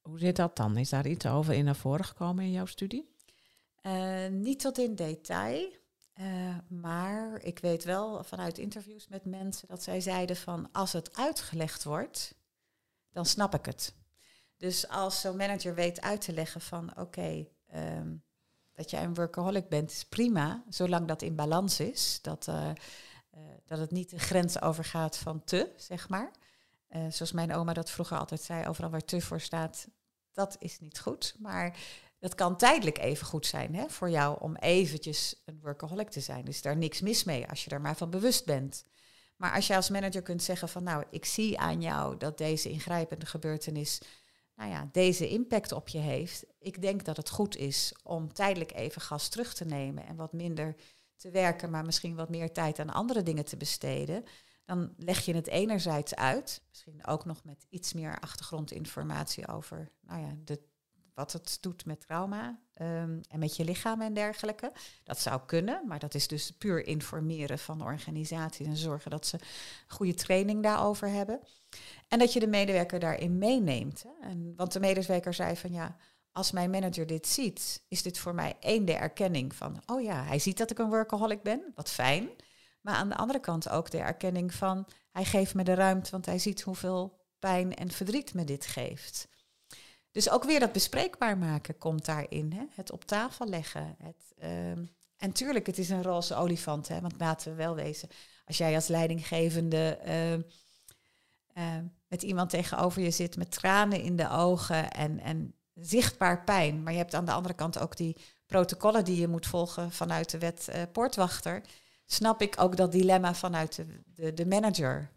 hoe 0.00 0.18
zit 0.18 0.36
dat 0.36 0.56
dan? 0.56 0.76
Is 0.76 0.88
daar 0.88 1.06
iets 1.06 1.26
over 1.26 1.54
in 1.54 1.64
naar 1.64 1.76
voren 1.76 2.04
gekomen 2.04 2.44
in 2.44 2.50
jouw 2.50 2.66
studie? 2.66 3.08
Uh, 3.82 4.26
niet 4.28 4.60
tot 4.60 4.78
in 4.78 4.94
detail. 4.94 5.79
Uh, 6.20 6.56
maar 6.68 7.42
ik 7.42 7.58
weet 7.58 7.84
wel 7.84 8.24
vanuit 8.24 8.58
interviews 8.58 9.08
met 9.08 9.24
mensen 9.24 9.68
dat 9.68 9.82
zij 9.82 10.00
zeiden 10.00 10.36
van 10.36 10.68
als 10.72 10.92
het 10.92 11.16
uitgelegd 11.16 11.84
wordt, 11.84 12.34
dan 13.10 13.26
snap 13.26 13.54
ik 13.54 13.64
het. 13.64 13.94
Dus 14.56 14.88
als 14.88 15.20
zo'n 15.20 15.36
manager 15.36 15.74
weet 15.74 16.00
uit 16.00 16.20
te 16.20 16.32
leggen 16.32 16.60
van 16.60 16.98
oké, 16.98 17.46
um, 17.74 18.22
dat 18.72 18.90
jij 18.90 19.02
een 19.02 19.14
workaholic 19.14 19.68
bent, 19.68 19.90
is 19.90 20.04
prima, 20.04 20.64
zolang 20.68 21.08
dat 21.08 21.22
in 21.22 21.34
balans 21.34 21.80
is. 21.80 22.18
Dat, 22.22 22.46
uh, 22.46 22.70
uh, 23.34 23.40
dat 23.64 23.78
het 23.78 23.90
niet 23.90 24.10
de 24.10 24.18
grens 24.18 24.62
overgaat 24.62 25.16
van 25.16 25.44
te, 25.44 25.72
zeg 25.76 26.08
maar. 26.08 26.30
zoals 26.90 27.32
mijn 27.32 27.54
oma 27.54 27.72
dat 27.72 27.90
vroeger 27.90 28.18
altijd 28.18 28.40
zei, 28.42 28.66
overal 28.66 28.90
waar 28.90 29.04
te 29.04 29.20
voor 29.20 29.40
staat, 29.40 29.88
dat 30.32 30.56
is 30.58 30.80
niet 30.80 31.00
goed. 31.00 31.34
Maar 31.38 31.78
dat 32.20 32.34
kan 32.34 32.56
tijdelijk 32.56 32.98
even 32.98 33.26
goed 33.26 33.46
zijn 33.46 33.74
hè, 33.74 33.88
voor 33.88 34.10
jou 34.10 34.40
om 34.40 34.56
eventjes 34.56 35.42
een 35.44 35.58
workaholic 35.62 36.10
te 36.10 36.20
zijn. 36.20 36.44
Dus 36.44 36.62
daar 36.62 36.76
niks 36.76 37.00
mis 37.00 37.24
mee 37.24 37.48
als 37.48 37.64
je 37.64 37.70
er 37.70 37.80
maar 37.80 37.96
van 37.96 38.10
bewust 38.10 38.44
bent. 38.44 38.84
Maar 39.36 39.54
als 39.54 39.66
je 39.66 39.76
als 39.76 39.90
manager 39.90 40.22
kunt 40.22 40.42
zeggen 40.42 40.68
van 40.68 40.82
nou, 40.82 41.04
ik 41.10 41.24
zie 41.24 41.58
aan 41.58 41.80
jou 41.80 42.16
dat 42.16 42.38
deze 42.38 42.70
ingrijpende 42.70 43.26
gebeurtenis 43.26 44.00
nou 44.54 44.70
ja, 44.72 44.88
deze 44.92 45.28
impact 45.28 45.72
op 45.72 45.88
je 45.88 45.98
heeft. 45.98 46.44
Ik 46.58 46.82
denk 46.82 47.04
dat 47.04 47.16
het 47.16 47.30
goed 47.30 47.56
is 47.56 47.94
om 48.02 48.32
tijdelijk 48.32 48.72
even 48.72 49.00
gas 49.00 49.28
terug 49.28 49.54
te 49.54 49.64
nemen 49.64 50.06
en 50.06 50.16
wat 50.16 50.32
minder 50.32 50.76
te 51.16 51.30
werken, 51.30 51.70
maar 51.70 51.84
misschien 51.84 52.14
wat 52.14 52.28
meer 52.28 52.52
tijd 52.52 52.78
aan 52.78 52.90
andere 52.90 53.22
dingen 53.22 53.44
te 53.44 53.56
besteden. 53.56 54.24
Dan 54.64 54.94
leg 54.96 55.24
je 55.24 55.34
het 55.34 55.46
enerzijds 55.46 56.14
uit, 56.14 56.62
misschien 56.68 57.06
ook 57.06 57.24
nog 57.24 57.44
met 57.44 57.66
iets 57.68 57.92
meer 57.92 58.18
achtergrondinformatie 58.18 59.48
over 59.48 59.90
nou 60.00 60.20
ja, 60.20 60.36
de 60.44 60.60
wat 61.20 61.32
het 61.32 61.58
doet 61.60 61.84
met 61.84 62.00
trauma 62.00 62.60
um, 62.80 63.20
en 63.28 63.38
met 63.38 63.56
je 63.56 63.64
lichaam 63.64 64.00
en 64.00 64.14
dergelijke. 64.14 64.72
Dat 65.04 65.20
zou 65.20 65.40
kunnen, 65.46 65.82
maar 65.86 65.98
dat 65.98 66.14
is 66.14 66.28
dus 66.28 66.50
puur 66.50 66.86
informeren 66.86 67.58
van 67.58 67.78
de 67.78 67.84
organisatie 67.84 68.66
en 68.66 68.76
zorgen 68.76 69.10
dat 69.10 69.26
ze 69.26 69.38
goede 69.86 70.14
training 70.14 70.62
daarover 70.62 71.08
hebben. 71.08 71.40
En 72.08 72.18
dat 72.18 72.32
je 72.32 72.40
de 72.40 72.46
medewerker 72.46 72.98
daarin 72.98 73.38
meeneemt. 73.38 74.02
Hè. 74.02 74.28
En, 74.28 74.52
want 74.56 74.72
de 74.72 74.80
medewerker 74.80 75.34
zei 75.34 75.56
van 75.56 75.72
ja, 75.72 75.96
als 76.32 76.50
mijn 76.50 76.70
manager 76.70 77.06
dit 77.06 77.26
ziet, 77.26 77.84
is 77.88 78.02
dit 78.02 78.18
voor 78.18 78.34
mij 78.34 78.56
één 78.60 78.84
de 78.84 78.94
erkenning 78.94 79.54
van, 79.54 79.82
oh 79.86 80.02
ja, 80.02 80.24
hij 80.24 80.38
ziet 80.38 80.58
dat 80.58 80.70
ik 80.70 80.78
een 80.78 80.88
workaholic 80.88 81.42
ben, 81.42 81.72
wat 81.74 81.90
fijn. 81.90 82.28
Maar 82.80 82.94
aan 82.94 83.08
de 83.08 83.16
andere 83.16 83.40
kant 83.40 83.68
ook 83.68 83.90
de 83.90 83.98
erkenning 83.98 84.54
van, 84.54 84.86
hij 85.10 85.24
geeft 85.24 85.54
me 85.54 85.62
de 85.62 85.74
ruimte, 85.74 86.10
want 86.10 86.26
hij 86.26 86.38
ziet 86.38 86.60
hoeveel 86.60 87.18
pijn 87.38 87.74
en 87.74 87.90
verdriet 87.90 88.34
me 88.34 88.44
dit 88.44 88.66
geeft. 88.66 89.28
Dus 90.12 90.30
ook 90.30 90.44
weer 90.44 90.60
dat 90.60 90.72
bespreekbaar 90.72 91.38
maken 91.38 91.78
komt 91.78 92.04
daarin. 92.04 92.52
Hè? 92.52 92.64
Het 92.74 92.92
op 92.92 93.04
tafel 93.04 93.46
leggen. 93.46 93.96
Het, 93.98 94.34
uh, 94.42 94.70
en 95.16 95.32
tuurlijk, 95.32 95.66
het 95.66 95.78
is 95.78 95.90
een 95.90 96.02
roze 96.02 96.34
olifant. 96.34 96.88
Hè? 96.88 97.00
Want 97.00 97.14
laten 97.18 97.50
we 97.50 97.56
wel 97.56 97.74
wezen. 97.74 98.08
Als 98.44 98.58
jij 98.58 98.74
als 98.74 98.86
leidinggevende 98.86 99.98
uh, 100.06 100.32
eh, 100.32 101.84
met 102.08 102.22
iemand 102.22 102.50
tegenover 102.50 103.02
je 103.02 103.10
zit 103.10 103.36
met 103.36 103.50
tranen 103.50 104.02
in 104.02 104.16
de 104.16 104.30
ogen 104.30 104.90
en, 104.90 105.20
en 105.20 105.54
zichtbaar 105.74 106.44
pijn. 106.44 106.82
Maar 106.82 106.92
je 106.92 106.98
hebt 106.98 107.14
aan 107.14 107.24
de 107.24 107.32
andere 107.32 107.54
kant 107.54 107.78
ook 107.78 107.96
die 107.96 108.16
protocollen 108.46 109.04
die 109.04 109.20
je 109.20 109.28
moet 109.28 109.46
volgen 109.46 109.92
vanuit 109.92 110.30
de 110.30 110.38
wet 110.38 110.68
uh, 110.70 110.82
poortwachter. 110.92 111.62
Snap 112.06 112.42
ik 112.42 112.54
ook 112.58 112.76
dat 112.76 112.92
dilemma 112.92 113.34
vanuit 113.34 113.76
de, 113.76 113.86
de, 114.14 114.34
de 114.34 114.46
manager. 114.46 115.10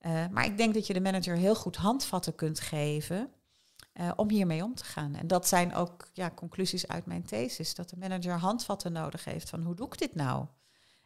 Uh, 0.00 0.26
maar 0.30 0.44
ik 0.44 0.56
denk 0.56 0.74
dat 0.74 0.86
je 0.86 0.92
de 0.92 1.00
manager 1.00 1.36
heel 1.36 1.54
goed 1.54 1.76
handvatten 1.76 2.34
kunt 2.34 2.60
geven 2.60 3.33
uh, 4.00 4.12
om 4.16 4.30
hiermee 4.30 4.62
om 4.62 4.74
te 4.74 4.84
gaan. 4.84 5.14
En 5.14 5.26
dat 5.26 5.48
zijn 5.48 5.74
ook 5.74 6.08
ja, 6.12 6.30
conclusies 6.30 6.88
uit 6.88 7.06
mijn 7.06 7.22
thesis. 7.22 7.74
Dat 7.74 7.90
de 7.90 7.96
manager 7.96 8.38
handvatten 8.38 8.92
nodig 8.92 9.24
heeft 9.24 9.48
van 9.48 9.62
hoe 9.62 9.74
doe 9.74 9.86
ik 9.86 9.98
dit 9.98 10.14
nou? 10.14 10.46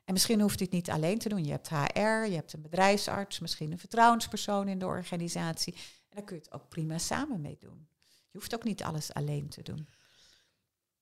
En 0.05 0.13
misschien 0.13 0.41
hoeft 0.41 0.59
dit 0.59 0.71
niet 0.71 0.91
alleen 0.91 1.19
te 1.19 1.29
doen. 1.29 1.45
Je 1.45 1.51
hebt 1.51 1.69
HR, 1.69 1.99
je 2.01 2.35
hebt 2.35 2.53
een 2.53 2.63
bedrijfsarts, 2.63 3.39
misschien 3.39 3.73
een 3.73 3.79
vertrouwenspersoon 3.79 4.69
in 4.69 4.79
de 4.79 4.87
organisatie. 4.87 5.75
En 5.75 6.17
daar 6.17 6.25
kun 6.25 6.37
je 6.37 6.43
het 6.43 6.53
ook 6.53 6.69
prima 6.69 6.99
samen 6.99 7.41
mee 7.41 7.57
doen. 7.61 7.89
Je 8.31 8.39
hoeft 8.39 8.55
ook 8.55 8.65
niet 8.65 8.83
alles 8.83 9.13
alleen 9.13 9.49
te 9.49 9.63
doen. 9.63 9.89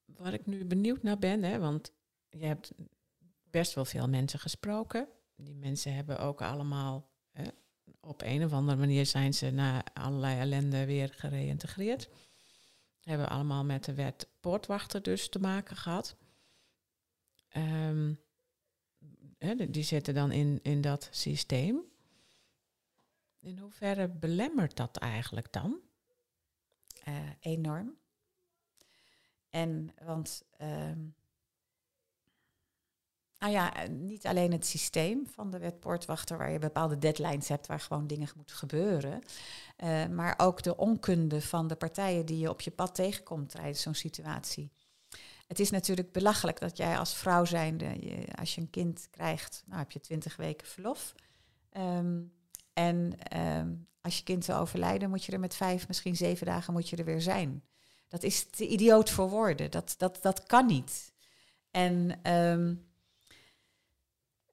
Waar 0.04 0.32
ik 0.32 0.46
nu 0.46 0.64
benieuwd 0.64 1.02
naar 1.02 1.18
ben, 1.18 1.42
hè, 1.42 1.58
want 1.58 1.92
je 2.28 2.46
hebt 2.46 2.72
best 3.50 3.74
wel 3.74 3.84
veel 3.84 4.08
mensen 4.08 4.38
gesproken. 4.38 5.08
Die 5.36 5.54
mensen 5.54 5.94
hebben 5.94 6.18
ook 6.18 6.42
allemaal 6.42 7.10
op 8.06 8.22
een 8.22 8.44
of 8.44 8.52
andere 8.52 8.78
manier 8.78 9.06
zijn 9.06 9.34
ze 9.34 9.50
na 9.50 9.84
allerlei 9.92 10.38
ellende 10.38 10.86
weer 10.86 11.12
gereïntegreerd. 11.16 12.08
Hebben 13.00 13.28
allemaal 13.28 13.64
met 13.64 13.84
de 13.84 13.94
wet 13.94 14.28
poortwachter 14.40 15.02
dus 15.02 15.28
te 15.28 15.38
maken 15.38 15.76
gehad. 15.76 16.16
Hè, 19.38 19.70
die 19.70 19.82
zitten 19.82 20.14
dan 20.14 20.32
in, 20.32 20.60
in 20.62 20.80
dat 20.80 21.08
systeem. 21.10 21.80
In 23.40 23.58
hoeverre 23.58 24.08
belemmert 24.08 24.76
dat 24.76 24.96
eigenlijk 24.96 25.52
dan? 25.52 25.80
Uh, 27.08 27.30
enorm. 27.40 27.96
En 29.50 29.94
want 30.02 30.42
uh, 30.60 30.90
nou 33.38 33.52
ja, 33.52 33.74
eh, 33.74 33.88
niet 33.88 34.26
alleen 34.26 34.52
het 34.52 34.66
systeem 34.66 35.26
van 35.26 35.50
de 35.50 35.58
wet 35.58 35.80
poortwachter, 35.80 36.38
waar 36.38 36.50
je 36.50 36.58
bepaalde 36.58 36.98
deadlines 36.98 37.48
hebt 37.48 37.66
waar 37.66 37.80
gewoon 37.80 38.06
dingen 38.06 38.28
moeten 38.36 38.56
gebeuren, 38.56 39.22
uh, 39.84 40.06
maar 40.06 40.34
ook 40.36 40.62
de 40.62 40.76
onkunde 40.76 41.40
van 41.42 41.68
de 41.68 41.76
partijen 41.76 42.26
die 42.26 42.38
je 42.38 42.50
op 42.50 42.60
je 42.60 42.70
pad 42.70 42.94
tegenkomt 42.94 43.50
tijdens 43.50 43.82
zo'n 43.82 43.94
situatie. 43.94 44.70
Het 45.46 45.60
is 45.60 45.70
natuurlijk 45.70 46.12
belachelijk 46.12 46.60
dat 46.60 46.76
jij 46.76 46.98
als 46.98 47.14
vrouw 47.14 47.44
zijnde, 47.44 47.84
je, 47.84 48.26
als 48.38 48.54
je 48.54 48.60
een 48.60 48.70
kind 48.70 49.08
krijgt, 49.10 49.62
nou 49.66 49.78
heb 49.78 49.90
je 49.90 50.00
twintig 50.00 50.36
weken 50.36 50.66
verlof. 50.66 51.14
Um, 51.76 52.32
en 52.72 53.12
um, 53.36 53.88
als 54.00 54.16
je 54.16 54.24
kind 54.24 54.44
zou 54.44 54.60
overlijden, 54.60 55.10
moet 55.10 55.24
je 55.24 55.32
er 55.32 55.40
met 55.40 55.54
vijf, 55.54 55.88
misschien 55.88 56.16
zeven 56.16 56.46
dagen 56.46 56.72
moet 56.72 56.88
je 56.88 56.96
er 56.96 57.04
weer 57.04 57.20
zijn. 57.20 57.64
Dat 58.08 58.22
is 58.22 58.44
te 58.44 58.68
idioot 58.68 59.10
voor 59.10 59.28
woorden. 59.28 59.70
Dat, 59.70 59.94
dat, 59.98 60.18
dat 60.22 60.42
kan 60.42 60.66
niet. 60.66 61.12
En 61.70 62.30
um, 62.32 62.85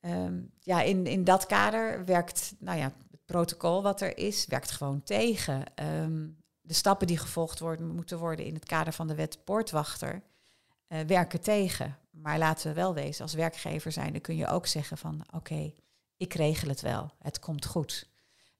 Um, 0.06 0.52
ja, 0.60 0.82
in, 0.82 1.06
in 1.06 1.24
dat 1.24 1.46
kader 1.46 2.06
werkt 2.06 2.56
nou 2.60 2.78
ja, 2.78 2.94
het 3.12 3.26
protocol 3.26 3.84
wat 3.84 4.02
er 4.02 4.18
is, 4.18 4.46
werkt 4.46 4.72
gewoon 4.72 5.04
tegen. 5.04 5.64
Um, 6.02 6.38
de 6.62 6.74
stappen 6.74 7.08
die 7.08 7.18
gevolgd 7.18 7.60
worden, 7.60 7.96
moeten 7.96 8.18
worden 8.18 8.46
in 8.46 8.54
het 8.54 8.66
kader 8.66 8.94
van 8.94 9.08
de 9.08 9.16
wet 9.16 9.44
poortwachter, 9.44 10.22
uh, 10.88 11.00
werken 11.00 11.42
tegen. 11.42 11.98
Maar 12.10 12.38
laten 12.38 12.68
we 12.68 12.74
wel 12.74 12.94
wezen, 12.94 13.24
als 13.24 13.34
werkgever 13.34 13.92
zijn, 13.92 14.12
dan 14.12 14.22
kun 14.22 14.36
je 14.36 14.48
ook 14.48 14.68
zeggen 14.68 14.98
van 14.98 15.26
oké, 15.32 15.74
ik 16.18 16.34
regel 16.34 16.70
het 16.70 16.82
wel, 16.82 17.12
het 17.20 17.40
komt 17.40 17.66
goed. 17.66 18.10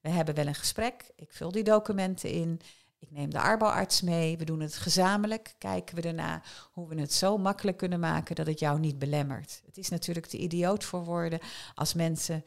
We 0.00 0.08
hebben 0.08 0.34
wel 0.34 0.46
een 0.46 0.54
gesprek, 0.54 1.10
ik 1.16 1.32
vul 1.32 1.52
die 1.52 1.64
documenten 1.64 2.30
in, 2.30 2.60
ik 3.04 3.10
neem 3.10 3.30
de 3.30 3.40
arbeidsarts 3.40 4.00
mee, 4.00 4.38
we 4.38 4.44
doen 4.44 4.60
het 4.60 4.76
gezamenlijk. 4.76 5.54
Kijken 5.58 5.96
we 5.96 6.02
erna 6.02 6.42
hoe 6.72 6.88
we 6.88 7.00
het 7.00 7.12
zo 7.12 7.38
makkelijk 7.38 7.76
kunnen 7.76 8.00
maken 8.00 8.34
dat 8.34 8.46
het 8.46 8.58
jou 8.58 8.78
niet 8.78 8.98
belemmert. 8.98 9.62
Het 9.66 9.78
is 9.78 9.88
natuurlijk 9.88 10.26
te 10.26 10.36
idioot 10.36 10.84
voor 10.84 11.04
woorden 11.04 11.38
als 11.74 11.94
mensen 11.94 12.44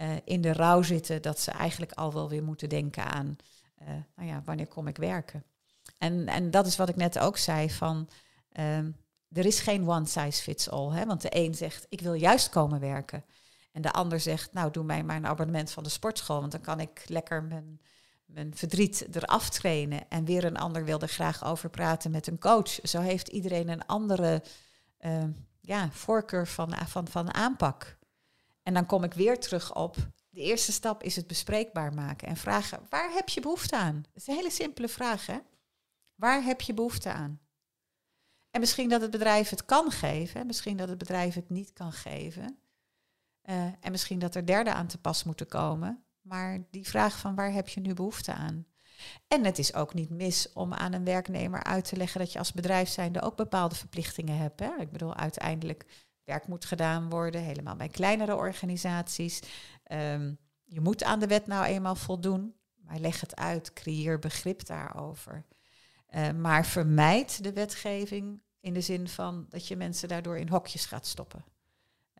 uh, 0.00 0.10
in 0.24 0.40
de 0.40 0.52
rouw 0.52 0.82
zitten 0.82 1.22
dat 1.22 1.40
ze 1.40 1.50
eigenlijk 1.50 1.92
al 1.92 2.12
wel 2.12 2.28
weer 2.28 2.42
moeten 2.42 2.68
denken 2.68 3.04
aan, 3.04 3.36
uh, 3.82 3.88
nou 4.16 4.28
ja, 4.28 4.42
wanneer 4.44 4.66
kom 4.66 4.86
ik 4.86 4.96
werken? 4.96 5.44
En, 5.98 6.26
en 6.26 6.50
dat 6.50 6.66
is 6.66 6.76
wat 6.76 6.88
ik 6.88 6.96
net 6.96 7.18
ook 7.18 7.36
zei 7.36 7.70
van, 7.70 8.08
uh, 8.52 8.78
er 9.28 9.46
is 9.46 9.60
geen 9.60 9.88
one 9.88 10.06
size 10.06 10.42
fits 10.42 10.70
all. 10.70 10.90
Hè? 10.90 11.06
Want 11.06 11.22
de 11.22 11.36
een 11.36 11.54
zegt, 11.54 11.86
ik 11.88 12.00
wil 12.00 12.14
juist 12.14 12.48
komen 12.48 12.80
werken. 12.80 13.24
En 13.72 13.82
de 13.82 13.92
ander 13.92 14.20
zegt, 14.20 14.52
nou 14.52 14.70
doe 14.70 14.84
mij 14.84 15.02
maar 15.04 15.16
een 15.16 15.26
abonnement 15.26 15.70
van 15.70 15.82
de 15.82 15.88
sportschool, 15.88 16.40
want 16.40 16.52
dan 16.52 16.60
kan 16.60 16.80
ik 16.80 17.04
lekker 17.06 17.42
mijn 17.42 17.80
mijn 18.28 18.54
verdriet 18.54 19.06
eraf 19.16 19.50
trainen. 19.50 20.08
En 20.08 20.24
weer 20.24 20.44
een 20.44 20.56
ander 20.56 20.84
wil 20.84 21.00
er 21.00 21.08
graag 21.08 21.44
over 21.44 21.70
praten 21.70 22.10
met 22.10 22.26
een 22.26 22.38
coach. 22.38 22.78
Zo 22.82 23.00
heeft 23.00 23.28
iedereen 23.28 23.68
een 23.68 23.86
andere 23.86 24.42
uh, 25.00 25.24
ja, 25.60 25.90
voorkeur 25.90 26.46
van, 26.46 26.74
van, 26.86 27.08
van 27.08 27.34
aanpak. 27.34 27.98
En 28.62 28.74
dan 28.74 28.86
kom 28.86 29.04
ik 29.04 29.14
weer 29.14 29.40
terug 29.40 29.74
op. 29.74 29.96
De 30.30 30.40
eerste 30.40 30.72
stap 30.72 31.02
is 31.02 31.16
het 31.16 31.26
bespreekbaar 31.26 31.94
maken 31.94 32.28
en 32.28 32.36
vragen: 32.36 32.80
waar 32.88 33.12
heb 33.12 33.28
je 33.28 33.40
behoefte 33.40 33.76
aan? 33.76 34.02
Dat 34.02 34.22
is 34.22 34.26
een 34.26 34.34
hele 34.34 34.50
simpele 34.50 34.88
vraag, 34.88 35.26
hè? 35.26 35.38
Waar 36.14 36.42
heb 36.42 36.60
je 36.60 36.74
behoefte 36.74 37.12
aan? 37.12 37.40
En 38.50 38.60
misschien 38.60 38.88
dat 38.88 39.00
het 39.00 39.10
bedrijf 39.10 39.48
het 39.48 39.64
kan 39.64 39.90
geven, 39.90 40.46
misschien 40.46 40.76
dat 40.76 40.88
het 40.88 40.98
bedrijf 40.98 41.34
het 41.34 41.50
niet 41.50 41.72
kan 41.72 41.92
geven. 41.92 42.58
Uh, 43.44 43.62
en 43.80 43.90
misschien 43.90 44.18
dat 44.18 44.34
er 44.34 44.46
derden 44.46 44.74
aan 44.74 44.86
te 44.86 44.98
pas 44.98 45.24
moeten 45.24 45.46
komen. 45.46 46.07
Maar 46.28 46.58
die 46.70 46.88
vraag 46.88 47.18
van 47.18 47.34
waar 47.34 47.52
heb 47.52 47.68
je 47.68 47.80
nu 47.80 47.94
behoefte 47.94 48.32
aan? 48.32 48.66
En 49.28 49.44
het 49.44 49.58
is 49.58 49.74
ook 49.74 49.94
niet 49.94 50.10
mis 50.10 50.52
om 50.52 50.72
aan 50.74 50.92
een 50.92 51.04
werknemer 51.04 51.64
uit 51.64 51.84
te 51.84 51.96
leggen 51.96 52.20
dat 52.20 52.32
je 52.32 52.38
als 52.38 52.52
bedrijf 52.52 52.88
zijnde 52.88 53.20
ook 53.20 53.36
bepaalde 53.36 53.74
verplichtingen 53.74 54.36
hebt. 54.36 54.60
Hè? 54.60 54.76
Ik 54.78 54.90
bedoel, 54.90 55.14
uiteindelijk 55.14 55.84
werk 56.24 56.46
moet 56.46 56.64
gedaan 56.64 57.08
worden, 57.08 57.40
helemaal 57.40 57.76
bij 57.76 57.88
kleinere 57.88 58.36
organisaties. 58.36 59.40
Um, 59.92 60.38
je 60.64 60.80
moet 60.80 61.04
aan 61.04 61.20
de 61.20 61.26
wet 61.26 61.46
nou 61.46 61.64
eenmaal 61.64 61.96
voldoen, 61.96 62.54
maar 62.74 62.98
leg 62.98 63.20
het 63.20 63.36
uit, 63.36 63.72
creëer 63.72 64.18
begrip 64.18 64.66
daarover. 64.66 65.46
Uh, 66.10 66.30
maar 66.30 66.66
vermijd 66.66 67.42
de 67.42 67.52
wetgeving 67.52 68.42
in 68.60 68.74
de 68.74 68.80
zin 68.80 69.08
van 69.08 69.46
dat 69.48 69.68
je 69.68 69.76
mensen 69.76 70.08
daardoor 70.08 70.38
in 70.38 70.48
hokjes 70.48 70.86
gaat 70.86 71.06
stoppen. 71.06 71.44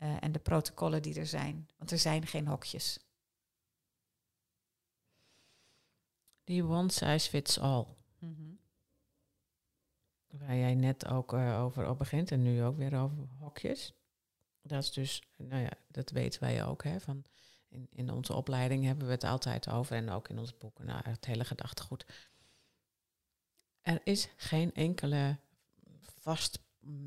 Uh, 0.02 0.16
en 0.20 0.32
de 0.32 0.38
protocollen 0.38 1.02
die 1.02 1.18
er 1.18 1.26
zijn, 1.26 1.68
want 1.76 1.90
er 1.90 1.98
zijn 1.98 2.26
geen 2.26 2.46
hokjes. 2.46 3.07
Die 6.49 6.64
one 6.64 6.90
size 6.90 7.28
fits 7.28 7.59
all. 7.59 7.86
Mm 8.18 8.34
-hmm. 8.34 8.59
Waar 10.38 10.57
jij 10.57 10.74
net 10.74 11.07
ook 11.07 11.32
uh, 11.32 11.62
over 11.62 11.88
op 11.88 11.99
begint 11.99 12.30
en 12.30 12.42
nu 12.42 12.62
ook 12.62 12.76
weer 12.76 13.01
over 13.01 13.28
hokjes. 13.38 13.94
Dat 14.62 14.82
is 14.82 14.92
dus, 14.92 15.22
nou 15.36 15.62
ja, 15.62 15.70
dat 15.88 16.11
weten 16.11 16.40
wij 16.40 16.64
ook. 16.64 16.84
Hè, 16.84 17.01
van 17.01 17.24
in, 17.68 17.88
in 17.90 18.11
onze 18.11 18.34
opleiding 18.34 18.84
hebben 18.84 19.07
we 19.07 19.12
het 19.12 19.24
altijd 19.24 19.68
over 19.68 19.96
en 19.96 20.11
ook 20.11 20.28
in 20.28 20.38
onze 20.38 20.55
boeken, 20.59 20.86
nou, 20.86 21.09
het 21.09 21.24
hele 21.24 21.44
gedachtegoed. 21.44 22.07
Er 23.80 24.01
is 24.05 24.28
geen 24.36 24.74
enkele 24.74 25.38
vast 26.03 26.59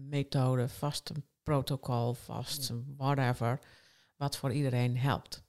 methode, 0.10 0.70
vast 0.70 1.12
protocol, 1.44 2.14
vast 2.14 2.72
whatever, 2.98 3.60
wat 4.16 4.38
voor 4.38 4.52
iedereen 4.52 4.98
helpt 4.98 5.44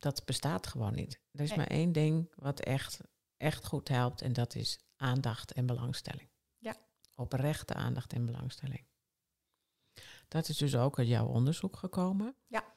dat 0.00 0.24
bestaat 0.24 0.66
gewoon 0.66 0.94
niet. 0.94 1.20
Er 1.32 1.40
is 1.40 1.54
maar 1.54 1.66
één 1.66 1.92
ding 1.92 2.32
wat 2.34 2.60
echt, 2.60 3.00
echt 3.36 3.66
goed 3.66 3.88
helpt 3.88 4.22
en 4.22 4.32
dat 4.32 4.54
is 4.54 4.78
aandacht 4.96 5.52
en 5.52 5.66
belangstelling. 5.66 6.28
Ja. 6.58 6.76
Oprechte 7.14 7.74
aandacht 7.74 8.12
en 8.12 8.26
belangstelling. 8.26 8.88
Dat 10.28 10.48
is 10.48 10.56
dus 10.56 10.76
ook 10.76 10.98
uit 10.98 11.08
jouw 11.08 11.26
onderzoek 11.26 11.76
gekomen. 11.76 12.34
Ja. 12.46 12.74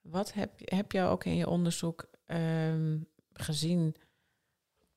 Wat 0.00 0.32
heb, 0.32 0.70
heb 0.70 0.92
je 0.92 1.02
ook 1.02 1.24
in 1.24 1.36
je 1.36 1.48
onderzoek 1.48 2.10
um, 2.26 3.08
gezien 3.32 3.96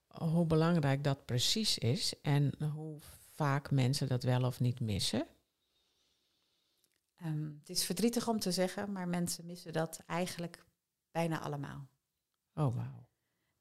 hoe 0.08 0.46
belangrijk 0.46 1.04
dat 1.04 1.26
precies 1.26 1.78
is 1.78 2.22
en 2.22 2.64
hoe 2.64 2.98
vaak 3.34 3.72
mensen 3.72 4.08
dat 4.08 4.24
wel 4.24 4.44
of 4.44 4.60
niet 4.60 4.80
missen? 4.80 5.28
Um, 7.26 7.56
het 7.60 7.70
is 7.70 7.86
verdrietig 7.86 8.28
om 8.28 8.40
te 8.40 8.52
zeggen, 8.52 8.92
maar 8.92 9.08
mensen 9.08 9.46
missen 9.46 9.74
dat 9.74 10.00
eigenlijk 10.06 10.66
Bijna 11.14 11.42
allemaal. 11.42 11.88
Oh, 12.54 12.76
wauw. 12.76 13.08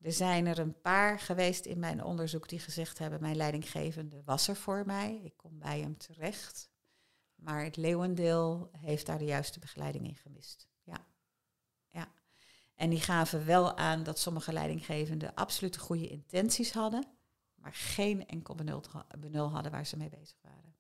Er 0.01 0.13
zijn 0.13 0.47
er 0.47 0.59
een 0.59 0.81
paar 0.81 1.19
geweest 1.19 1.65
in 1.65 1.79
mijn 1.79 2.05
onderzoek 2.05 2.49
die 2.49 2.59
gezegd 2.59 2.99
hebben: 2.99 3.21
mijn 3.21 3.37
leidinggevende 3.37 4.23
was 4.25 4.49
er 4.49 4.57
voor 4.57 4.87
mij, 4.87 5.21
ik 5.25 5.37
kom 5.37 5.59
bij 5.59 5.81
hem 5.81 5.97
terecht. 5.97 6.71
Maar 7.35 7.65
het 7.65 7.77
leeuwendeel 7.77 8.71
heeft 8.73 9.07
daar 9.07 9.19
de 9.19 9.25
juiste 9.25 9.59
begeleiding 9.59 10.07
in 10.07 10.15
gemist. 10.15 10.69
Ja. 10.83 11.07
ja. 11.91 12.13
En 12.75 12.91
die 12.91 13.01
gaven 13.01 13.47
wel 13.47 13.77
aan 13.77 14.03
dat 14.03 14.19
sommige 14.19 14.53
leidinggevenden 14.53 15.35
absoluut 15.35 15.77
goede 15.77 16.09
intenties 16.09 16.73
hadden, 16.73 17.07
maar 17.55 17.75
geen 17.75 18.27
enkel 18.27 18.55
benul, 18.55 18.83
benul 19.19 19.51
hadden 19.51 19.73
waar 19.73 19.87
ze 19.87 19.97
mee 19.97 20.09
bezig 20.09 20.39
waren. 20.41 20.72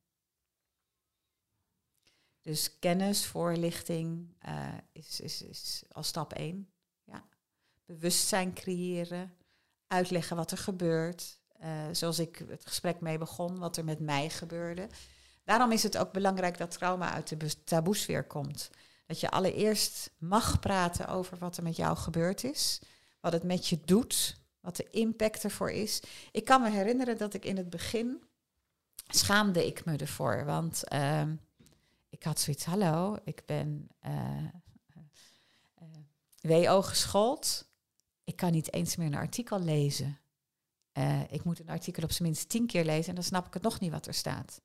Dus 2.42 2.78
kennis, 2.78 3.26
voorlichting 3.26 4.34
uh, 4.46 4.68
is, 4.92 5.20
is, 5.20 5.42
is 5.42 5.82
als 5.92 6.08
stap 6.08 6.32
één. 6.32 6.70
Ja. 7.04 7.24
bewustzijn 7.84 8.54
creëren, 8.54 9.34
uitleggen 9.86 10.36
wat 10.36 10.50
er 10.50 10.58
gebeurt. 10.58 11.40
Uh, 11.62 11.68
zoals 11.92 12.18
ik 12.18 12.44
het 12.48 12.66
gesprek 12.66 13.00
mee 13.00 13.18
begon, 13.18 13.58
wat 13.58 13.76
er 13.76 13.84
met 13.84 14.00
mij 14.00 14.30
gebeurde. 14.30 14.88
Daarom 15.44 15.72
is 15.72 15.82
het 15.82 15.96
ook 15.98 16.12
belangrijk 16.12 16.58
dat 16.58 16.70
trauma 16.70 17.12
uit 17.12 17.40
de 17.40 17.64
taboesfeer 17.64 18.24
komt. 18.24 18.70
Dat 19.06 19.20
je 19.20 19.30
allereerst 19.30 20.10
mag 20.18 20.60
praten 20.60 21.08
over 21.08 21.38
wat 21.38 21.56
er 21.56 21.62
met 21.62 21.76
jou 21.76 21.96
gebeurd 21.96 22.44
is, 22.44 22.80
wat 23.20 23.32
het 23.32 23.42
met 23.42 23.68
je 23.68 23.80
doet, 23.84 24.36
wat 24.60 24.76
de 24.76 24.90
impact 24.90 25.44
ervoor 25.44 25.70
is. 25.70 26.02
Ik 26.30 26.44
kan 26.44 26.62
me 26.62 26.70
herinneren 26.70 27.18
dat 27.18 27.34
ik 27.34 27.44
in 27.44 27.56
het 27.56 27.70
begin 27.70 28.22
schaamde 29.06 29.66
ik 29.66 29.84
me 29.84 29.96
ervoor, 29.96 30.44
want 30.44 30.82
uh, 30.92 31.22
ik 32.12 32.22
had 32.22 32.40
zoiets, 32.40 32.64
hallo, 32.64 33.16
ik 33.24 33.42
ben 33.46 33.88
uh, 34.06 34.44
uh, 36.42 36.64
WO 36.66 36.82
geschoold. 36.82 37.68
Ik 38.24 38.36
kan 38.36 38.52
niet 38.52 38.72
eens 38.72 38.96
meer 38.96 39.06
een 39.06 39.14
artikel 39.14 39.60
lezen. 39.60 40.18
Ik 41.28 41.44
moet 41.44 41.60
een 41.60 41.68
artikel 41.68 42.02
op 42.02 42.10
zijn 42.10 42.28
minst 42.28 42.48
tien 42.48 42.66
keer 42.66 42.84
lezen 42.84 43.08
en 43.08 43.14
dan 43.14 43.24
snap 43.24 43.46
ik 43.46 43.54
het 43.54 43.62
nog 43.62 43.80
niet 43.80 43.90
wat 43.90 44.06
er 44.06 44.14
staat. 44.14 44.60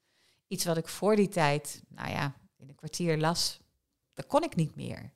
Iets 0.47 0.65
wat 0.65 0.77
ik 0.77 0.87
voor 0.87 1.15
die 1.15 1.27
tijd, 1.27 1.83
nou 1.87 2.09
ja, 2.09 2.35
in 2.57 2.69
een 2.69 2.75
kwartier 2.75 3.17
las, 3.17 3.59
dat 4.13 4.27
kon 4.27 4.43
ik 4.43 4.55
niet 4.55 4.75
meer. 4.75 5.11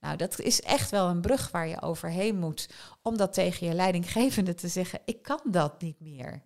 Nou, 0.00 0.16
dat 0.16 0.38
is 0.38 0.60
echt 0.60 0.90
wel 0.90 1.08
een 1.08 1.20
brug 1.20 1.50
waar 1.50 1.68
je 1.68 1.82
overheen 1.82 2.38
moet 2.38 2.68
om 3.02 3.16
dat 3.16 3.32
tegen 3.32 3.66
je 3.66 3.74
leidinggevende 3.74 4.54
te 4.54 4.68
zeggen, 4.68 5.00
ik 5.04 5.22
kan 5.22 5.40
dat 5.44 5.80
niet 5.80 6.00
meer. 6.00 6.42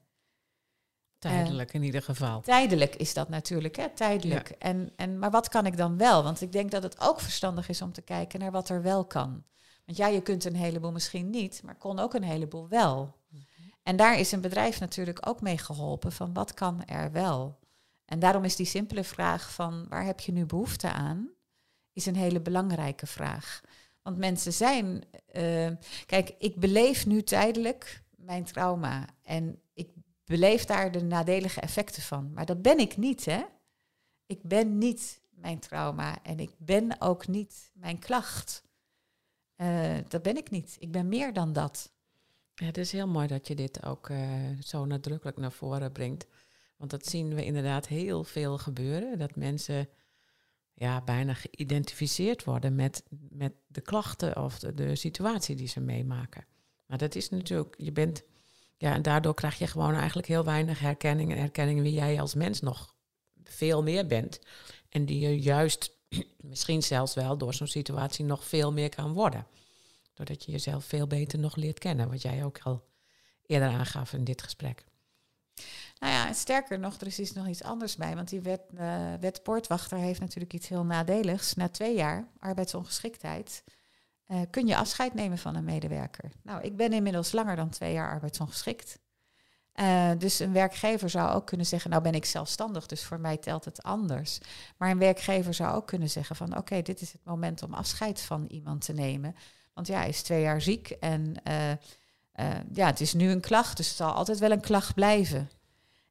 Tijdelijk 1.18 1.72
in 1.72 1.82
ieder 1.82 2.02
geval. 2.02 2.40
Tijdelijk 2.40 2.96
is 2.96 3.14
dat 3.14 3.28
natuurlijk, 3.28 3.76
hè? 3.76 3.88
tijdelijk. 3.88 4.48
En, 4.48 4.92
en, 4.96 5.18
maar 5.18 5.30
wat 5.30 5.48
kan 5.48 5.66
ik 5.66 5.76
dan 5.76 5.96
wel? 5.96 6.22
Want 6.22 6.40
ik 6.40 6.52
denk 6.52 6.70
dat 6.70 6.82
het 6.82 7.00
ook 7.00 7.20
verstandig 7.20 7.68
is 7.68 7.82
om 7.82 7.92
te 7.92 8.02
kijken 8.02 8.40
naar 8.40 8.50
wat 8.50 8.68
er 8.68 8.82
wel 8.82 9.04
kan. 9.04 9.44
Want 9.84 9.98
ja, 9.98 10.06
je 10.06 10.22
kunt 10.22 10.44
een 10.44 10.56
heleboel 10.56 10.92
misschien 10.92 11.30
niet, 11.30 11.62
maar 11.64 11.74
kon 11.74 11.98
ook 11.98 12.14
een 12.14 12.22
heleboel 12.22 12.68
wel. 12.68 13.16
Mhm. 13.28 13.42
En 13.82 13.96
daar 13.96 14.18
is 14.18 14.32
een 14.32 14.40
bedrijf 14.40 14.80
natuurlijk 14.80 15.28
ook 15.28 15.40
mee 15.40 15.58
geholpen 15.58 16.12
van 16.12 16.32
wat 16.32 16.54
kan 16.54 16.84
er 16.84 17.12
wel? 17.12 17.58
En 18.04 18.18
daarom 18.18 18.44
is 18.44 18.56
die 18.56 18.66
simpele 18.66 19.04
vraag 19.04 19.52
van 19.52 19.86
waar 19.88 20.04
heb 20.04 20.20
je 20.20 20.32
nu 20.32 20.46
behoefte 20.46 20.92
aan, 20.92 21.30
is 21.92 22.06
een 22.06 22.16
hele 22.16 22.40
belangrijke 22.40 23.06
vraag. 23.06 23.60
Want 24.02 24.18
mensen 24.18 24.52
zijn, 24.52 25.04
uh, 25.36 25.70
kijk, 26.06 26.34
ik 26.38 26.56
beleef 26.60 27.06
nu 27.06 27.22
tijdelijk 27.22 28.02
mijn 28.16 28.44
trauma 28.44 29.06
en 29.22 29.60
ik 29.74 29.88
beleef 30.26 30.64
daar 30.64 30.92
de 30.92 31.02
nadelige 31.02 31.60
effecten 31.60 32.02
van. 32.02 32.32
Maar 32.32 32.46
dat 32.46 32.62
ben 32.62 32.78
ik 32.78 32.96
niet, 32.96 33.24
hè? 33.24 33.42
Ik 34.26 34.42
ben 34.42 34.78
niet 34.78 35.20
mijn 35.30 35.58
trauma 35.58 36.22
en 36.22 36.38
ik 36.38 36.50
ben 36.58 37.00
ook 37.00 37.26
niet 37.26 37.70
mijn 37.74 37.98
klacht. 37.98 38.64
Uh, 39.56 39.96
dat 40.08 40.22
ben 40.22 40.36
ik 40.36 40.50
niet. 40.50 40.76
Ik 40.78 40.92
ben 40.92 41.08
meer 41.08 41.32
dan 41.32 41.52
dat. 41.52 41.92
Ja, 42.54 42.66
het 42.66 42.78
is 42.78 42.92
heel 42.92 43.08
mooi 43.08 43.26
dat 43.26 43.46
je 43.46 43.54
dit 43.54 43.84
ook 43.84 44.08
uh, 44.08 44.20
zo 44.62 44.84
nadrukkelijk 44.84 45.36
naar 45.36 45.52
voren 45.52 45.92
brengt. 45.92 46.26
Want 46.76 46.90
dat 46.90 47.06
zien 47.06 47.34
we 47.34 47.44
inderdaad 47.44 47.86
heel 47.86 48.24
veel 48.24 48.58
gebeuren. 48.58 49.18
Dat 49.18 49.36
mensen 49.36 49.88
ja, 50.74 51.00
bijna 51.00 51.34
geïdentificeerd 51.34 52.44
worden 52.44 52.74
met, 52.74 53.02
met 53.28 53.52
de 53.66 53.80
klachten 53.80 54.42
of 54.42 54.58
de, 54.58 54.74
de 54.74 54.96
situatie 54.96 55.56
die 55.56 55.68
ze 55.68 55.80
meemaken. 55.80 56.44
Maar 56.86 56.98
dat 56.98 57.14
is 57.14 57.28
natuurlijk, 57.28 57.74
je 57.78 57.92
bent 57.92 58.22
ja, 58.76 58.94
en 58.94 59.02
daardoor 59.02 59.34
krijg 59.34 59.58
je 59.58 59.66
gewoon 59.66 59.94
eigenlijk 59.94 60.28
heel 60.28 60.44
weinig 60.44 60.78
herkenning 60.78 61.32
en 61.32 61.38
herkenning 61.38 61.80
wie 61.80 61.92
jij 61.92 62.20
als 62.20 62.34
mens 62.34 62.60
nog 62.60 62.94
veel 63.44 63.82
meer 63.82 64.06
bent. 64.06 64.40
En 64.88 65.04
die 65.04 65.20
je 65.20 65.40
juist 65.40 65.92
misschien 66.50 66.82
zelfs 66.82 67.14
wel 67.14 67.38
door 67.38 67.54
zo'n 67.54 67.66
situatie 67.66 68.24
nog 68.24 68.44
veel 68.44 68.72
meer 68.72 68.88
kan 68.88 69.12
worden. 69.12 69.46
Doordat 70.14 70.44
je 70.44 70.52
jezelf 70.52 70.84
veel 70.84 71.06
beter 71.06 71.38
nog 71.38 71.56
leert 71.56 71.78
kennen, 71.78 72.10
wat 72.10 72.22
jij 72.22 72.44
ook 72.44 72.58
al 72.62 72.84
eerder 73.46 73.68
aangaf 73.68 74.12
in 74.12 74.24
dit 74.24 74.42
gesprek. 74.42 74.84
Nou 75.98 76.12
ja, 76.12 76.32
sterker 76.32 76.78
nog, 76.78 77.00
er 77.00 77.06
is 77.06 77.16
dus 77.16 77.32
nog 77.32 77.48
iets 77.48 77.62
anders 77.62 77.96
bij. 77.96 78.14
Want 78.14 78.28
die 78.28 78.40
wet, 78.40 78.60
uh, 78.74 80.00
heeft 80.00 80.20
natuurlijk 80.20 80.52
iets 80.52 80.68
heel 80.68 80.84
nadeligs. 80.84 81.54
Na 81.54 81.68
twee 81.68 81.94
jaar 81.94 82.28
arbeidsongeschiktheid 82.38 83.62
uh, 84.28 84.40
kun 84.50 84.66
je 84.66 84.76
afscheid 84.76 85.14
nemen 85.14 85.38
van 85.38 85.54
een 85.54 85.64
medewerker? 85.64 86.30
Nou, 86.42 86.62
ik 86.62 86.76
ben 86.76 86.92
inmiddels 86.92 87.32
langer 87.32 87.56
dan 87.56 87.68
twee 87.68 87.92
jaar 87.92 88.10
arbeidsongeschikt. 88.10 88.98
Uh, 89.74 90.10
dus 90.18 90.38
een 90.38 90.52
werkgever 90.52 91.10
zou 91.10 91.34
ook 91.34 91.46
kunnen 91.46 91.66
zeggen, 91.66 91.90
nou 91.90 92.02
ben 92.02 92.14
ik 92.14 92.24
zelfstandig, 92.24 92.86
dus 92.86 93.04
voor 93.04 93.20
mij 93.20 93.36
telt 93.36 93.64
het 93.64 93.82
anders. 93.82 94.38
Maar 94.76 94.90
een 94.90 94.98
werkgever 94.98 95.54
zou 95.54 95.74
ook 95.74 95.86
kunnen 95.86 96.10
zeggen 96.10 96.36
van, 96.36 96.56
oké, 96.56 96.82
dit 96.82 97.00
is 97.00 97.12
het 97.12 97.24
moment 97.24 97.62
om 97.62 97.74
afscheid 97.74 98.20
van 98.20 98.44
iemand 98.48 98.84
te 98.84 98.92
nemen. 98.92 99.36
Want 99.74 99.86
ja, 99.86 99.98
hij 99.98 100.08
is 100.08 100.22
twee 100.22 100.42
jaar 100.42 100.60
ziek 100.60 100.90
en 100.90 101.34
uh, 101.48 101.72
ja, 102.72 102.86
het 102.86 103.00
is 103.00 103.12
nu 103.12 103.30
een 103.30 103.40
klacht, 103.40 103.76
dus 103.76 103.88
het 103.88 103.96
zal 103.96 104.12
altijd 104.12 104.38
wel 104.38 104.50
een 104.50 104.60
klacht 104.60 104.94
blijven. 104.94 105.50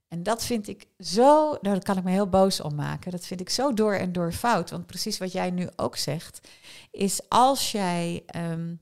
En 0.07 0.23
dat 0.23 0.45
vind 0.45 0.67
ik 0.67 0.87
zo, 0.99 1.57
daar 1.61 1.83
kan 1.83 1.97
ik 1.97 2.03
me 2.03 2.11
heel 2.11 2.29
boos 2.29 2.61
om 2.61 2.75
maken. 2.75 3.11
Dat 3.11 3.25
vind 3.25 3.39
ik 3.39 3.49
zo 3.49 3.73
door 3.73 3.93
en 3.93 4.11
door 4.11 4.31
fout. 4.31 4.69
Want 4.69 4.85
precies 4.85 5.17
wat 5.17 5.31
jij 5.31 5.51
nu 5.51 5.69
ook 5.75 5.97
zegt, 5.97 6.47
is 6.91 7.29
als 7.29 7.71
jij 7.71 8.23
um, 8.35 8.81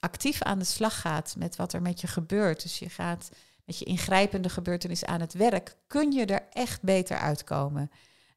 actief 0.00 0.42
aan 0.42 0.58
de 0.58 0.64
slag 0.64 1.00
gaat 1.00 1.34
met 1.38 1.56
wat 1.56 1.72
er 1.72 1.82
met 1.82 2.00
je 2.00 2.06
gebeurt, 2.06 2.62
dus 2.62 2.78
je 2.78 2.88
gaat 2.88 3.30
met 3.64 3.78
je 3.78 3.84
ingrijpende 3.84 4.48
gebeurtenis 4.48 5.04
aan 5.04 5.20
het 5.20 5.32
werk, 5.32 5.76
kun 5.86 6.12
je 6.12 6.26
er 6.26 6.48
echt 6.50 6.82
beter 6.82 7.18
uitkomen. 7.18 7.90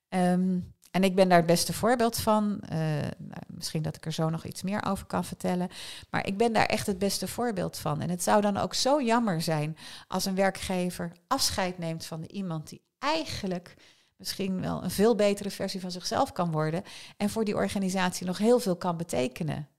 Um, 0.10 0.72
en 0.94 1.04
ik 1.04 1.16
ben 1.16 1.30
daar 1.30 1.38
het 1.38 1.48
beste 1.48 1.74
voorbeeld 1.74 2.18
van. 2.18 2.64
Uh, 2.64 2.80
nou, 3.18 3.41
misschien 3.48 3.82
dat 3.82 3.96
ik 3.96 4.06
er 4.06 4.14
zo 4.14 4.30
nog 4.30 4.46
iets 4.46 4.64
meer 4.64 4.86
over 4.86 5.06
kan 5.06 5.26
vertellen. 5.26 5.70
Maar 6.10 6.28
ik 6.28 6.38
ben 6.38 6.54
daar 6.54 6.66
echt 6.66 6.88
het 6.88 6.98
beste 6.98 7.28
voorbeeld 7.28 7.78
van. 7.78 8.02
En 8.02 8.10
het 8.10 8.24
zou 8.24 8.41
dan 8.41 8.58
ook 8.58 8.74
zo 8.74 9.02
jammer 9.02 9.41
zijn 9.41 9.78
als 10.08 10.26
een 10.26 10.36
werkgever 10.36 11.12
afscheid 11.28 11.78
neemt 11.78 12.06
van 12.06 12.24
iemand 12.24 12.70
die 12.70 12.82
eigenlijk 13.00 13.76
misschien 14.16 14.62
wel 14.62 14.84
een 14.84 14.91
veel 14.91 15.16
betere 15.16 15.50
versie 15.50 15.82
van 15.82 15.91
zichzelf 15.91 16.32
kan 16.32 16.52
worden. 16.52 16.84
En 17.18 17.30
voor 17.30 17.46
die 17.46 17.56
organisatie 17.56 18.26
nog 18.26 18.38
heel 18.38 18.60
veel 18.60 18.76
kan 18.76 18.98
betekenen. 18.98 19.70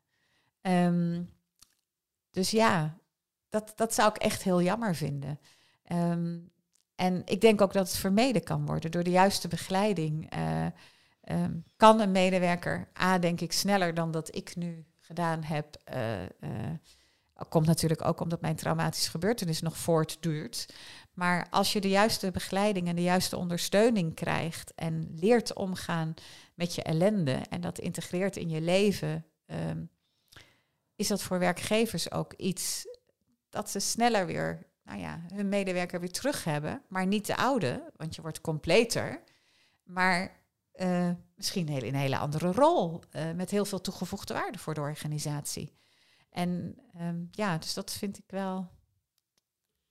Um, 0.61 1.31
dus 2.31 2.51
ja, 2.51 2.99
dat, 3.49 3.73
dat 3.77 3.95
zou 3.95 4.09
ik 4.09 4.17
echt 4.17 4.43
heel 4.43 4.63
jammer 4.63 4.95
vinden. 4.95 5.41
Um, 5.93 6.51
en 6.95 7.23
ik 7.25 7.41
denk 7.41 7.61
ook 7.61 7.73
dat 7.73 7.87
het 7.87 7.97
vermeden 7.97 8.43
kan 8.43 8.67
worden 8.67 8.91
door 8.91 9.05
de 9.05 9.11
juiste 9.11 9.49
begeleiding. 9.49 10.37
Uh, 10.37 10.67
Um, 11.31 11.65
kan 11.77 12.01
een 12.01 12.13
medewerker, 12.13 12.89
A, 13.01 13.19
denk 13.19 13.41
ik, 13.41 13.53
sneller 13.53 13.95
dan 13.95 14.11
dat 14.11 14.37
ik 14.37 14.57
nu 14.57 14.85
gedaan 14.99 15.43
heb. 15.43 15.77
Uh, 15.95 16.71
komt 17.49 17.67
natuurlijk 17.67 18.05
ook 18.05 18.21
omdat 18.21 18.41
mijn 18.41 18.57
traumatische 18.57 19.11
gebeurtenis 19.11 19.61
nog 19.61 19.77
voortduurt. 19.77 20.75
Maar 21.13 21.47
als 21.51 21.73
je 21.73 21.81
de 21.81 21.89
juiste 21.89 22.31
begeleiding 22.31 22.89
en 22.89 22.97
de 22.97 23.03
juiste 23.03 23.37
ondersteuning 23.37 24.15
krijgt 24.15 24.75
en 24.75 25.09
leert 25.15 25.55
omgaan 25.55 26.15
met 26.55 26.75
je 26.75 26.83
ellende 26.83 27.41
en 27.51 27.61
dat 27.61 27.79
integreert 27.79 28.37
in 28.37 28.49
je 28.49 28.61
leven, 28.61 29.27
um, 29.47 29.91
is 30.97 31.09
dat 31.09 31.23
voor 31.23 31.39
werkgevers 31.39 32.11
ook 32.11 32.33
iets 32.33 32.87
dat 33.49 33.71
ze 33.71 33.79
sneller 33.79 34.27
weer, 34.27 34.67
nou 34.83 34.99
ja, 34.99 35.21
hun 35.35 35.49
medewerker 35.49 36.01
weer 36.01 36.13
terug 36.13 36.45
hebben, 36.45 36.83
maar 36.89 37.07
niet 37.07 37.27
de 37.27 37.37
oude, 37.37 37.93
want 37.97 38.15
je 38.15 38.23
wordt 38.23 38.41
completer. 38.41 39.23
Maar 39.83 40.44
uh, 40.77 41.11
misschien 41.37 41.69
heel, 41.69 41.83
in 41.83 41.95
een 41.95 42.01
hele 42.01 42.19
andere 42.19 42.53
rol. 42.53 43.01
Uh, 43.13 43.33
met 43.33 43.51
heel 43.51 43.65
veel 43.65 43.81
toegevoegde 43.81 44.35
waarde 44.35 44.59
voor 44.59 44.75
de 44.75 44.81
organisatie. 44.81 45.73
En 46.31 46.79
um, 47.01 47.29
ja, 47.31 47.59
dus 47.59 47.75
dat 47.75 47.93
vind 47.93 48.19
ik 48.19 48.25
wel 48.27 48.69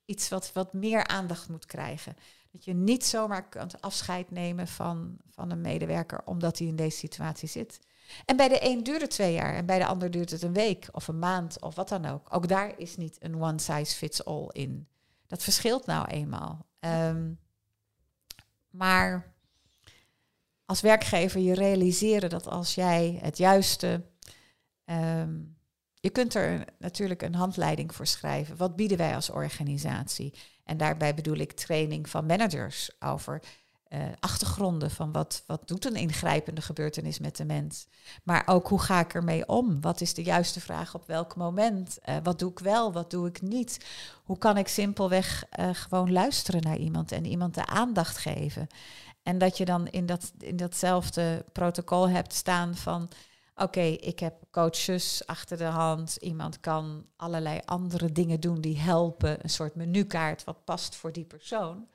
iets 0.05 0.29
wat, 0.29 0.53
wat 0.53 0.73
meer 0.73 1.07
aandacht 1.07 1.49
moet 1.49 1.65
krijgen. 1.65 2.15
Dat 2.51 2.65
je 2.65 2.73
niet 2.73 3.05
zomaar 3.05 3.49
kunt 3.49 3.81
afscheid 3.81 4.31
nemen 4.31 4.67
van, 4.67 5.17
van 5.29 5.51
een 5.51 5.61
medewerker 5.61 6.21
omdat 6.25 6.57
hij 6.57 6.67
in 6.67 6.75
deze 6.75 6.97
situatie 6.97 7.49
zit. 7.49 7.79
En 8.25 8.35
bij 8.35 8.47
de 8.47 8.57
een 8.61 8.83
duurt 8.83 9.01
het 9.01 9.09
twee 9.09 9.33
jaar 9.33 9.53
en 9.55 9.65
bij 9.65 9.79
de 9.79 9.85
ander 9.85 10.11
duurt 10.11 10.31
het 10.31 10.41
een 10.41 10.53
week 10.53 10.87
of 10.91 11.07
een 11.07 11.19
maand 11.19 11.61
of 11.61 11.75
wat 11.75 11.89
dan 11.89 12.05
ook. 12.05 12.35
Ook 12.35 12.47
daar 12.47 12.79
is 12.79 12.97
niet 12.97 13.23
een 13.23 13.41
one 13.41 13.59
size 13.59 13.95
fits 13.95 14.25
all 14.25 14.47
in. 14.51 14.87
Dat 15.27 15.43
verschilt 15.43 15.85
nou 15.85 16.07
eenmaal. 16.07 16.65
Um, 16.79 17.39
maar 18.69 19.32
als 20.65 20.81
werkgever 20.81 21.39
je 21.39 21.53
realiseren 21.53 22.29
dat 22.29 22.47
als 22.47 22.75
jij 22.75 23.19
het 23.21 23.37
juiste. 23.37 24.01
Um, 24.85 25.57
je 25.93 26.09
kunt 26.09 26.33
er 26.33 26.65
natuurlijk 26.79 27.21
een 27.21 27.35
handleiding 27.35 27.95
voor 27.95 28.07
schrijven. 28.07 28.57
Wat 28.57 28.75
bieden 28.75 28.97
wij 28.97 29.15
als 29.15 29.29
organisatie? 29.29 30.33
En 30.63 30.77
daarbij 30.77 31.15
bedoel 31.15 31.37
ik 31.37 31.51
training 31.51 32.09
van 32.09 32.25
managers 32.25 32.91
over 32.99 33.41
uh, 33.93 33.99
achtergronden 34.19 34.91
van 34.91 35.11
wat, 35.11 35.43
wat 35.47 35.67
doet 35.67 35.85
een 35.85 35.95
ingrijpende 35.95 36.61
gebeurtenis 36.61 37.19
met 37.19 37.37
de 37.37 37.45
mens. 37.45 37.87
Maar 38.23 38.43
ook 38.45 38.67
hoe 38.67 38.79
ga 38.79 38.99
ik 38.99 39.13
ermee 39.13 39.47
om? 39.47 39.81
Wat 39.81 40.01
is 40.01 40.13
de 40.13 40.23
juiste 40.23 40.59
vraag 40.59 40.95
op 40.95 41.07
welk 41.07 41.35
moment? 41.35 41.97
Uh, 42.05 42.15
wat 42.23 42.39
doe 42.39 42.51
ik 42.51 42.59
wel, 42.59 42.91
wat 42.91 43.11
doe 43.11 43.27
ik 43.27 43.41
niet? 43.41 43.85
Hoe 44.23 44.37
kan 44.37 44.57
ik 44.57 44.67
simpelweg 44.67 45.45
uh, 45.59 45.69
gewoon 45.71 46.11
luisteren 46.11 46.61
naar 46.61 46.77
iemand 46.77 47.11
en 47.11 47.25
iemand 47.25 47.53
de 47.53 47.65
aandacht 47.65 48.17
geven? 48.17 48.67
En 49.23 49.37
dat 49.37 49.57
je 49.57 49.65
dan 49.65 49.87
in, 49.87 50.05
dat, 50.05 50.33
in 50.39 50.55
datzelfde 50.55 51.45
protocol 51.51 52.09
hebt 52.09 52.33
staan 52.33 52.75
van 52.75 53.09
oké, 53.55 53.81
ik 53.81 54.19
heb 54.19 54.33
coaches 54.51 55.27
achter 55.27 55.57
de 55.57 55.63
hand. 55.63 56.15
Iemand 56.15 56.59
kan 56.59 57.05
allerlei 57.15 57.59
andere 57.65 58.11
dingen 58.11 58.39
doen 58.39 58.61
die 58.61 58.77
helpen. 58.77 59.43
Een 59.43 59.49
soort 59.49 59.75
menukaart 59.75 60.43
wat 60.43 60.63
past 60.65 60.95
voor 60.95 61.11
die 61.11 61.25
persoon. 61.25 61.87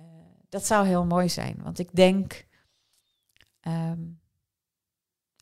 Uh, 0.00 0.06
dat 0.48 0.66
zou 0.66 0.86
heel 0.86 1.04
mooi 1.04 1.28
zijn. 1.28 1.60
Want 1.62 1.78
ik 1.78 1.88
denk. 1.92 2.46
Um, 3.60 4.20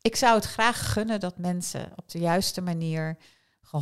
ik 0.01 0.15
zou 0.15 0.35
het 0.35 0.45
graag 0.45 0.93
gunnen 0.93 1.19
dat 1.19 1.37
mensen 1.37 1.91
op 1.95 2.09
de 2.09 2.19
juiste 2.19 2.61
manier 2.61 3.17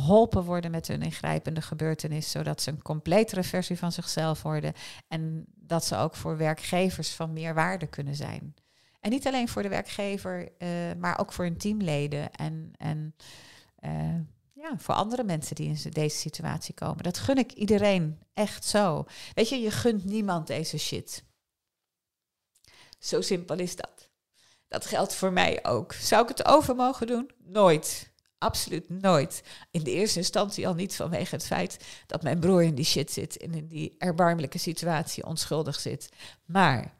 geholpen 0.00 0.44
worden 0.44 0.70
met 0.70 0.88
hun 0.88 1.02
ingrijpende 1.02 1.62
gebeurtenis, 1.62 2.30
zodat 2.30 2.62
ze 2.62 2.70
een 2.70 2.82
completere 2.82 3.42
versie 3.42 3.78
van 3.78 3.92
zichzelf 3.92 4.42
worden 4.42 4.72
en 5.08 5.44
dat 5.54 5.84
ze 5.84 5.96
ook 5.96 6.16
voor 6.16 6.36
werkgevers 6.36 7.10
van 7.10 7.32
meer 7.32 7.54
waarde 7.54 7.86
kunnen 7.86 8.14
zijn. 8.14 8.54
En 9.00 9.10
niet 9.10 9.26
alleen 9.26 9.48
voor 9.48 9.62
de 9.62 9.68
werkgever, 9.68 10.48
uh, 10.58 10.68
maar 10.98 11.18
ook 11.20 11.32
voor 11.32 11.44
hun 11.44 11.56
teamleden 11.56 12.32
en, 12.32 12.72
en 12.76 13.14
uh, 13.80 14.20
ja, 14.52 14.78
voor 14.78 14.94
andere 14.94 15.24
mensen 15.24 15.54
die 15.54 15.68
in 15.68 15.90
deze 15.90 16.16
situatie 16.16 16.74
komen. 16.74 17.02
Dat 17.02 17.18
gun 17.18 17.36
ik 17.36 17.52
iedereen 17.52 18.18
echt 18.34 18.64
zo. 18.64 19.04
Weet 19.34 19.48
je, 19.48 19.60
je 19.60 19.70
gunt 19.70 20.04
niemand 20.04 20.46
deze 20.46 20.78
shit. 20.78 21.24
Zo 22.98 23.20
simpel 23.20 23.58
is 23.58 23.76
dat. 23.76 24.08
Dat 24.68 24.86
geldt 24.86 25.14
voor 25.14 25.32
mij 25.32 25.64
ook. 25.64 25.92
Zou 25.92 26.22
ik 26.22 26.28
het 26.28 26.46
over 26.46 26.74
mogen 26.74 27.06
doen? 27.06 27.30
Nooit. 27.38 28.12
Absoluut 28.44 28.88
nooit. 28.88 29.42
In 29.70 29.82
de 29.82 29.90
eerste 29.90 30.18
instantie 30.18 30.66
al 30.66 30.74
niet 30.74 30.96
vanwege 30.96 31.34
het 31.34 31.46
feit 31.46 31.84
dat 32.06 32.22
mijn 32.22 32.40
broer 32.40 32.62
in 32.62 32.74
die 32.74 32.84
shit 32.84 33.10
zit 33.10 33.36
en 33.36 33.54
in 33.54 33.66
die 33.66 33.94
erbarmelijke 33.98 34.58
situatie 34.58 35.26
onschuldig 35.26 35.80
zit. 35.80 36.08
Maar 36.44 36.94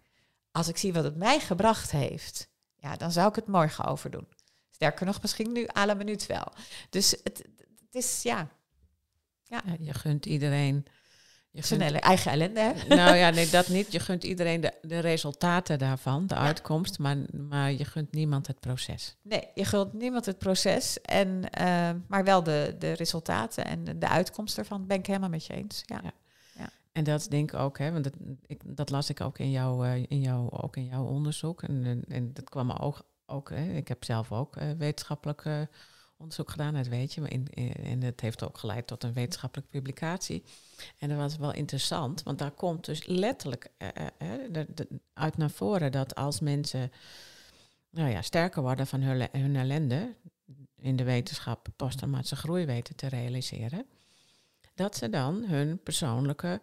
als 0.52 0.68
ik 0.68 0.76
zie 0.76 0.92
wat 0.92 1.04
het 1.04 1.16
mij 1.16 1.40
gebracht 1.40 1.90
heeft, 1.90 2.48
ja, 2.74 2.96
dan 2.96 3.12
zou 3.12 3.28
ik 3.28 3.34
het 3.34 3.46
morgen 3.46 3.84
overdoen. 3.84 4.28
Sterker 4.70 5.06
nog, 5.06 5.22
misschien 5.22 5.52
nu 5.52 5.66
à 5.76 5.94
minuut 5.94 6.26
wel. 6.26 6.52
Dus 6.90 7.10
het, 7.10 7.44
het 7.84 7.94
is, 7.94 8.22
ja. 8.22 8.48
ja. 9.42 9.62
Je 9.78 9.94
gunt 9.94 10.26
iedereen 10.26 10.86
je 11.54 11.62
gunt... 11.62 11.82
eigen 11.82 12.30
ellende, 12.32 12.60
hè? 12.60 12.94
Nou 12.94 13.16
ja, 13.16 13.30
nee, 13.34 13.50
dat 13.50 13.68
niet. 13.68 13.92
Je 13.92 14.00
gunt 14.00 14.24
iedereen 14.24 14.60
de, 14.60 14.72
de 14.82 14.98
resultaten 14.98 15.78
daarvan, 15.78 16.26
de 16.26 16.34
uitkomst, 16.34 16.98
maar, 16.98 17.16
maar 17.48 17.72
je 17.72 17.84
gunt 17.84 18.12
niemand 18.12 18.46
het 18.46 18.60
proces. 18.60 19.16
Nee, 19.22 19.48
je 19.54 19.64
gunt 19.64 19.92
niemand 19.92 20.26
het 20.26 20.38
proces, 20.38 21.00
en, 21.00 21.42
uh, 21.60 21.90
maar 22.06 22.24
wel 22.24 22.42
de, 22.42 22.76
de 22.78 22.92
resultaten 22.92 23.64
en 23.64 23.98
de 23.98 24.08
uitkomst 24.08 24.58
ervan. 24.58 24.86
Ben 24.86 24.98
ik 24.98 25.06
helemaal 25.06 25.28
met 25.28 25.46
je 25.46 25.54
eens. 25.54 25.82
Ja. 25.86 26.00
ja. 26.02 26.12
ja. 26.56 26.70
En 26.92 27.04
dat 27.04 27.26
denk 27.30 27.52
ik 27.52 27.58
ook, 27.58 27.78
hè, 27.78 27.92
want 27.92 28.04
dat, 28.04 28.14
ik, 28.46 28.60
dat 28.64 28.90
las 28.90 29.10
ik 29.10 29.20
ook 29.20 29.38
in, 29.38 29.50
jou, 29.50 29.86
uh, 29.86 30.04
in, 30.08 30.20
jou, 30.20 30.50
ook 30.50 30.76
in 30.76 30.86
jouw 30.86 31.04
onderzoek. 31.04 31.62
En, 31.62 32.04
en 32.08 32.32
dat 32.32 32.48
kwam 32.48 32.70
ook, 32.70 33.02
ook 33.26 33.50
hè, 33.50 33.72
ik 33.72 33.88
heb 33.88 34.04
zelf 34.04 34.32
ook 34.32 34.56
uh, 34.56 34.70
wetenschappelijk 34.78 35.44
onderzoek 36.16 36.50
gedaan, 36.50 36.74
dat 36.74 36.86
weet 36.86 37.14
je. 37.14 37.20
Maar 37.20 37.32
in, 37.32 37.48
en 37.82 38.02
het 38.02 38.20
heeft 38.20 38.44
ook 38.44 38.58
geleid 38.58 38.86
tot 38.86 39.02
een 39.04 39.12
wetenschappelijke 39.12 39.70
publicatie. 39.70 40.44
En 40.98 41.08
dat 41.08 41.18
was 41.18 41.36
wel 41.36 41.52
interessant, 41.52 42.22
want 42.22 42.38
daar 42.38 42.50
komt 42.50 42.84
dus 42.84 43.06
letterlijk 43.06 43.70
uh, 43.78 43.88
uh, 44.52 44.64
uit 45.12 45.36
naar 45.36 45.50
voren 45.50 45.92
dat 45.92 46.14
als 46.14 46.40
mensen 46.40 46.92
nou 47.90 48.10
ja, 48.10 48.22
sterker 48.22 48.62
worden 48.62 48.86
van 48.86 49.00
hun, 49.00 49.28
hun 49.32 49.56
ellende, 49.56 50.14
in 50.76 50.96
de 50.96 51.04
wetenschap 51.04 51.68
posttraumatische 51.76 52.36
groei 52.36 52.66
weten 52.66 52.96
te 52.96 53.08
realiseren, 53.08 53.86
dat 54.74 54.96
ze 54.96 55.10
dan 55.10 55.44
hun 55.44 55.82
persoonlijke 55.82 56.60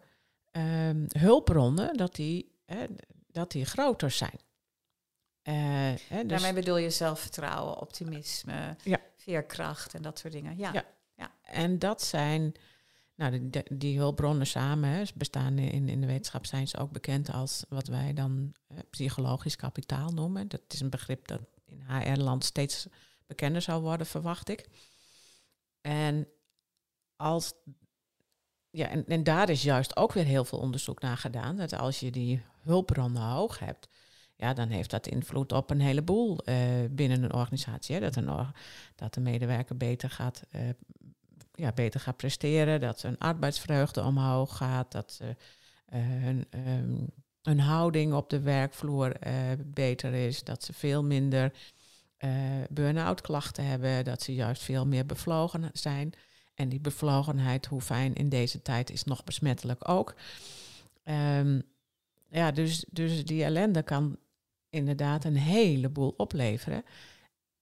uh, 0.51 0.89
hulpbronnen, 1.07 1.97
dat 1.97 2.15
die, 2.15 2.51
dat 3.27 3.51
die 3.51 3.65
groter 3.65 4.11
zijn. 4.11 4.39
Uh, 5.43 5.91
dus 6.09 6.27
Daarmee 6.27 6.53
bedoel 6.53 6.77
je 6.77 6.89
zelfvertrouwen, 6.89 7.81
optimisme, 7.81 8.75
ja. 8.83 8.99
Veerkracht 9.21 9.93
en 9.93 10.01
dat 10.01 10.19
soort 10.19 10.33
dingen. 10.33 10.57
Ja. 10.57 10.73
ja. 10.73 10.85
ja. 11.15 11.31
En 11.41 11.79
dat 11.79 12.01
zijn, 12.01 12.53
nou, 13.15 13.49
die, 13.49 13.63
die 13.77 13.97
hulpbronnen 13.97 14.47
samen 14.47 14.89
hè, 14.89 15.03
bestaan 15.15 15.57
in, 15.57 15.89
in 15.89 16.01
de 16.01 16.07
wetenschap 16.07 16.45
zijn 16.45 16.67
ze 16.67 16.77
ook 16.77 16.91
bekend 16.91 17.31
als 17.31 17.65
wat 17.69 17.87
wij 17.87 18.13
dan 18.13 18.53
uh, 18.67 18.77
psychologisch 18.89 19.55
kapitaal 19.55 20.09
noemen. 20.09 20.47
Dat 20.47 20.61
is 20.67 20.79
een 20.79 20.89
begrip 20.89 21.27
dat 21.27 21.41
in 21.65 21.83
HR-land 21.87 22.43
steeds 22.43 22.87
bekender 23.27 23.61
zou 23.61 23.81
worden, 23.81 24.07
verwacht 24.07 24.49
ik. 24.49 24.67
En 25.81 26.27
als 27.15 27.53
ja, 28.69 28.87
en, 28.87 29.05
en 29.05 29.23
daar 29.23 29.49
is 29.49 29.63
juist 29.63 29.97
ook 29.97 30.11
weer 30.11 30.25
heel 30.25 30.45
veel 30.45 30.59
onderzoek 30.59 31.01
naar 31.01 31.17
gedaan. 31.17 31.55
Dat 31.55 31.73
als 31.73 31.99
je 31.99 32.11
die 32.11 32.43
hulpbronnen 32.61 33.21
hoog 33.21 33.59
hebt, 33.59 33.87
ja, 34.41 34.53
dan 34.53 34.69
heeft 34.69 34.89
dat 34.89 35.07
invloed 35.07 35.51
op 35.51 35.69
een 35.69 35.79
heleboel 35.79 36.39
uh, 36.45 36.55
binnen 36.89 37.23
een 37.23 37.33
organisatie. 37.33 37.95
Hè. 37.95 38.01
Dat, 38.01 38.15
een, 38.15 38.45
dat 38.95 39.13
de 39.13 39.21
medewerker 39.21 39.77
beter 39.77 40.09
gaat, 40.09 40.43
uh, 40.51 40.61
ja, 41.53 41.71
beter 41.71 41.99
gaat 41.99 42.17
presteren, 42.17 42.79
dat 42.79 43.01
hun 43.01 43.17
arbeidsvreugde 43.17 44.03
omhoog 44.03 44.57
gaat, 44.57 44.91
dat 44.91 45.19
uh, 45.21 45.29
hun, 45.99 46.45
um, 46.67 47.07
hun 47.41 47.59
houding 47.59 48.13
op 48.13 48.29
de 48.29 48.39
werkvloer 48.39 49.15
beter 49.65 50.13
is, 50.13 50.43
dat 50.43 50.63
ze 50.63 50.73
veel 50.73 51.03
minder 51.03 51.53
burn-out 52.69 53.21
klachten 53.21 53.65
hebben, 53.65 54.03
dat 54.05 54.21
ze 54.21 54.33
juist 54.33 54.61
veel 54.61 54.87
meer 54.87 55.05
bevlogen 55.05 55.69
zijn. 55.73 56.13
En 56.53 56.69
die 56.69 56.79
bevlogenheid, 56.79 57.65
hoe 57.65 57.81
fijn 57.81 58.13
in 58.13 58.29
deze 58.29 58.61
tijd, 58.61 58.91
is 58.91 59.03
nog 59.03 59.23
besmettelijk 59.23 59.89
ook. 59.89 60.15
Um, 61.03 61.63
ja, 62.29 62.51
dus, 62.51 62.85
dus 62.89 63.25
die 63.25 63.43
ellende 63.43 63.83
kan 63.83 64.17
inderdaad 64.71 65.25
een 65.25 65.37
heleboel 65.37 66.13
opleveren. 66.17 66.83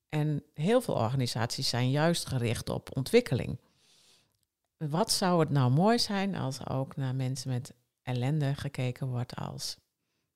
En 0.10 0.44
heel 0.54 0.82
veel 0.82 0.94
organisaties 0.94 1.70
zijn 1.70 1.92
juist 1.92 2.26
gericht 2.26 2.70
op 2.70 2.98
ontwikkeling. 2.98 3.60
Wat 4.78 5.12
zou 5.12 5.40
het 5.40 5.50
nou 5.50 5.72
mooi 5.72 6.00
zijn 6.00 6.36
als 6.36 6.68
ook 6.68 6.96
naar 6.96 7.16
mensen 7.16 7.50
met 7.50 7.74
ellende 8.02 8.56
gekeken 8.56 9.08
wordt 9.08 9.36
als, 9.36 9.78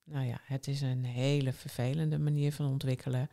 nou 0.04 0.26
ja, 0.26 0.40
het 0.42 0.66
is 0.66 0.80
een 0.80 1.04
hele 1.04 1.52
vervelende 1.52 2.18
manier 2.18 2.52
van 2.52 2.66
ontwikkelen. 2.66 3.30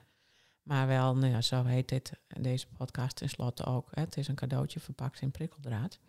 Maar 0.63 0.87
wel, 0.87 1.15
nou 1.15 1.31
ja, 1.31 1.41
zo 1.41 1.63
heet 1.63 1.89
dit, 1.89 2.11
deze 2.39 2.67
podcast 2.67 3.15
tenslotte 3.15 3.65
ook. 3.65 3.87
Het 3.91 4.17
is 4.17 4.27
een 4.27 4.35
cadeautje 4.35 4.79
verpakt 4.79 5.21
in 5.21 5.31
prikkeldraad. 5.31 5.99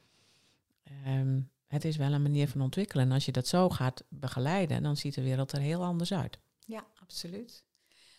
Ehm, 0.82 1.40
het 1.66 1.84
is 1.84 1.96
wel 1.96 2.12
een 2.12 2.22
manier 2.22 2.48
van 2.48 2.60
ontwikkelen. 2.60 3.04
En 3.04 3.12
als 3.12 3.24
je 3.24 3.32
dat 3.32 3.46
zo 3.46 3.70
gaat 3.70 4.04
begeleiden, 4.08 4.82
dan 4.82 4.96
ziet 4.96 5.14
de 5.14 5.22
wereld 5.22 5.52
er 5.52 5.60
heel 5.60 5.84
anders 5.84 6.12
uit. 6.12 6.38
Ja, 6.66 6.86
absoluut. 7.00 7.64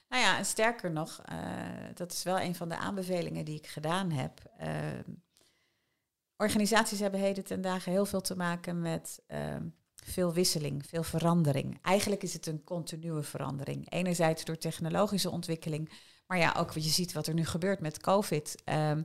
Nou 0.10 0.26
ja, 0.26 0.38
en 0.38 0.46
sterker 0.46 0.92
nog, 0.92 1.22
uh, 1.32 1.38
dat 1.94 2.12
is 2.12 2.24
wel 2.24 2.40
een 2.40 2.56
van 2.56 2.70
de 2.70 2.78
aanbevelingen 2.78 3.46
die 3.46 3.58
ik 3.58 3.68
gedaan 3.68 4.12
heb. 4.12 4.42
Uh, 4.62 5.16
organisaties 6.38 7.00
hebben 7.00 7.20
heden 7.20 7.44
ten 7.44 7.62
dagen 7.62 7.92
heel 7.92 8.06
veel 8.06 8.22
te 8.22 8.36
maken 8.36 8.82
met 8.82 9.22
uh, 9.28 9.56
veel 9.96 10.34
wisseling, 10.34 10.86
veel 10.86 11.04
verandering. 11.04 11.80
Eigenlijk 11.82 12.24
is 12.24 12.34
het 12.34 12.46
een 12.46 12.64
continue 12.64 13.22
verandering. 13.22 13.92
Enerzijds 13.92 14.46
door 14.46 14.58
technologische 14.58 15.30
ontwikkeling, 15.30 15.92
maar 16.28 16.38
ja, 16.38 16.54
ook 16.58 16.74
wat 16.74 16.84
je 16.84 16.90
ziet 16.90 17.14
wat 17.14 17.28
er 17.28 17.34
nu 17.34 17.46
gebeurt 17.46 17.80
met 17.80 18.02
COVID. 18.02 18.62
Ehm, 18.64 19.04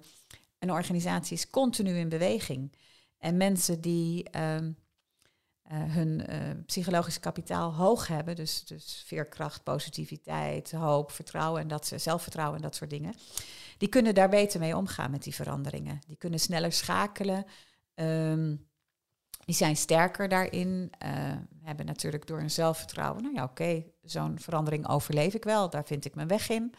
een 0.58 0.72
organisatie 0.72 1.36
is 1.36 1.50
continu 1.50 1.96
in 1.96 2.08
beweging. 2.08 2.76
En 3.18 3.36
mensen 3.36 3.80
die 3.80 4.30
ehm, 4.30 4.72
hun 5.74 6.24
uh, 6.30 6.36
psychologisch 6.66 7.20
kapitaal 7.20 7.74
hoog 7.74 8.06
hebben. 8.06 8.36
Dus, 8.36 8.64
dus 8.64 9.02
veerkracht, 9.06 9.62
positiviteit, 9.62 10.72
hoop, 10.72 11.10
vertrouwen 11.10 11.60
en 11.60 11.68
dat, 11.68 11.92
zelfvertrouwen 11.96 12.56
en 12.56 12.62
dat 12.62 12.74
soort 12.74 12.90
dingen. 12.90 13.14
Die 13.78 13.88
kunnen 13.88 14.14
daar 14.14 14.28
beter 14.28 14.60
mee 14.60 14.76
omgaan 14.76 15.10
met 15.10 15.22
die 15.22 15.34
veranderingen. 15.34 16.00
Die 16.06 16.16
kunnen 16.16 16.40
sneller 16.40 16.72
schakelen. 16.72 17.44
Um, 17.94 18.66
die 19.44 19.54
zijn 19.54 19.76
sterker 19.76 20.28
daarin. 20.28 20.92
Uh, 21.04 21.36
hebben 21.62 21.86
natuurlijk 21.86 22.26
door 22.26 22.38
hun 22.38 22.50
zelfvertrouwen. 22.50 23.22
Nou 23.22 23.34
ja, 23.34 23.44
oké, 23.44 23.84
zo'n 24.02 24.38
verandering 24.38 24.88
overleef 24.88 25.34
ik 25.34 25.44
wel. 25.44 25.70
Daar 25.70 25.84
vind 25.84 26.04
ik 26.04 26.14
mijn 26.14 26.28
weg 26.28 26.48
in. 26.48 26.74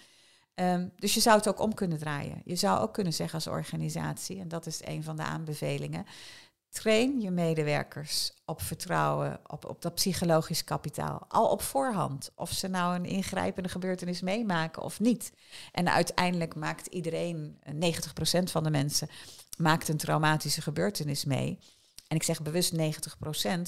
Um, 0.56 0.92
dus 0.96 1.14
je 1.14 1.20
zou 1.20 1.38
het 1.38 1.48
ook 1.48 1.60
om 1.60 1.74
kunnen 1.74 1.98
draaien. 1.98 2.42
Je 2.46 2.56
zou 2.56 2.80
ook 2.80 2.94
kunnen 2.94 3.14
zeggen 3.14 3.36
als 3.36 3.48
organisatie, 3.48 4.40
en 4.40 4.48
dat 4.48 4.66
is 4.66 4.86
een 4.86 5.04
van 5.04 5.16
de 5.16 5.24
aanbevelingen. 5.24 6.06
Train 6.70 7.22
je 7.22 7.32
medewerkers 7.32 8.32
op 8.46 8.62
vertrouwen, 8.62 9.40
op, 9.48 9.66
op 9.66 9.82
dat 9.82 9.96
psychologisch 9.96 10.64
kapitaal. 10.64 11.26
Al 11.28 11.50
op 11.50 11.62
voorhand. 11.62 12.32
Of 12.36 12.52
ze 12.52 12.68
nou 12.68 12.96
een 12.96 13.06
ingrijpende 13.06 13.70
gebeurtenis 13.70 14.22
meemaken 14.22 14.82
of 14.82 15.00
niet. 15.00 15.32
En 15.72 15.92
uiteindelijk 15.92 16.56
maakt 16.56 16.88
iedereen, 16.88 17.60
90% 17.64 18.44
van 18.44 18.64
de 18.64 18.70
mensen, 18.70 19.10
maakt 19.58 19.88
een 19.88 19.98
traumatische 19.98 20.62
gebeurtenis 20.62 21.26
mee. 21.26 21.60
En 22.08 22.16
ik 22.16 22.24
zeg 22.24 22.42
bewust 22.42 22.76
90%, 22.76 22.78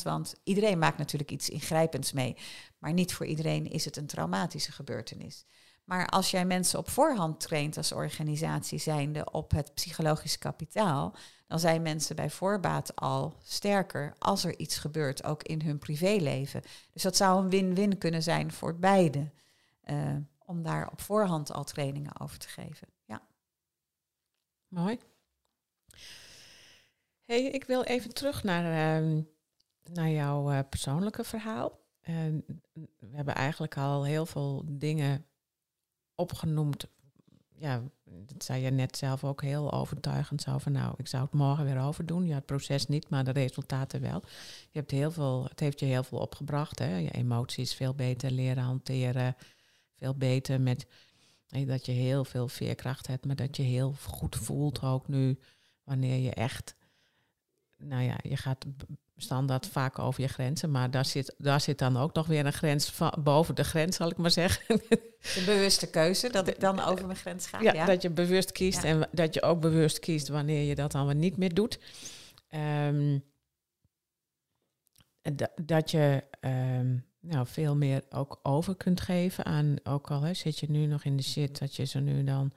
want 0.03 0.35
iedereen 0.43 0.79
maakt 0.79 0.97
natuurlijk 0.97 1.31
iets 1.31 1.49
ingrijpends 1.49 2.11
mee. 2.11 2.37
Maar 2.79 2.93
niet 2.93 3.13
voor 3.13 3.25
iedereen 3.25 3.71
is 3.71 3.85
het 3.85 3.97
een 3.97 4.07
traumatische 4.07 4.71
gebeurtenis. 4.71 5.45
Maar 5.91 6.07
als 6.07 6.31
jij 6.31 6.45
mensen 6.45 6.79
op 6.79 6.89
voorhand 6.89 7.39
traint 7.39 7.77
als 7.77 7.91
organisatie 7.91 8.79
zijnde 8.79 9.31
op 9.31 9.51
het 9.51 9.73
psychologisch 9.73 10.37
kapitaal, 10.37 11.15
dan 11.47 11.59
zijn 11.59 11.81
mensen 11.81 12.15
bij 12.15 12.29
voorbaat 12.29 12.95
al 12.95 13.35
sterker 13.43 14.15
als 14.19 14.43
er 14.43 14.59
iets 14.59 14.77
gebeurt, 14.77 15.23
ook 15.23 15.43
in 15.43 15.61
hun 15.61 15.79
privéleven. 15.79 16.61
Dus 16.91 17.01
dat 17.01 17.15
zou 17.15 17.43
een 17.43 17.49
win-win 17.49 17.97
kunnen 17.97 18.23
zijn 18.23 18.51
voor 18.51 18.75
beide. 18.75 19.31
Uh, 19.85 20.15
om 20.45 20.63
daar 20.63 20.91
op 20.91 21.01
voorhand 21.01 21.53
al 21.53 21.63
trainingen 21.63 22.19
over 22.19 22.37
te 22.37 22.47
geven. 22.47 22.87
Ja. 23.05 23.21
Mooi. 24.67 24.99
Hey, 27.25 27.43
ik 27.43 27.63
wil 27.63 27.83
even 27.83 28.13
terug 28.13 28.43
naar, 28.43 28.97
ehm, 28.97 29.21
naar 29.83 30.09
jouw 30.09 30.51
eh, 30.51 30.59
persoonlijke 30.69 31.23
verhaal. 31.23 31.79
we 32.99 33.09
hebben 33.11 33.35
eigenlijk 33.35 33.77
al 33.77 34.05
heel 34.05 34.25
veel 34.25 34.63
dingen 34.67 35.25
opgenoemd. 36.21 36.85
Ja, 37.57 37.81
dat 38.03 38.43
zei 38.43 38.63
je 38.63 38.71
net 38.71 38.97
zelf 38.97 39.23
ook 39.23 39.41
heel 39.41 39.71
overtuigend. 39.71 40.41
Zo 40.41 40.57
van, 40.57 40.71
nou, 40.71 40.93
ik 40.97 41.07
zou 41.07 41.23
het 41.23 41.33
morgen 41.33 41.65
weer 41.65 41.81
overdoen. 41.81 42.25
Ja, 42.25 42.35
het 42.35 42.45
proces 42.45 42.87
niet, 42.87 43.09
maar 43.09 43.23
de 43.23 43.31
resultaten 43.31 44.01
wel. 44.01 44.21
Je 44.71 44.79
hebt 44.79 44.91
heel 44.91 45.11
veel, 45.11 45.45
het 45.49 45.59
heeft 45.59 45.79
je 45.79 45.85
heel 45.85 46.03
veel 46.03 46.17
opgebracht. 46.17 46.79
Hè? 46.79 46.97
Je 46.97 47.11
emoties 47.11 47.73
veel 47.73 47.93
beter 47.93 48.31
leren 48.31 48.63
hanteren. 48.63 49.35
Veel 49.97 50.15
beter 50.15 50.61
met 50.61 50.85
dat 51.65 51.85
je 51.85 51.91
heel 51.91 52.25
veel 52.25 52.47
veerkracht 52.47 53.07
hebt, 53.07 53.25
maar 53.25 53.35
dat 53.35 53.57
je 53.57 53.63
heel 53.63 53.93
goed 54.07 54.35
voelt 54.35 54.81
ook 54.81 55.07
nu. 55.07 55.39
Wanneer 55.83 56.17
je 56.17 56.33
echt, 56.33 56.75
nou 57.81 58.03
ja, 58.03 58.17
je 58.21 58.37
gaat 58.37 58.65
standaard 59.17 59.67
vaak 59.67 59.99
over 59.99 60.21
je 60.21 60.27
grenzen, 60.27 60.71
maar 60.71 60.91
daar 60.91 61.05
zit, 61.05 61.35
daar 61.37 61.61
zit 61.61 61.77
dan 61.77 61.97
ook 61.97 62.13
nog 62.13 62.27
weer 62.27 62.45
een 62.45 62.53
grens 62.53 62.99
boven 63.23 63.55
de 63.55 63.63
grens, 63.63 63.95
zal 63.95 64.09
ik 64.09 64.17
maar 64.17 64.31
zeggen. 64.31 64.81
De 65.21 65.43
bewuste 65.45 65.89
keuze, 65.89 66.29
dat 66.29 66.47
ik 66.47 66.59
dan 66.59 66.79
over 66.89 67.05
mijn 67.05 67.17
grens 67.17 67.47
ga. 67.47 67.61
Ja, 67.61 67.85
dat 67.85 68.01
je 68.01 68.09
bewust 68.09 68.51
kiest 68.51 68.83
en 68.83 69.09
dat 69.11 69.33
je 69.33 69.41
ook 69.41 69.61
bewust 69.61 69.99
kiest 69.99 70.27
wanneer 70.27 70.63
je 70.63 70.75
dat 70.75 70.91
dan 70.91 71.05
weer 71.05 71.15
niet 71.15 71.37
meer 71.37 71.53
doet. 71.53 71.79
Um, 72.49 73.23
dat 75.65 75.91
je 75.91 76.23
ehm, 76.39 76.97
nou, 77.19 77.47
veel 77.47 77.75
meer 77.75 78.03
ook 78.09 78.39
over 78.43 78.75
kunt 78.75 79.01
geven 79.01 79.45
aan, 79.45 79.75
ook 79.83 80.11
al 80.11 80.21
hè, 80.21 80.33
zit 80.33 80.59
je 80.59 80.71
nu 80.71 80.85
nog 80.85 81.03
in 81.03 81.17
de 81.17 81.23
shit, 81.23 81.59
dat 81.59 81.75
je 81.75 81.85
zo 81.85 81.99
nu 81.99 82.23
dan, 82.23 82.51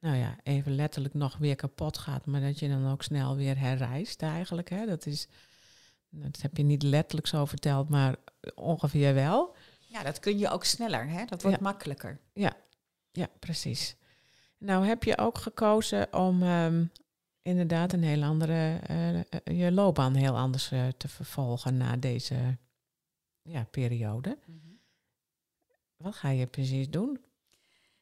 nou 0.00 0.16
ja, 0.16 0.36
even 0.42 0.74
letterlijk 0.74 1.14
nog 1.14 1.36
weer 1.36 1.56
kapot 1.56 1.98
gaat, 1.98 2.26
maar 2.26 2.40
dat 2.40 2.58
je 2.58 2.68
dan 2.68 2.90
ook 2.90 3.02
snel 3.02 3.36
weer 3.36 3.58
herrijst 3.58 4.22
eigenlijk. 4.22 4.70
Hè. 4.70 4.86
Dat 4.86 5.06
is, 5.06 5.28
nou, 6.08 6.30
dat 6.30 6.42
heb 6.42 6.56
je 6.56 6.62
niet 6.62 6.82
letterlijk 6.82 7.26
zo 7.26 7.44
verteld, 7.44 7.88
maar 7.88 8.16
ongeveer 8.54 9.14
wel. 9.14 9.56
Ja, 9.78 10.02
dat 10.02 10.18
kun 10.18 10.38
je 10.38 10.48
ook 10.48 10.64
sneller, 10.64 11.08
hè? 11.08 11.24
dat 11.24 11.42
wordt 11.42 11.60
makkelijker. 11.60 12.20
Ja, 12.32 12.56
ja, 13.12 13.28
precies. 13.38 13.96
Nou 14.58 14.86
heb 14.86 15.04
je 15.04 15.18
ook 15.18 15.38
gekozen 15.38 16.12
om 16.12 16.42
ehm, 16.42 16.84
inderdaad 17.42 17.92
een 17.92 18.02
heel 18.02 18.22
andere, 18.22 18.80
uh, 18.90 19.20
je 19.58 19.72
loopbaan 19.72 20.14
heel 20.14 20.38
anders 20.38 20.72
uh, 20.72 20.88
te 20.88 21.08
vervolgen 21.08 21.76
na 21.76 21.96
deze 21.96 22.58
ja, 23.42 23.64
periode. 23.64 24.38
Mhm. 24.46 24.58
Wat 25.96 26.14
ga 26.14 26.28
je 26.28 26.46
precies 26.46 26.90
doen? 26.90 27.20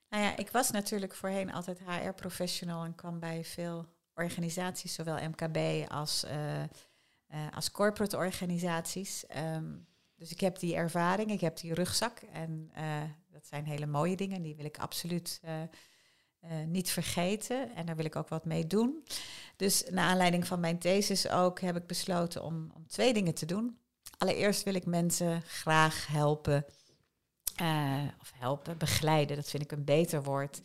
Nou 0.08 0.22
ja, 0.22 0.36
ik 0.36 0.50
was 0.50 0.70
natuurlijk 0.70 1.14
voorheen 1.14 1.52
altijd 1.52 1.78
HR-professional 1.86 2.84
en 2.84 2.94
kwam 2.94 3.18
bij 3.18 3.44
veel 3.44 3.86
organisaties, 4.14 4.94
zowel 4.94 5.28
MKB 5.28 5.90
als, 5.90 6.24
uh, 6.24 6.62
als 7.54 7.70
corporate 7.70 8.16
organisaties. 8.16 9.26
Ehm, 9.26 9.76
dus 10.16 10.30
ik 10.30 10.40
heb 10.40 10.58
die 10.58 10.74
ervaring, 10.74 11.30
ik 11.30 11.40
heb 11.40 11.56
die 11.56 11.74
rugzak 11.74 12.18
en 12.32 12.70
uh, 12.78 13.02
dat 13.30 13.46
zijn 13.46 13.64
hele 13.64 13.86
mooie 13.86 14.16
dingen, 14.16 14.42
die 14.42 14.56
wil 14.56 14.64
ik 14.64 14.78
absoluut 14.78 15.40
niet 16.66 16.90
vergeten 16.90 17.74
en 17.74 17.86
daar 17.86 17.96
wil 17.96 18.04
ik 18.04 18.16
ook 18.16 18.28
wat 18.28 18.44
mee 18.44 18.66
doen. 18.66 19.04
Dus 19.56 19.84
naar 19.90 20.04
aanleiding 20.04 20.46
van 20.46 20.60
mijn 20.60 20.78
thesis 20.78 21.28
ook 21.28 21.60
heb 21.60 21.76
ik 21.76 21.86
besloten 21.86 22.42
om, 22.42 22.70
om 22.74 22.86
twee 22.86 23.12
dingen 23.12 23.34
te 23.34 23.46
doen. 23.46 23.78
Allereerst 24.18 24.62
wil 24.62 24.74
ik 24.74 24.86
mensen 24.86 25.42
graag 25.42 26.06
helpen, 26.06 26.64
uh, 27.60 28.02
of 28.20 28.32
helpen, 28.34 28.78
begeleiden, 28.78 29.36
dat 29.36 29.50
vind 29.50 29.62
ik 29.62 29.72
een 29.72 29.84
beter 29.84 30.22
woord, 30.22 30.60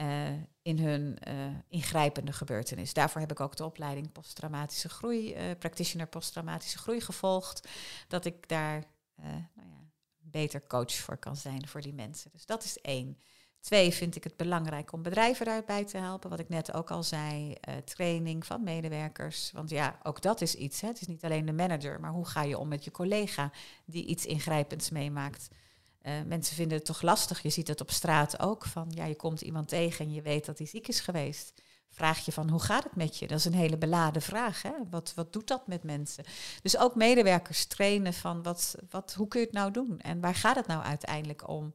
uh, 0.00 0.28
in 0.62 0.78
hun 0.78 1.18
uh, 1.28 1.34
ingrijpende 1.68 2.32
gebeurtenis. 2.32 2.94
Daarvoor 2.94 3.20
heb 3.20 3.30
ik 3.30 3.40
ook 3.40 3.56
de 3.56 3.64
opleiding 3.64 4.12
posttraumatische 4.12 4.88
groei, 4.88 5.36
practitioner 5.58 6.06
posttraumatische 6.06 6.78
groei 6.78 7.00
gevolgd, 7.00 7.68
dat 8.08 8.24
ik 8.24 8.48
daar 8.48 8.84
nou 9.16 9.68
ja, 9.68 9.90
beter 10.18 10.66
coach 10.66 10.94
voor 10.94 11.16
kan 11.16 11.36
zijn 11.36 11.68
voor 11.68 11.80
die 11.80 11.94
mensen. 11.94 12.30
Dus 12.32 12.46
dat 12.46 12.64
is 12.64 12.80
één. 12.80 13.18
Twee, 13.60 13.92
vind 13.92 14.16
ik 14.16 14.24
het 14.24 14.36
belangrijk 14.36 14.92
om 14.92 15.02
bedrijven 15.02 15.46
daarbij 15.46 15.84
te 15.84 15.98
helpen. 15.98 16.30
Wat 16.30 16.38
ik 16.38 16.48
net 16.48 16.74
ook 16.74 16.90
al 16.90 17.02
zei, 17.02 17.54
training 17.84 18.46
van 18.46 18.62
medewerkers. 18.62 19.50
Want 19.52 19.70
ja, 19.70 19.98
ook 20.02 20.22
dat 20.22 20.40
is 20.40 20.54
iets. 20.54 20.80
Hè. 20.80 20.88
Het 20.88 21.00
is 21.00 21.06
niet 21.06 21.24
alleen 21.24 21.46
de 21.46 21.52
manager, 21.52 22.00
maar 22.00 22.10
hoe 22.10 22.26
ga 22.26 22.42
je 22.42 22.58
om 22.58 22.68
met 22.68 22.84
je 22.84 22.90
collega 22.90 23.50
die 23.84 24.06
iets 24.06 24.26
ingrijpends 24.26 24.90
meemaakt? 24.90 25.48
Uh, 26.02 26.12
mensen 26.26 26.56
vinden 26.56 26.76
het 26.76 26.86
toch 26.86 27.02
lastig. 27.02 27.42
Je 27.42 27.50
ziet 27.50 27.68
het 27.68 27.80
op 27.80 27.90
straat 27.90 28.40
ook. 28.40 28.64
Van 28.64 28.86
ja, 28.94 29.04
je 29.04 29.16
komt 29.16 29.40
iemand 29.40 29.68
tegen 29.68 30.04
en 30.04 30.12
je 30.12 30.22
weet 30.22 30.46
dat 30.46 30.58
hij 30.58 30.66
ziek 30.66 30.88
is 30.88 31.00
geweest. 31.00 31.52
Vraag 31.90 32.24
je 32.24 32.32
van 32.32 32.50
hoe 32.50 32.60
gaat 32.60 32.84
het 32.84 32.96
met 32.96 33.18
je? 33.18 33.26
Dat 33.26 33.38
is 33.38 33.44
een 33.44 33.54
hele 33.54 33.78
beladen 33.78 34.22
vraag. 34.22 34.62
Hè? 34.62 34.72
Wat, 34.90 35.12
wat 35.14 35.32
doet 35.32 35.48
dat 35.48 35.66
met 35.66 35.82
mensen? 35.82 36.24
Dus 36.62 36.78
ook 36.78 36.94
medewerkers 36.94 37.64
trainen 37.66 38.14
van 38.14 38.42
wat, 38.42 38.74
wat, 38.90 39.14
hoe 39.14 39.28
kun 39.28 39.40
je 39.40 39.46
het 39.46 39.54
nou 39.54 39.70
doen? 39.70 39.98
En 39.98 40.20
waar 40.20 40.34
gaat 40.34 40.56
het 40.56 40.66
nou 40.66 40.82
uiteindelijk 40.82 41.48
om? 41.48 41.72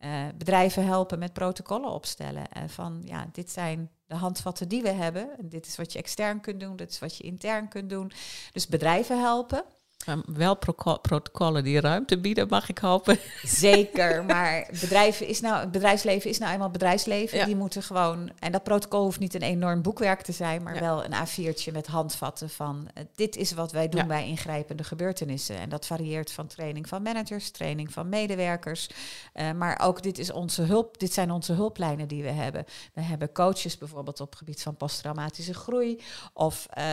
uh, 0.00 0.26
bedrijven 0.34 0.84
helpen 0.84 1.18
met 1.18 1.32
protocollen 1.32 1.90
opstellen. 1.90 2.46
Uh, 2.56 2.62
van 2.66 3.02
ja, 3.04 3.28
dit 3.32 3.50
zijn 3.50 3.90
de 4.06 4.14
handvatten 4.14 4.68
die 4.68 4.82
we 4.82 4.88
hebben. 4.88 5.38
En 5.38 5.48
dit 5.48 5.66
is 5.66 5.76
wat 5.76 5.92
je 5.92 5.98
extern 5.98 6.40
kunt 6.40 6.60
doen, 6.60 6.76
dit 6.76 6.90
is 6.90 6.98
wat 6.98 7.16
je 7.16 7.24
intern 7.24 7.68
kunt 7.68 7.90
doen. 7.90 8.12
Dus 8.52 8.66
bedrijven 8.66 9.20
helpen. 9.20 9.64
Wel 10.24 10.56
protocollen 11.00 11.64
die 11.64 11.80
ruimte 11.80 12.18
bieden, 12.18 12.48
mag 12.48 12.68
ik 12.68 12.78
hopen. 12.78 13.18
Zeker, 13.42 14.24
maar 14.34 14.68
bedrijven 14.80 15.26
is 15.26 15.40
nou, 15.40 15.60
het 15.60 15.70
bedrijfsleven 15.70 16.30
is 16.30 16.38
nou 16.38 16.52
eenmaal 16.52 16.70
bedrijfsleven. 16.70 17.46
Die 17.46 17.56
moeten 17.56 17.82
gewoon, 17.82 18.30
en 18.38 18.52
dat 18.52 18.62
protocol 18.62 19.02
hoeft 19.02 19.18
niet 19.18 19.34
een 19.34 19.42
enorm 19.42 19.82
boekwerk 19.82 20.22
te 20.22 20.32
zijn, 20.32 20.62
maar 20.62 20.80
wel 20.80 21.04
een 21.04 21.12
A4'tje 21.12 21.72
met 21.72 21.86
handvatten 21.86 22.50
van 22.50 22.88
uh, 22.98 23.04
dit 23.14 23.36
is 23.36 23.52
wat 23.52 23.72
wij 23.72 23.88
doen 23.88 24.06
bij 24.06 24.26
ingrijpende 24.26 24.84
gebeurtenissen. 24.84 25.58
En 25.58 25.68
dat 25.68 25.86
varieert 25.86 26.32
van 26.32 26.46
training 26.46 26.88
van 26.88 27.02
managers, 27.02 27.50
training 27.50 27.92
van 27.92 28.08
medewerkers, 28.08 28.88
uh, 29.34 29.52
maar 29.52 29.80
ook 29.82 30.02
dit, 30.02 30.18
is 30.18 30.32
onze 30.32 30.62
hulp, 30.62 30.98
dit 30.98 31.12
zijn 31.12 31.30
onze 31.30 31.52
hulplijnen 31.52 32.08
die 32.08 32.22
we 32.22 32.30
hebben. 32.30 32.64
We 32.94 33.00
hebben 33.00 33.32
coaches 33.32 33.78
bijvoorbeeld 33.78 34.20
op 34.20 34.28
het 34.28 34.38
gebied 34.38 34.62
van 34.62 34.76
posttraumatische 34.76 35.54
groei, 35.54 36.00
of 36.32 36.66
uh, 36.78 36.84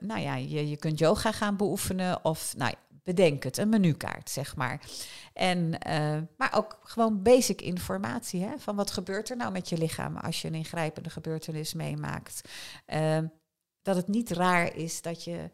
nou 0.00 0.20
ja, 0.20 0.34
je, 0.34 0.68
je 0.68 0.76
kunt 0.76 0.98
yoga 0.98 1.32
gaan 1.32 1.56
beoefenen, 1.56 2.24
of 2.24 2.43
nou 2.56 2.74
bedenk 3.04 3.42
het, 3.42 3.56
een 3.56 3.68
menukaart, 3.68 4.30
zeg 4.30 4.56
maar. 4.56 4.80
En, 5.32 5.58
uh, 5.88 6.18
maar 6.36 6.52
ook 6.54 6.78
gewoon 6.82 7.22
basic 7.22 7.60
informatie, 7.60 8.42
hè, 8.42 8.58
van 8.58 8.76
wat 8.76 8.90
gebeurt 8.90 9.30
er 9.30 9.36
nou 9.36 9.52
met 9.52 9.68
je 9.68 9.78
lichaam 9.78 10.16
als 10.16 10.42
je 10.42 10.48
een 10.48 10.54
ingrijpende 10.54 11.10
gebeurtenis 11.10 11.74
meemaakt. 11.74 12.48
Uh, 12.86 13.18
dat 13.82 13.96
het 13.96 14.08
niet 14.08 14.30
raar 14.30 14.76
is 14.76 15.02
dat 15.02 15.24
je 15.24 15.50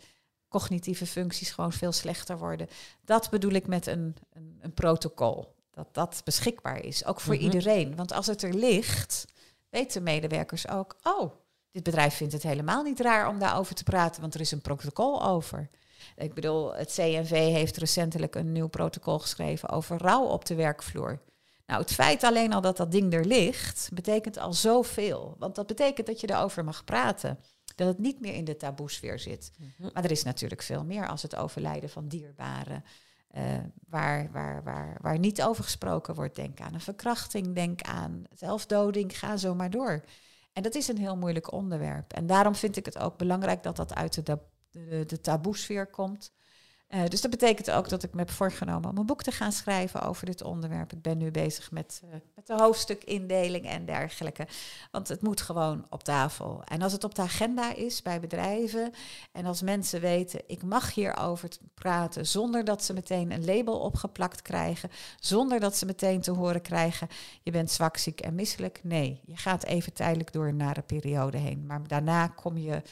cognitieve 0.48 1.06
functies 1.06 1.50
gewoon 1.50 1.72
veel 1.72 1.92
slechter 1.92 2.38
worden. 2.38 2.68
Dat 3.04 3.30
bedoel 3.30 3.52
ik 3.52 3.66
met 3.66 3.86
een, 3.86 4.16
een, 4.32 4.58
een 4.60 4.74
protocol. 4.74 5.54
Dat 5.70 5.94
dat 5.94 6.20
beschikbaar 6.24 6.84
is, 6.84 7.04
ook 7.04 7.20
voor 7.20 7.34
mm 7.34 7.40
-hmm. 7.40 7.50
iedereen. 7.50 7.96
Want 7.96 8.12
als 8.12 8.26
het 8.26 8.42
er 8.42 8.54
ligt, 8.54 9.24
weten 9.68 10.02
medewerkers 10.02 10.68
ook, 10.68 10.96
oh, 11.02 11.32
dit 11.70 11.82
bedrijf 11.82 12.14
vindt 12.14 12.32
het 12.32 12.42
helemaal 12.42 12.82
niet 12.82 13.00
raar 13.00 13.28
om 13.28 13.38
daarover 13.38 13.74
te 13.74 13.84
praten, 13.84 14.20
want 14.20 14.34
er 14.34 14.40
is 14.40 14.52
een 14.52 14.60
protocol 14.60 15.24
over. 15.24 15.68
Ik 16.16 16.34
bedoel, 16.34 16.74
het 16.74 16.92
CNV 16.92 17.30
heeft 17.30 17.76
recentelijk 17.76 18.34
een 18.34 18.52
nieuw 18.52 18.68
protocol 18.68 19.18
geschreven 19.18 19.68
over 19.68 19.98
rouw 19.98 20.24
op 20.24 20.44
de 20.44 20.54
werkvloer. 20.54 21.20
Nou, 21.66 21.82
het 21.82 21.92
feit 21.92 22.24
alleen 22.24 22.52
al 22.52 22.60
dat 22.60 22.76
dat 22.76 22.92
ding 22.92 23.12
er 23.12 23.24
ligt, 23.24 23.90
betekent 23.92 24.38
al 24.38 24.52
zoveel. 24.52 25.36
Want 25.38 25.54
dat 25.54 25.66
betekent 25.66 26.06
dat 26.06 26.20
je 26.20 26.30
erover 26.30 26.64
mag 26.64 26.84
praten. 26.84 27.38
Dat 27.74 27.88
het 27.88 27.98
niet 27.98 28.20
meer 28.20 28.34
in 28.34 28.44
de 28.44 28.56
taboesfeer 28.56 29.18
zit. 29.18 29.50
Mm-hmm. 29.56 29.90
Maar 29.92 30.04
er 30.04 30.10
is 30.10 30.22
natuurlijk 30.22 30.62
veel 30.62 30.84
meer 30.84 31.08
als 31.08 31.22
het 31.22 31.36
overlijden 31.36 31.90
van 31.90 32.08
dierbaren. 32.08 32.84
Uh, 33.36 33.42
waar, 33.88 34.30
waar, 34.32 34.62
waar, 34.62 34.98
waar 35.00 35.18
niet 35.18 35.42
over 35.42 35.64
gesproken 35.64 36.14
wordt. 36.14 36.36
Denk 36.36 36.60
aan 36.60 36.74
een 36.74 36.80
verkrachting, 36.80 37.54
denk 37.54 37.82
aan 37.82 38.24
zelfdoding, 38.34 39.18
ga 39.18 39.36
zo 39.36 39.54
maar 39.54 39.70
door. 39.70 40.04
En 40.52 40.62
dat 40.62 40.74
is 40.74 40.88
een 40.88 40.98
heel 40.98 41.16
moeilijk 41.16 41.52
onderwerp. 41.52 42.12
En 42.12 42.26
daarom 42.26 42.54
vind 42.54 42.76
ik 42.76 42.84
het 42.84 42.98
ook 42.98 43.16
belangrijk 43.16 43.62
dat 43.62 43.76
dat 43.76 43.94
uit 43.94 44.26
de 44.26 44.38
de, 44.70 45.04
de 45.06 45.20
taboesfeer 45.20 45.86
komt. 45.86 46.32
Uh, 46.94 47.06
dus 47.08 47.20
dat 47.20 47.30
betekent 47.30 47.70
ook 47.70 47.88
dat 47.88 48.02
ik 48.02 48.12
me 48.12 48.18
heb 48.18 48.30
voorgenomen 48.30 48.90
om 48.90 48.98
een 48.98 49.06
boek 49.06 49.22
te 49.22 49.32
gaan 49.32 49.52
schrijven 49.52 50.02
over 50.02 50.26
dit 50.26 50.42
onderwerp. 50.42 50.92
Ik 50.92 51.02
ben 51.02 51.18
nu 51.18 51.30
bezig 51.30 51.70
met, 51.70 52.02
uh, 52.04 52.10
met 52.34 52.46
de 52.46 52.54
hoofdstukindeling 52.54 53.66
en 53.66 53.84
dergelijke. 53.84 54.46
Want 54.90 55.08
het 55.08 55.22
moet 55.22 55.40
gewoon 55.40 55.86
op 55.90 56.02
tafel. 56.02 56.62
En 56.64 56.82
als 56.82 56.92
het 56.92 57.04
op 57.04 57.14
de 57.14 57.22
agenda 57.22 57.74
is 57.74 58.02
bij 58.02 58.20
bedrijven 58.20 58.92
en 59.32 59.46
als 59.46 59.62
mensen 59.62 60.00
weten, 60.00 60.40
ik 60.46 60.62
mag 60.62 60.94
hierover 60.94 61.48
praten 61.74 62.26
zonder 62.26 62.64
dat 62.64 62.84
ze 62.84 62.92
meteen 62.92 63.30
een 63.30 63.44
label 63.44 63.78
opgeplakt 63.78 64.42
krijgen, 64.42 64.90
zonder 65.20 65.60
dat 65.60 65.76
ze 65.76 65.86
meteen 65.86 66.20
te 66.20 66.30
horen 66.30 66.62
krijgen, 66.62 67.08
je 67.42 67.50
bent 67.50 67.70
zwak, 67.70 67.96
ziek 67.96 68.20
en 68.20 68.34
misselijk. 68.34 68.80
Nee, 68.82 69.20
je 69.24 69.36
gaat 69.36 69.64
even 69.64 69.92
tijdelijk 69.92 70.32
door 70.32 70.46
een 70.46 70.56
nare 70.56 70.82
periode 70.82 71.38
heen. 71.38 71.66
Maar 71.66 71.86
daarna 71.86 72.26
kom 72.26 72.56
je 72.58 72.82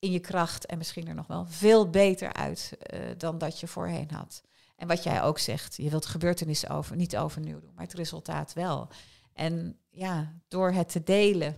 in 0.00 0.10
je 0.10 0.20
kracht 0.20 0.66
en 0.66 0.78
misschien 0.78 1.08
er 1.08 1.14
nog 1.14 1.26
wel 1.26 1.46
veel 1.46 1.90
beter 1.90 2.32
uit 2.32 2.72
uh, 2.94 3.00
dan 3.16 3.38
dat 3.38 3.60
je 3.60 3.66
voorheen 3.66 4.10
had. 4.10 4.42
En 4.76 4.88
wat 4.88 5.02
jij 5.02 5.22
ook 5.22 5.38
zegt, 5.38 5.76
je 5.76 5.90
wilt 5.90 6.06
gebeurtenissen 6.06 6.68
over, 6.68 6.96
niet 6.96 7.16
overnieuw 7.16 7.60
doen, 7.60 7.74
maar 7.74 7.84
het 7.84 7.94
resultaat 7.94 8.52
wel. 8.52 8.88
En 9.32 9.78
ja, 9.90 10.34
door 10.48 10.72
het 10.72 10.88
te 10.88 11.02
delen 11.02 11.56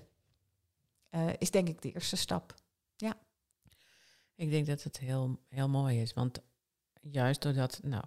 uh, 1.10 1.28
is 1.38 1.50
denk 1.50 1.68
ik 1.68 1.82
de 1.82 1.92
eerste 1.92 2.16
stap. 2.16 2.54
Ja. 2.96 3.16
Ik 4.34 4.50
denk 4.50 4.66
dat 4.66 4.82
het 4.82 4.98
heel, 4.98 5.40
heel 5.48 5.68
mooi 5.68 6.00
is. 6.00 6.12
Want 6.12 6.40
juist 7.00 7.42
doordat, 7.42 7.80
nou, 7.82 8.04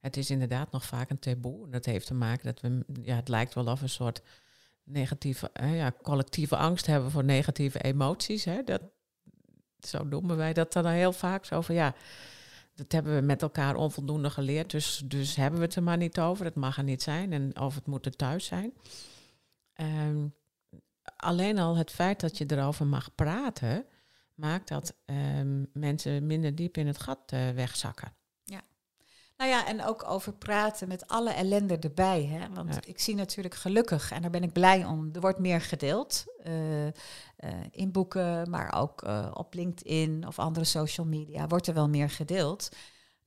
het 0.00 0.16
is 0.16 0.30
inderdaad 0.30 0.70
nog 0.70 0.84
vaak 0.84 1.10
een 1.10 1.18
taboe. 1.18 1.64
En 1.64 1.70
dat 1.70 1.84
heeft 1.84 2.06
te 2.06 2.14
maken 2.14 2.44
dat 2.44 2.60
we, 2.60 2.84
ja, 3.02 3.16
het 3.16 3.28
lijkt 3.28 3.54
wel 3.54 3.66
of 3.66 3.82
een 3.82 3.88
soort 3.88 4.22
negatieve, 4.84 5.50
ja, 5.54 5.92
collectieve 6.02 6.56
angst 6.56 6.86
hebben 6.86 7.10
voor 7.10 7.24
negatieve 7.24 7.80
emoties. 7.80 8.44
Hè. 8.44 8.62
Dat, 8.62 8.82
zo 9.86 10.04
noemen 10.04 10.36
wij 10.36 10.52
dat 10.52 10.72
dan 10.72 10.86
heel 10.86 11.12
vaak. 11.12 11.44
Zo 11.44 11.60
van 11.60 11.74
ja, 11.74 11.94
dat 12.74 12.92
hebben 12.92 13.14
we 13.14 13.20
met 13.20 13.42
elkaar 13.42 13.76
onvoldoende 13.76 14.30
geleerd. 14.30 14.70
Dus, 14.70 15.02
dus 15.04 15.36
hebben 15.36 15.60
we 15.60 15.66
het 15.66 15.74
er 15.74 15.82
maar 15.82 15.96
niet 15.96 16.20
over. 16.20 16.44
Het 16.44 16.54
mag 16.54 16.76
er 16.76 16.84
niet 16.84 17.02
zijn. 17.02 17.32
En 17.32 17.60
of 17.60 17.74
het 17.74 17.86
moet 17.86 18.06
er 18.06 18.16
thuis 18.16 18.44
zijn. 18.44 18.72
Ehm, 19.72 20.26
alleen 21.16 21.58
al 21.58 21.76
het 21.76 21.90
feit 21.90 22.20
dat 22.20 22.38
je 22.38 22.44
erover 22.48 22.86
mag 22.86 23.14
praten, 23.14 23.84
maakt 24.34 24.68
dat 24.68 24.94
um, 25.04 25.70
mensen 25.72 26.26
minder 26.26 26.54
diep 26.54 26.76
in 26.76 26.86
het 26.86 27.00
gat 27.00 27.32
uh, 27.34 27.50
wegzakken. 27.50 28.12
Nou 29.38 29.50
ja, 29.50 29.66
en 29.66 29.84
ook 29.84 30.10
over 30.10 30.32
praten 30.32 30.88
met 30.88 31.06
alle 31.06 31.30
ellende 31.30 31.78
erbij. 31.78 32.24
Hè? 32.24 32.48
Want 32.54 32.88
ik 32.88 33.00
zie 33.00 33.14
natuurlijk 33.14 33.54
gelukkig, 33.54 34.10
en 34.10 34.22
daar 34.22 34.30
ben 34.30 34.42
ik 34.42 34.52
blij 34.52 34.84
om, 34.84 35.10
er 35.12 35.20
wordt 35.20 35.38
meer 35.38 35.60
gedeeld. 35.60 36.24
Uh, 36.46 36.86
uh, 36.86 36.92
in 37.70 37.92
boeken, 37.92 38.50
maar 38.50 38.74
ook 38.74 39.02
op 39.32 39.54
LinkedIn 39.54 40.26
of 40.26 40.38
andere 40.38 40.64
social 40.64 41.06
media 41.06 41.46
wordt 41.46 41.66
er 41.66 41.74
wel 41.74 41.88
meer 41.88 42.10
gedeeld. 42.10 42.68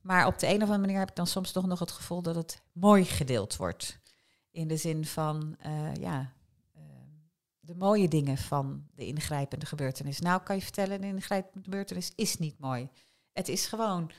Maar 0.02 0.28
op 0.28 0.40
de 0.40 0.48
een 0.48 0.56
of 0.56 0.62
andere 0.62 0.80
manier 0.80 1.00
heb 1.00 1.10
ik 1.10 1.16
dan 1.16 1.28
soms 1.28 1.52
toch 1.52 1.66
nog 1.66 1.80
het 1.80 1.92
gevoel 1.92 2.22
dat 2.22 2.36
het 2.36 2.62
mooi 2.72 3.06
gedeeld 3.06 3.56
wordt. 3.56 4.00
In 4.52 4.68
de 4.68 4.78
zin 4.78 5.06
van, 5.06 5.58
ja, 6.00 6.34
de 7.60 7.76
mooie 7.76 8.08
dingen 8.08 8.38
van 8.38 8.88
de 8.96 9.06
ingrijpende 9.06 9.66
gebeurtenis. 9.66 10.20
Nou 10.20 10.42
kan 10.42 10.56
je 10.56 10.62
vertellen, 10.62 11.02
de 11.02 11.08
ingrijpende 11.08 11.64
gebeurtenis 11.64 12.12
is 12.16 12.38
niet 12.38 12.60
mooi. 12.60 12.90
Het 13.32 13.48
is 13.48 13.66
gewoon 13.66 14.12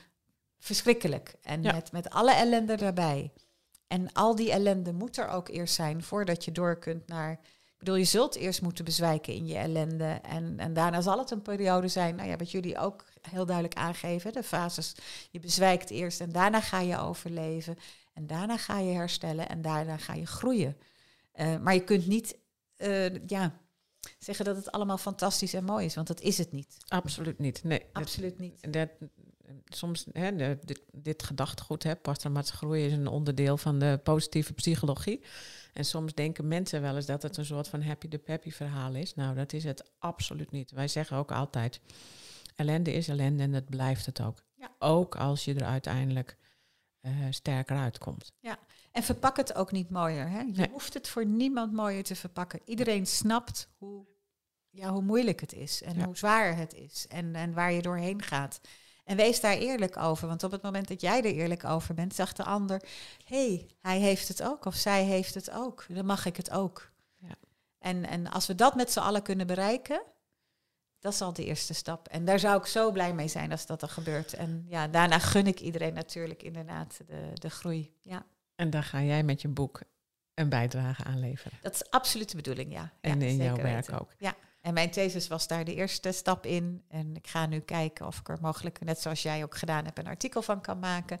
verschrikkelijk. 0.63 1.35
En 1.41 1.61
met, 1.61 1.91
met 1.91 2.09
alle 2.09 2.33
ellende 2.33 2.75
daarbij. 2.75 3.31
En 3.87 4.13
al 4.13 4.35
die 4.35 4.51
ellende 4.51 4.93
moet 4.93 5.17
er 5.17 5.27
ook 5.27 5.49
eerst 5.49 5.73
zijn 5.73 6.03
voordat 6.03 6.45
je 6.45 6.51
door 6.51 6.79
kunt 6.79 7.07
naar. 7.07 7.31
Ik 7.31 7.79
bedoel, 7.79 7.95
je 7.95 8.03
zult 8.03 8.35
eerst 8.35 8.61
moeten 8.61 8.85
bezwijken 8.85 9.33
in 9.33 9.47
je 9.47 9.57
ellende. 9.57 10.19
En, 10.21 10.59
en 10.59 10.73
daarna 10.73 11.01
zal 11.01 11.17
het 11.17 11.31
een 11.31 11.41
periode 11.41 11.87
zijn, 11.87 12.15
nou 12.15 12.29
ja, 12.29 12.37
wat 12.37 12.51
jullie 12.51 12.77
ook 12.77 13.05
heel 13.21 13.45
duidelijk 13.45 13.75
aangeven, 13.75 14.33
de 14.33 14.43
fases. 14.43 14.95
Je 15.31 15.39
bezwijkt 15.39 15.89
eerst 15.89 16.21
en 16.21 16.31
daarna 16.31 16.61
ga 16.61 16.79
je 16.79 16.97
overleven. 16.97 17.77
En 18.13 18.27
daarna 18.27 18.57
ga 18.57 18.79
je 18.79 18.93
herstellen 18.93 19.49
en 19.49 19.61
daarna 19.61 19.97
ga 19.97 20.13
je 20.13 20.25
groeien. 20.25 20.77
Uh, 21.35 21.57
maar 21.57 21.73
je 21.73 21.83
kunt 21.83 22.07
niet 22.07 22.37
uh, 22.77 23.27
ja, 23.27 23.59
zeggen 24.19 24.45
dat 24.45 24.55
het 24.55 24.71
allemaal 24.71 24.97
fantastisch 24.97 25.53
en 25.53 25.63
mooi 25.63 25.85
is, 25.85 25.95
want 25.95 26.07
dat 26.07 26.21
is 26.21 26.37
het 26.37 26.51
niet. 26.51 26.77
Absoluut 26.87 27.39
niet. 27.39 27.63
Nee, 27.63 27.85
absoluut 27.93 28.39
niet. 28.39 28.73
Dat, 28.73 28.89
soms 29.65 30.05
hè, 30.11 30.35
de, 30.35 30.57
dit, 30.63 30.81
dit 30.91 31.23
gedachtegoed, 31.23 31.83
hè, 31.83 31.95
posttraumatische 31.95 32.57
groei 32.57 32.85
is 32.85 32.93
een 32.93 33.07
onderdeel 33.07 33.57
van 33.57 33.79
de 33.79 33.99
positieve 34.03 34.53
psychologie. 34.53 35.23
En 35.73 35.85
soms 35.85 36.13
denken 36.13 36.47
mensen 36.47 36.81
wel 36.81 36.95
eens 36.95 37.05
dat 37.05 37.23
het 37.23 37.37
een 37.37 37.45
soort 37.45 37.67
van 37.67 37.81
happy 37.81 38.07
de 38.07 38.17
peppy 38.17 38.51
verhaal 38.51 38.93
is. 38.93 39.15
Nou, 39.15 39.35
dat 39.35 39.53
is 39.53 39.63
het 39.63 39.91
absoluut 39.99 40.51
niet. 40.51 40.71
Wij 40.71 40.87
zeggen 40.87 41.17
ook 41.17 41.31
altijd, 41.31 41.79
ellende 42.55 42.93
is 42.93 43.07
ellende 43.07 43.43
en 43.43 43.51
dat 43.51 43.69
blijft 43.69 44.05
het 44.05 44.21
ook. 44.21 44.43
Ja. 44.55 44.71
Ook 44.79 45.15
als 45.15 45.45
je 45.45 45.53
er 45.53 45.65
uiteindelijk 45.65 46.37
uh, 47.01 47.11
sterker 47.29 47.77
uitkomt. 47.77 48.31
Ja, 48.39 48.59
en 48.91 49.03
verpak 49.03 49.37
het 49.37 49.55
ook 49.55 49.71
niet 49.71 49.89
mooier. 49.89 50.29
Hè? 50.29 50.39
Je 50.39 50.67
hoeft 50.71 50.93
het 50.93 51.09
voor 51.09 51.25
niemand 51.25 51.73
mooier 51.73 52.03
te 52.03 52.15
verpakken. 52.15 52.59
Iedereen 52.65 53.05
snapt 53.05 53.69
hoe, 53.77 54.05
ja, 54.69 54.91
hoe 54.91 55.01
moeilijk 55.01 55.41
het 55.41 55.53
is 55.53 55.81
en 55.81 56.03
hoe 56.03 56.17
zwaar 56.17 56.57
het 56.57 56.73
is 56.73 57.07
en, 57.07 57.35
en 57.35 57.53
waar 57.53 57.71
je 57.71 57.81
doorheen 57.81 58.21
gaat. 58.21 58.61
En 59.03 59.17
wees 59.17 59.39
daar 59.39 59.57
eerlijk 59.57 59.97
over, 59.97 60.27
want 60.27 60.43
op 60.43 60.51
het 60.51 60.61
moment 60.61 60.87
dat 60.87 61.01
jij 61.01 61.17
er 61.17 61.33
eerlijk 61.33 61.63
over 61.63 61.93
bent, 61.93 62.15
zegt 62.15 62.37
de 62.37 62.43
ander: 62.43 62.81
hé, 63.25 63.47
hey, 63.47 63.67
hij 63.81 63.99
heeft 63.99 64.27
het 64.27 64.43
ook 64.43 64.65
of 64.65 64.75
zij 64.75 65.03
heeft 65.03 65.33
het 65.33 65.51
ook, 65.51 65.85
dan 65.89 66.05
mag 66.05 66.25
ik 66.25 66.37
het 66.37 66.51
ook. 66.51 66.91
Ja. 67.17 67.35
En, 67.79 68.05
en 68.05 68.31
als 68.31 68.47
we 68.47 68.55
dat 68.55 68.75
met 68.75 68.91
z'n 68.91 68.99
allen 68.99 69.21
kunnen 69.21 69.47
bereiken, 69.47 70.01
dat 70.99 71.13
is 71.13 71.21
al 71.21 71.33
de 71.33 71.45
eerste 71.45 71.73
stap. 71.73 72.07
En 72.07 72.25
daar 72.25 72.39
zou 72.39 72.57
ik 72.57 72.65
zo 72.65 72.91
blij 72.91 73.13
mee 73.13 73.27
zijn 73.27 73.51
als 73.51 73.65
dat 73.65 73.81
er 73.81 73.89
gebeurt. 73.89 74.33
En 74.33 74.65
ja, 74.67 74.87
daarna 74.87 75.19
gun 75.19 75.47
ik 75.47 75.59
iedereen 75.59 75.93
natuurlijk 75.93 76.43
inderdaad 76.43 76.99
de, 77.07 77.31
de 77.33 77.49
groei. 77.49 77.93
Ja. 78.01 78.25
En 78.55 78.69
daar 78.69 78.83
ga 78.83 79.01
jij 79.01 79.23
met 79.23 79.41
je 79.41 79.47
boek 79.47 79.81
een 80.33 80.49
bijdrage 80.49 81.03
aan 81.03 81.19
leveren. 81.19 81.57
Dat 81.61 81.73
is 81.73 81.89
absoluut 81.89 82.29
de 82.29 82.35
bedoeling, 82.35 82.71
ja. 82.71 82.91
En 83.01 83.21
in 83.21 83.35
jouw 83.35 83.55
werk 83.55 83.91
ook. 83.91 84.13
Ja, 84.17 84.35
en 84.63 84.73
mijn 84.73 84.91
thesis 84.91 85.27
was 85.27 85.47
daar 85.47 85.65
de 85.65 85.75
eerste 85.75 86.11
stap 86.11 86.45
in. 86.45 86.83
En 86.87 87.15
ik 87.15 87.27
ga 87.27 87.45
nu 87.45 87.59
kijken 87.59 88.07
of 88.07 88.19
ik 88.19 88.29
er 88.29 88.37
mogelijk, 88.41 88.79
net 88.79 88.99
zoals 88.99 89.21
jij 89.21 89.43
ook 89.43 89.57
gedaan 89.57 89.85
hebt, 89.85 89.97
een 89.97 90.07
artikel 90.07 90.41
van 90.41 90.61
kan 90.61 90.79
maken. 90.79 91.19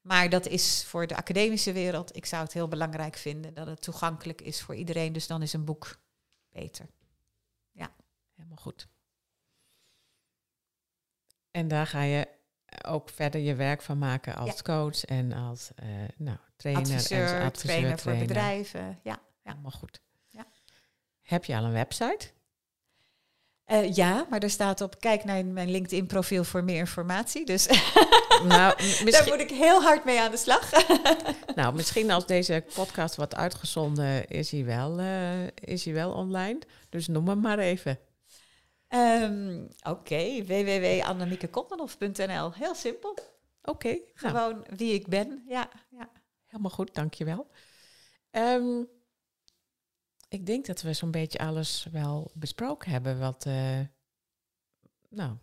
Maar 0.00 0.28
dat 0.28 0.46
is 0.46 0.84
voor 0.84 1.06
de 1.06 1.16
academische 1.16 1.72
wereld. 1.72 2.16
Ik 2.16 2.26
zou 2.26 2.42
het 2.42 2.52
heel 2.52 2.68
belangrijk 2.68 3.16
vinden 3.16 3.54
dat 3.54 3.66
het 3.66 3.82
toegankelijk 3.82 4.40
is 4.40 4.62
voor 4.62 4.74
iedereen. 4.74 5.12
Dus 5.12 5.26
dan 5.26 5.42
is 5.42 5.52
een 5.52 5.64
boek 5.64 6.00
beter. 6.48 6.86
Ja. 7.72 7.90
Helemaal 8.34 8.56
goed. 8.56 8.88
En 11.50 11.68
daar 11.68 11.86
ga 11.86 12.02
je 12.02 12.28
ook 12.84 13.10
verder 13.10 13.40
je 13.40 13.54
werk 13.54 13.82
van 13.82 13.98
maken 13.98 14.36
als 14.36 14.62
coach 14.62 15.04
en 15.04 15.32
als 15.32 15.70
uh, 15.82 15.88
nou, 16.16 16.38
trainer 16.56 16.82
adviseur, 16.82 17.26
en 17.26 17.46
adviseur, 17.46 17.76
trainer, 17.76 17.98
voor 17.98 18.16
bedrijven. 18.16 18.80
Ja, 18.80 18.98
ja. 19.02 19.20
helemaal 19.42 19.70
goed. 19.70 20.00
Ja. 20.28 20.46
Heb 21.22 21.44
je 21.44 21.56
al 21.56 21.64
een 21.64 21.72
website? 21.72 22.36
Uh, 23.68 23.94
ja, 23.94 24.26
maar 24.30 24.42
er 24.42 24.50
staat 24.50 24.80
op, 24.80 25.00
kijk 25.00 25.24
naar 25.24 25.44
mijn 25.44 25.70
LinkedIn-profiel 25.70 26.44
voor 26.44 26.64
meer 26.64 26.78
informatie. 26.78 27.44
Dus 27.44 27.66
nou, 28.48 28.74
misschien... 28.76 29.10
daar 29.10 29.28
moet 29.28 29.40
ik 29.40 29.50
heel 29.50 29.82
hard 29.82 30.04
mee 30.04 30.20
aan 30.20 30.30
de 30.30 30.36
slag. 30.36 30.70
nou, 31.54 31.74
misschien 31.74 32.10
als 32.10 32.26
deze 32.26 32.64
podcast 32.74 33.16
wordt 33.16 33.34
uitgezonden, 33.34 34.28
is 34.28 34.50
hij 34.50 34.64
wel, 34.64 35.00
uh, 35.00 35.46
is 35.46 35.84
hij 35.84 35.94
wel 35.94 36.12
online. 36.12 36.58
Dus 36.88 37.06
noem 37.06 37.28
hem 37.28 37.40
maar 37.40 37.58
even. 37.58 37.98
Um, 38.88 39.68
Oké, 39.82 39.90
okay. 39.90 40.44
Heel 42.54 42.74
simpel. 42.74 43.18
Oké. 43.62 43.88
Nou. 43.88 44.04
Gewoon 44.14 44.64
wie 44.76 44.92
ik 44.92 45.06
ben. 45.06 45.44
Ja, 45.48 45.68
ja. 45.90 46.10
Helemaal 46.46 46.70
goed, 46.70 46.94
dankjewel. 46.94 47.46
Um, 48.30 48.88
ik 50.28 50.46
denk 50.46 50.66
dat 50.66 50.82
we 50.82 50.92
zo'n 50.92 51.10
beetje 51.10 51.38
alles 51.38 51.84
wel 51.84 52.30
besproken 52.34 52.90
hebben 52.90 53.18
wat, 53.18 53.46
uh, 53.46 53.80
nou, 55.08 55.36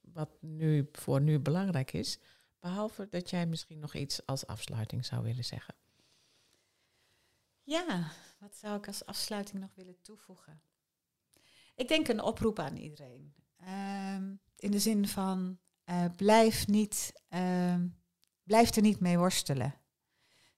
wat 0.00 0.42
nu 0.42 0.88
voor 0.92 1.20
nu 1.20 1.38
belangrijk 1.38 1.92
is. 1.92 2.18
Behalve 2.58 3.08
dat 3.08 3.30
jij 3.30 3.46
misschien 3.46 3.78
nog 3.78 3.94
iets 3.94 4.26
als 4.26 4.46
afsluiting 4.46 5.04
zou 5.04 5.22
willen 5.22 5.44
zeggen. 5.44 5.74
Ja, 7.62 8.12
wat 8.38 8.56
zou 8.56 8.76
ik 8.76 8.86
als 8.86 9.04
afsluiting 9.04 9.60
nog 9.60 9.74
willen 9.74 10.00
toevoegen? 10.02 10.62
Ik 11.74 11.88
denk 11.88 12.08
een 12.08 12.22
oproep 12.22 12.58
aan 12.58 12.76
iedereen. 12.76 13.34
Ehm, 13.56 14.34
in 14.56 14.70
de 14.70 14.78
zin 14.78 15.08
van 15.08 15.58
uh, 15.84 16.04
blijf, 16.16 16.66
niet, 16.66 17.12
uh, 17.28 17.80
blijf 18.42 18.76
er 18.76 18.82
niet 18.82 19.00
mee 19.00 19.18
worstelen. 19.18 19.74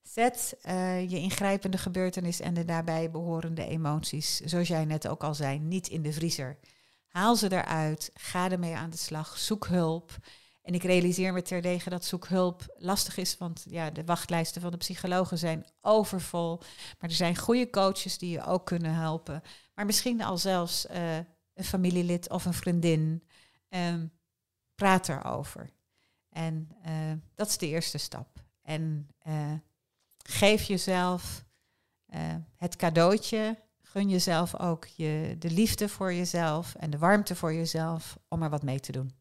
Zet 0.02 0.56
uh, 0.66 1.10
je 1.10 1.18
ingrijpende 1.18 1.78
gebeurtenis 1.78 2.40
en 2.40 2.54
de 2.54 2.64
daarbij 2.64 3.10
behorende 3.10 3.66
emoties, 3.66 4.40
zoals 4.40 4.68
jij 4.68 4.84
net 4.84 5.08
ook 5.08 5.24
al 5.24 5.34
zei, 5.34 5.58
niet 5.58 5.88
in 5.88 6.02
de 6.02 6.12
vriezer. 6.12 6.58
Haal 7.08 7.36
ze 7.36 7.52
eruit, 7.52 8.10
ga 8.14 8.50
ermee 8.50 8.76
aan 8.76 8.90
de 8.90 8.96
slag, 8.96 9.38
zoek 9.38 9.66
hulp. 9.66 10.16
En 10.62 10.74
ik 10.74 10.82
realiseer 10.82 11.32
me 11.32 11.42
terdege 11.42 11.90
dat 11.90 12.04
zoek 12.04 12.26
hulp 12.26 12.74
lastig 12.76 13.16
is, 13.16 13.38
want 13.38 13.64
ja, 13.68 13.90
de 13.90 14.04
wachtlijsten 14.04 14.60
van 14.60 14.70
de 14.70 14.76
psychologen 14.76 15.38
zijn 15.38 15.66
overvol. 15.80 16.58
Maar 16.98 17.10
er 17.10 17.16
zijn 17.16 17.36
goede 17.36 17.70
coaches 17.70 18.18
die 18.18 18.30
je 18.30 18.44
ook 18.44 18.66
kunnen 18.66 18.94
helpen. 18.94 19.42
Maar 19.74 19.86
misschien 19.86 20.22
al 20.22 20.38
zelfs 20.38 20.86
uh, 20.86 21.16
een 21.54 21.64
familielid 21.64 22.30
of 22.30 22.44
een 22.44 22.54
vriendin. 22.54 23.22
Um, 23.68 24.12
praat 24.74 25.08
erover. 25.08 25.70
En 26.28 26.68
uh, 26.86 27.12
dat 27.34 27.48
is 27.48 27.58
de 27.58 27.66
eerste 27.66 27.98
stap. 27.98 28.28
En 28.62 29.08
geef 30.30 30.62
jezelf 30.62 31.44
het 32.56 32.76
cadeautje. 32.76 33.66
Gun 33.82 34.08
jezelf 34.08 34.58
ook 34.58 34.84
je, 34.84 35.36
de 35.38 35.50
liefde 35.50 35.88
voor 35.88 36.12
jezelf 36.12 36.74
en 36.74 36.90
de 36.90 36.98
warmte 36.98 37.36
voor 37.36 37.52
jezelf 37.52 38.18
om 38.28 38.42
er 38.42 38.50
wat 38.50 38.62
mee 38.62 38.80
te 38.80 38.92
doen. 38.92 39.16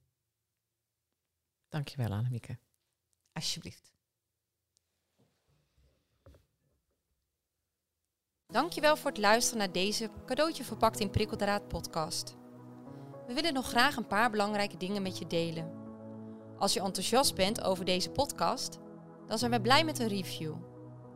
Dankjewel, 1.69 2.11
Annemieke. 2.11 2.59
Alsjeblieft. 3.33 3.93
Dankjewel 8.47 8.97
voor 8.97 9.09
het 9.09 9.19
luisteren 9.19 9.59
naar 9.59 9.71
deze 9.71 10.09
cadeautje 10.25 10.63
verpakt 10.63 10.99
in 10.99 11.09
prikkeldraad 11.09 11.67
podcast. 11.67 12.35
We 13.27 13.33
willen 13.33 13.53
nog 13.53 13.67
graag 13.67 13.95
een 13.95 14.07
paar 14.07 14.29
belangrijke 14.29 14.77
dingen 14.77 15.01
met 15.01 15.17
je 15.17 15.27
delen. 15.27 15.71
Als 16.57 16.73
je 16.73 16.81
enthousiast 16.81 17.35
bent 17.35 17.61
over 17.61 17.85
deze 17.85 18.09
podcast, 18.09 18.77
dan 19.27 19.37
zijn 19.37 19.51
we 19.51 19.61
blij 19.61 19.83
met 19.83 19.99
een 19.99 20.07
review. 20.07 20.66